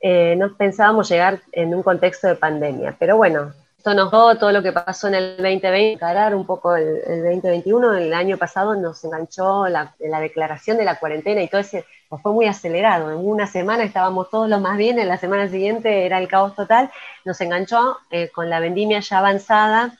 eh, 0.00 0.34
no 0.36 0.56
pensábamos 0.56 1.10
llegar 1.10 1.42
en 1.52 1.74
un 1.74 1.82
contexto 1.82 2.28
de 2.28 2.36
pandemia, 2.36 2.96
pero 2.98 3.18
bueno, 3.18 3.52
esto 3.84 3.92
nos 3.92 4.10
dio 4.10 4.38
todo 4.38 4.50
lo 4.50 4.62
que 4.62 4.72
pasó 4.72 5.08
en 5.08 5.14
el 5.14 5.36
2020, 5.36 5.92
encarar 5.92 6.34
un 6.34 6.46
poco 6.46 6.74
el, 6.74 7.02
2021, 7.04 7.92
el 7.96 8.14
año 8.14 8.38
pasado 8.38 8.74
nos 8.74 9.04
enganchó 9.04 9.68
la, 9.68 9.94
la 9.98 10.20
declaración 10.20 10.78
de 10.78 10.86
la 10.86 10.98
cuarentena 10.98 11.42
y 11.42 11.48
todo 11.48 11.60
ese 11.60 11.84
pues 12.08 12.22
fue 12.22 12.32
muy 12.32 12.46
acelerado. 12.46 13.10
En 13.10 13.18
una 13.18 13.46
semana 13.46 13.84
estábamos 13.84 14.30
todos 14.30 14.48
lo 14.48 14.58
más 14.58 14.78
bien, 14.78 14.98
en 14.98 15.06
la 15.06 15.18
semana 15.18 15.50
siguiente 15.50 16.06
era 16.06 16.18
el 16.18 16.28
caos 16.28 16.54
total. 16.54 16.90
Nos 17.26 17.38
enganchó 17.42 17.98
eh, 18.10 18.30
con 18.30 18.48
la 18.48 18.58
vendimia 18.58 19.00
ya 19.00 19.18
avanzada 19.18 19.98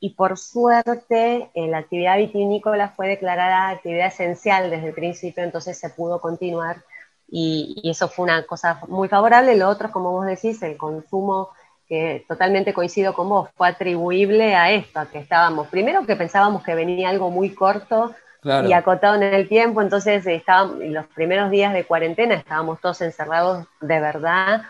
y 0.00 0.10
por 0.14 0.36
suerte 0.36 1.52
eh, 1.54 1.68
la 1.68 1.78
actividad 1.78 2.16
vitivinícola 2.16 2.88
fue 2.88 3.06
declarada 3.06 3.68
actividad 3.68 4.08
esencial 4.08 4.70
desde 4.70 4.88
el 4.88 4.94
principio, 4.94 5.44
entonces 5.44 5.78
se 5.78 5.90
pudo 5.90 6.20
continuar 6.20 6.82
y, 7.28 7.80
eso 7.88 8.08
fue 8.08 8.24
una 8.24 8.44
cosa 8.44 8.80
muy 8.88 9.06
favorable. 9.06 9.56
Lo 9.56 9.68
otro, 9.68 9.92
como 9.92 10.10
vos 10.10 10.26
decís, 10.26 10.60
el 10.64 10.76
consumo 10.76 11.50
que 11.90 12.24
totalmente 12.28 12.72
coincido 12.72 13.14
con 13.14 13.28
vos, 13.28 13.50
fue 13.56 13.66
atribuible 13.66 14.54
a 14.54 14.70
esto, 14.70 15.00
a 15.00 15.06
que 15.06 15.18
estábamos, 15.18 15.66
primero 15.66 16.06
que 16.06 16.14
pensábamos 16.14 16.62
que 16.62 16.76
venía 16.76 17.08
algo 17.08 17.30
muy 17.30 17.52
corto 17.52 18.14
y 18.44 18.72
acotado 18.72 19.16
en 19.16 19.24
el 19.24 19.48
tiempo, 19.48 19.82
entonces 19.82 20.24
estábamos, 20.24 20.76
los 20.78 21.06
primeros 21.08 21.50
días 21.50 21.72
de 21.72 21.82
cuarentena 21.84 22.36
estábamos 22.36 22.80
todos 22.80 23.00
encerrados 23.00 23.66
de 23.80 24.00
verdad, 24.00 24.62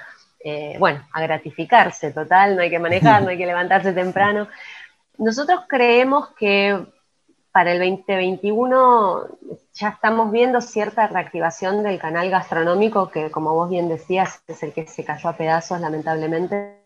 eh, 0.43 0.77
bueno, 0.79 1.07
a 1.13 1.21
gratificarse, 1.21 2.11
total, 2.11 2.57
no 2.57 2.63
hay 2.63 2.71
que 2.71 2.79
manejar, 2.79 3.23
no 3.23 3.29
hay 3.29 3.37
que 3.37 3.47
levantarse 3.47 3.93
temprano. 3.93 4.49
Nosotros 5.19 5.65
creemos 5.69 6.31
que 6.31 6.87
para 7.53 7.73
el 7.73 7.81
2021 7.81 9.27
ya 9.75 9.89
estamos 9.91 10.33
viendo 10.33 10.63
cierta 10.63 11.07
reactivación 11.07 11.83
del 11.83 11.99
canal 11.99 12.31
gastronómico, 12.31 13.11
que 13.11 13.31
como 13.31 13.53
vos 13.53 13.69
bien 13.69 13.91
decías, 13.91 14.43
es 14.49 14.63
el 14.63 14.73
que 14.73 14.87
se 14.87 15.05
cayó 15.05 15.29
a 15.29 15.37
pedazos 15.37 15.83
lamentablemente 15.83 16.80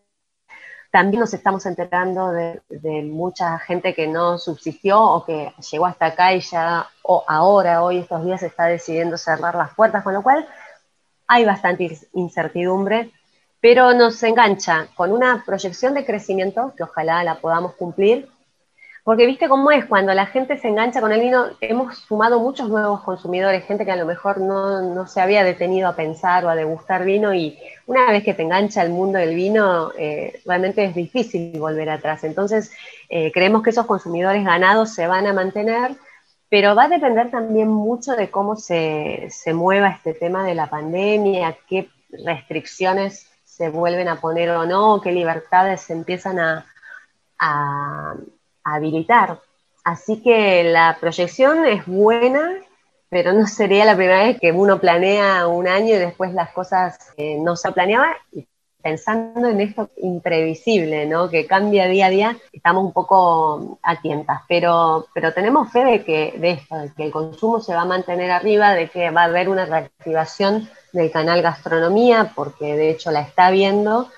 también 0.95 1.19
nos 1.19 1.33
estamos 1.33 1.65
enterando 1.65 2.31
de, 2.31 2.61
mucha 3.03 3.59
gente 3.59 3.93
que 3.93 4.07
no 4.07 4.37
subsistió 4.37 5.01
o 5.03 5.25
que 5.25 5.51
llegó 5.69 5.87
hasta 5.87 6.05
acá 6.05 6.33
y 6.33 6.39
ya 6.39 6.87
o 7.03 7.21
ahora, 7.27 7.83
hoy, 7.83 7.97
estos 7.97 8.23
días, 8.23 8.41
está 8.43 8.67
decidiendo 8.67 9.17
cerrar 9.17 9.55
las 9.55 9.73
puertas, 9.73 10.05
con 10.05 10.13
lo 10.13 10.23
cual 10.23 10.47
hay 11.27 11.43
bastante 11.43 11.99
incertidumbre, 12.13 13.11
pero 13.59 13.93
nos 13.93 14.23
engancha 14.23 14.87
con 14.95 15.11
una 15.11 15.43
proyección 15.45 15.93
de 15.95 16.05
crecimiento 16.05 16.73
que 16.77 16.83
ojalá 16.83 17.25
la 17.25 17.41
podamos 17.41 17.73
cumplir 17.73 18.29
porque 19.05 19.27
viste 19.27 19.47
cómo 19.47 19.69
es, 19.69 19.85
cuando 19.85 20.15
la 20.15 20.25
gente 20.25 20.57
se 20.57 20.67
engancha 20.67 20.99
con 20.99 21.11
el 21.11 21.21
vino, 21.21 21.45
hemos 21.61 21.99
sumado 21.99 22.39
muchos 22.39 22.69
nuevos 22.69 23.03
consumidores, 23.03 23.63
gente 23.63 23.85
que 23.85 23.91
a 23.91 23.95
lo 23.95 24.07
mejor 24.07 24.41
no, 24.41 25.05
se 25.05 25.21
había 25.21 25.43
detenido 25.43 25.87
a 25.87 25.95
pensar 25.95 26.43
o 26.43 26.49
a 26.49 26.55
degustar 26.55 27.05
vino 27.05 27.31
y 27.31 27.55
una 27.85 28.11
vez 28.11 28.23
que 28.23 28.33
te 28.33 28.41
engancha 28.41 28.81
el 28.81 28.89
mundo 28.89 29.19
del 29.19 29.35
vino, 29.35 29.91
eh, 29.95 30.41
realmente 30.43 30.83
es 30.85 30.95
difícil 30.95 31.59
volver 31.59 31.91
atrás. 31.91 32.23
Entonces, 32.23 32.71
eh, 33.07 33.31
creemos 33.31 33.61
que 33.61 33.69
esos 33.69 33.85
consumidores 33.85 34.43
ganados 34.43 34.95
se 34.95 35.05
van 35.05 35.27
a 35.27 35.33
mantener, 35.33 35.91
pero 36.49 36.73
va 36.73 36.85
a 36.85 36.89
depender 36.89 37.29
también 37.29 37.67
mucho 37.67 38.13
de 38.13 38.31
cómo 38.31 38.55
se, 38.55 39.29
mueva 39.53 39.89
este 39.89 40.15
tema 40.15 40.43
de 40.47 40.55
la 40.55 40.65
pandemia, 40.65 41.55
qué 41.69 41.89
restricciones 42.09 43.29
se 43.43 43.69
vuelven 43.69 44.07
a 44.07 44.19
poner 44.19 44.49
o 44.49 44.65
no, 44.65 44.99
qué 44.99 45.11
libertades 45.11 45.81
se 45.81 45.93
empiezan 45.93 46.39
a 46.39 46.65
habilitar. 48.65 49.39
Así 49.85 50.21
que 50.21 50.63
la 50.63 50.97
proyección 50.99 51.65
es 51.65 51.85
buena, 51.85 52.51
pero 53.09 53.31
no 53.31 53.47
sería 53.47 53.85
la 53.85 53.95
primera 53.95 54.23
vez 54.23 54.39
que 54.39 54.51
uno 54.51 54.81
planea 54.81 55.47
un 55.47 55.67
año 55.67 55.95
y 55.95 55.99
después 55.99 56.33
las 56.33 56.51
cosas 56.51 56.97
eh, 57.15 57.37
no 57.39 57.55
se 57.55 57.71
planeaba. 57.71 58.07
Y 58.33 58.45
pensando 58.85 59.47
en 59.47 59.61
esto 59.61 59.89
imprevisible, 59.97 61.07
¿no? 61.07 61.27
que 61.27 61.47
cambia 61.47 61.87
día 61.87 62.05
a 62.05 62.09
día, 62.11 62.37
estamos 62.53 62.83
un 62.83 62.93
poco 62.93 63.79
a 63.81 63.99
tientas, 63.99 64.41
pero, 64.47 65.07
pero 65.11 65.33
tenemos 65.33 65.71
fe 65.71 65.83
de 65.83 66.03
que, 66.03 66.35
de 66.37 66.61
que 66.95 67.05
el 67.05 67.11
consumo 67.11 67.59
se 67.61 67.73
va 67.73 67.81
a 67.81 67.85
mantener 67.85 68.29
arriba, 68.29 68.75
de 68.75 68.87
que 68.89 69.09
va 69.09 69.21
a 69.21 69.25
haber 69.25 69.49
una 69.49 69.65
reactivación 69.65 70.69
del 70.93 71.09
canal 71.09 71.41
gastronomía, 71.41 72.31
porque 72.35 72.75
de 72.75 72.91
hecho 72.91 73.09
la 73.09 73.21
está 73.21 73.49
viendo, 73.49 74.11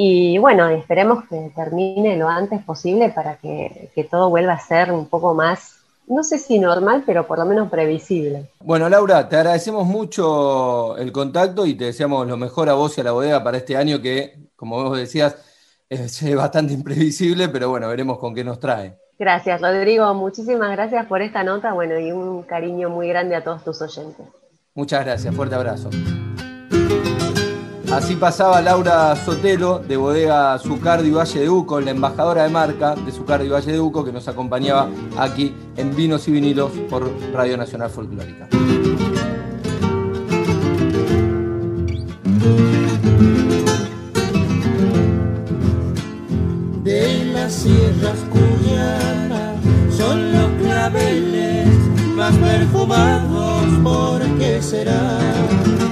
y 0.00 0.38
bueno, 0.38 0.68
esperemos 0.68 1.24
que 1.28 1.50
termine 1.56 2.16
lo 2.16 2.28
antes 2.28 2.62
posible 2.62 3.10
para 3.10 3.34
que, 3.38 3.90
todo 4.08 4.30
vuelva 4.30 4.52
a 4.52 4.60
ser 4.60 4.92
un 4.92 5.08
poco 5.08 5.34
más, 5.34 5.80
no 6.06 6.22
sé 6.22 6.38
si 6.38 6.60
normal, 6.60 7.02
pero 7.04 7.26
por 7.26 7.40
lo 7.40 7.44
menos 7.44 7.68
previsible. 7.68 8.48
Bueno, 8.60 8.88
Laura, 8.88 9.28
te 9.28 9.34
agradecemos 9.34 9.84
mucho 9.88 10.96
el 10.98 11.10
contacto 11.10 11.66
y 11.66 11.74
te 11.74 11.86
deseamos 11.86 12.28
lo 12.28 12.36
mejor 12.36 12.68
a 12.68 12.74
vos 12.74 12.96
y 12.96 13.00
a 13.00 13.04
la 13.04 13.10
bodega 13.10 13.42
para 13.42 13.56
este 13.56 13.76
año 13.76 14.00
que, 14.00 14.50
como 14.54 14.84
vos 14.84 14.96
decías, 14.96 15.36
es 15.88 16.22
bastante 16.36 16.74
imprevisible, 16.74 17.48
pero 17.48 17.68
bueno, 17.68 17.88
veremos 17.88 18.20
con 18.20 18.36
qué 18.36 18.44
nos 18.44 18.60
trae. 18.60 18.96
Gracias, 19.18 19.60
Rodrigo. 19.60 20.14
Muchísimas 20.14 20.70
gracias 20.70 21.06
por 21.06 21.22
esta 21.22 21.42
nota, 21.42 21.72
bueno, 21.72 21.98
y 21.98 22.12
un 22.12 22.44
cariño 22.44 22.88
muy 22.88 23.08
grande 23.08 23.34
a 23.34 23.42
todos 23.42 23.64
tus 23.64 23.82
oyentes. 23.82 24.28
Muchas 24.76 25.04
gracias, 25.04 25.34
fuerte 25.34 25.56
abrazo. 25.56 25.90
Así 27.92 28.16
pasaba 28.16 28.60
Laura 28.60 29.16
Sotelo 29.16 29.78
de 29.78 29.96
Bodega 29.96 30.58
Zucardi 30.58 31.10
Valle 31.10 31.40
de 31.40 31.48
Uco, 31.48 31.80
la 31.80 31.90
embajadora 31.90 32.42
de 32.42 32.50
marca 32.50 32.94
de 32.94 33.10
Zucardi 33.10 33.48
Valle 33.48 33.72
de 33.72 33.80
Uco, 33.80 34.04
que 34.04 34.12
nos 34.12 34.28
acompañaba 34.28 34.88
aquí 35.16 35.54
en 35.76 35.96
Vinos 35.96 36.28
y 36.28 36.32
Vinilos 36.32 36.70
por 36.90 37.10
Radio 37.32 37.56
Nacional 37.56 37.88
Folclórica. 37.88 38.48
De 46.84 47.24
las 47.32 47.52
sierras 47.52 48.18
cuyanas 48.30 49.56
son 49.96 50.32
los 50.32 50.50
claveles 50.62 51.68
más 52.14 52.34
perfumados, 52.36 53.64
¿por 53.82 54.20
qué 54.38 54.60
será? 54.60 55.87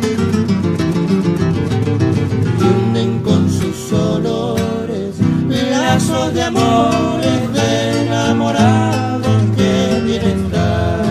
De 6.35 6.43
amores 6.43 7.53
de 7.53 8.07
enamorados 8.07 9.43
que 9.57 10.01
vienen 10.05 10.51
dar. 10.51 11.05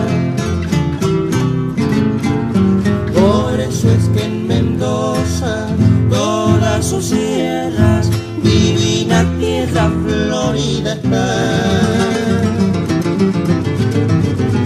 Por 3.14 3.60
eso 3.60 3.90
es 3.90 4.04
que 4.14 4.24
en 4.24 4.48
Mendoza 4.48 5.68
todas 6.10 6.84
sus 6.84 7.06
sierras, 7.06 8.10
divina 8.42 9.24
tierra 9.38 9.90
florida 10.04 10.92
está. 10.94 11.28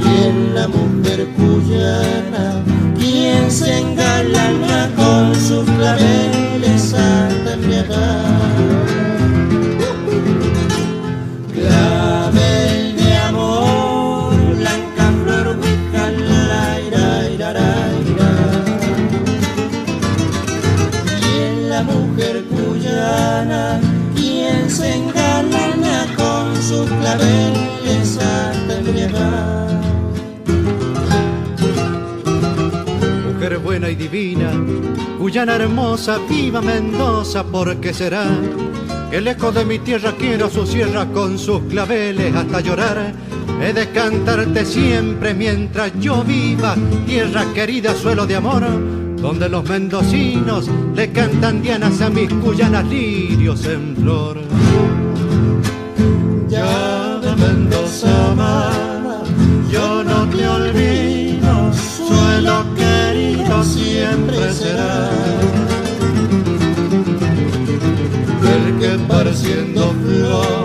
Y 0.04 0.28
en 0.28 0.54
la 0.54 0.66
mujer 0.68 1.28
cuyana, 1.36 2.62
quien 2.98 3.50
se 3.50 3.78
engalana 3.78 4.90
con 4.96 5.34
sus 5.34 5.64
claveles 5.76 6.94
hasta 27.18 28.78
embriagar. 28.78 29.80
Mujer 33.26 33.58
buena 33.58 33.90
y 33.90 33.94
divina, 33.96 34.52
Guyana 35.18 35.56
hermosa, 35.56 36.18
viva 36.28 36.60
Mendoza, 36.60 37.44
porque 37.44 37.92
será 37.92 38.24
que 39.10 39.20
lejos 39.20 39.54
de 39.54 39.64
mi 39.64 39.78
tierra 39.80 40.14
quiero 40.16 40.48
su 40.48 40.66
sierra 40.66 41.06
con 41.06 41.38
sus 41.38 41.62
claveles 41.62 42.34
hasta 42.34 42.60
llorar. 42.60 43.12
He 43.60 43.72
de 43.72 43.90
cantarte 43.90 44.64
siempre 44.64 45.34
mientras 45.34 45.92
yo 46.00 46.22
viva, 46.22 46.76
tierra 47.06 47.44
querida, 47.52 47.94
suelo 47.94 48.26
de 48.26 48.36
amor, 48.36 48.64
donde 49.16 49.48
los 49.48 49.68
mendocinos 49.68 50.70
le 50.94 51.10
cantan 51.10 51.60
dianas 51.60 52.00
a 52.00 52.08
mis 52.08 52.32
cuyanas 52.34 52.86
lirios 52.86 53.66
en 53.66 53.96
flor. 53.96 54.49
Yo 59.70 60.04
no 60.04 60.28
te 60.28 60.46
olvido, 60.48 61.72
suelo 61.72 62.64
querido 62.74 63.62
siempre 63.64 64.52
será. 64.52 65.10
El 68.52 68.78
que 68.78 68.98
pareciendo 69.06 69.94
flores 70.02 70.59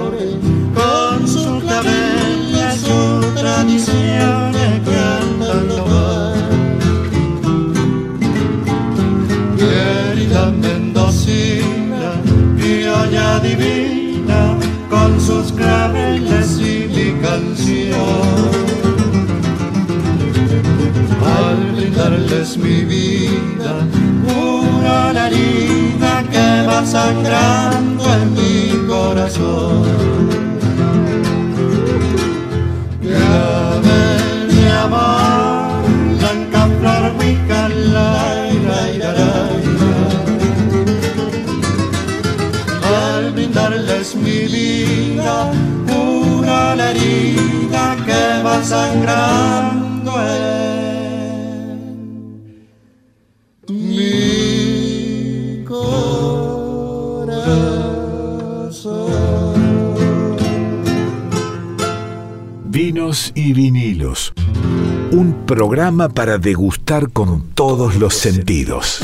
programa 65.55 66.09
para 66.09 66.37
degustar 66.37 67.13
con 67.13 67.51
todos 67.51 67.95
los 67.95 68.13
sentidos. 68.13 68.99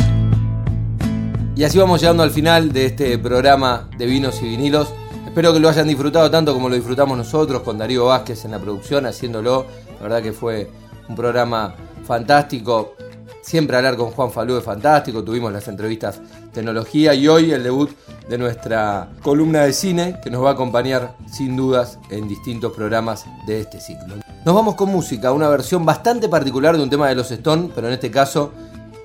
Y 1.56 1.64
así 1.64 1.78
vamos 1.78 2.02
llegando 2.02 2.24
al 2.24 2.32
final 2.32 2.74
de 2.74 2.88
este 2.88 3.18
programa 3.18 3.88
de 3.98 4.06
vinos 4.06 4.42
y 4.42 4.50
vinilos. 4.50 4.90
Espero 5.26 5.54
que 5.54 5.62
lo 5.62 5.70
hayan 5.70 5.88
disfrutado 5.88 6.30
tanto 6.30 6.54
como 6.54 6.68
lo 6.68 6.76
disfrutamos 6.76 7.18
nosotros 7.18 7.62
con 7.62 7.78
Darío 7.78 8.08
Vázquez 8.08 8.44
en 8.44 8.52
la 8.52 8.60
producción, 8.60 9.06
haciéndolo. 9.06 9.66
La 9.96 10.04
verdad 10.04 10.22
que 10.22 10.34
fue 10.34 10.70
un 11.08 11.16
programa 11.16 11.74
fantástico. 12.04 12.96
Siempre 13.42 13.78
hablar 13.78 13.96
con 13.96 14.12
Juan 14.12 14.30
Falú 14.30 14.58
es 14.58 14.64
fantástico. 14.66 15.24
Tuvimos 15.24 15.54
las 15.54 15.70
entrevistas 15.70 16.20
tecnología 16.52 17.14
y 17.14 17.30
hoy 17.30 17.54
el 17.54 17.64
debut 17.64 17.92
de 18.28 18.38
nuestra 18.38 19.08
columna 19.22 19.62
de 19.62 19.72
cine 19.72 20.20
que 20.22 20.30
nos 20.30 20.44
va 20.44 20.50
a 20.50 20.54
acompañar 20.54 21.16
sin 21.32 21.56
dudas 21.56 21.98
en 22.10 22.28
distintos 22.28 22.74
programas 22.74 23.24
de 23.48 23.62
este 23.62 23.80
ciclo. 23.80 24.16
Nos 24.44 24.56
vamos 24.56 24.74
con 24.74 24.90
música, 24.90 25.32
una 25.32 25.48
versión 25.50 25.86
bastante 25.86 26.28
particular 26.28 26.76
de 26.76 26.82
un 26.82 26.90
tema 26.90 27.08
de 27.08 27.14
los 27.14 27.30
Stone, 27.30 27.70
pero 27.76 27.88
en 27.88 27.94
este 27.94 28.10
caso 28.10 28.52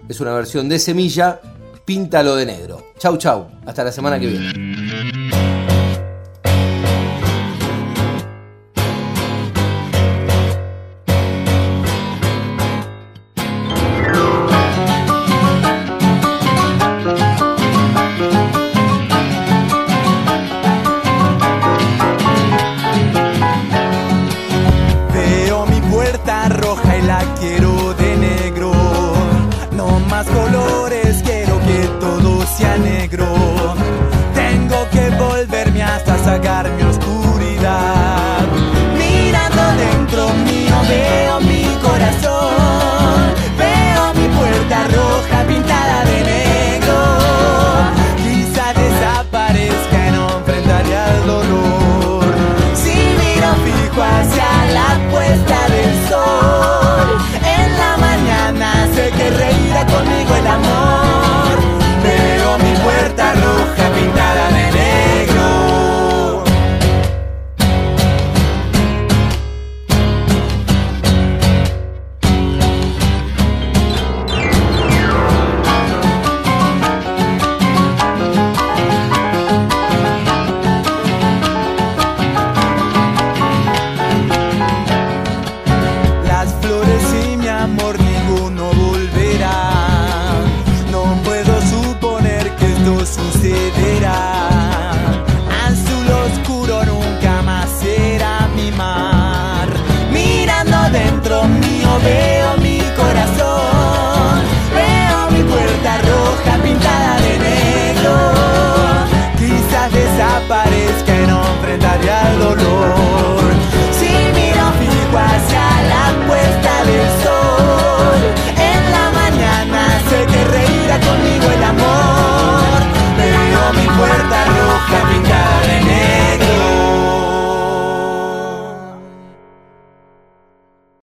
es 0.08 0.18
una 0.20 0.32
versión 0.32 0.66
de 0.68 0.78
Semilla, 0.78 1.40
Píntalo 1.84 2.34
de 2.34 2.46
negro. 2.46 2.82
Chau 2.98 3.16
chau, 3.16 3.46
hasta 3.64 3.84
la 3.84 3.92
semana 3.92 4.18
que 4.18 4.26
viene. 4.26 5.15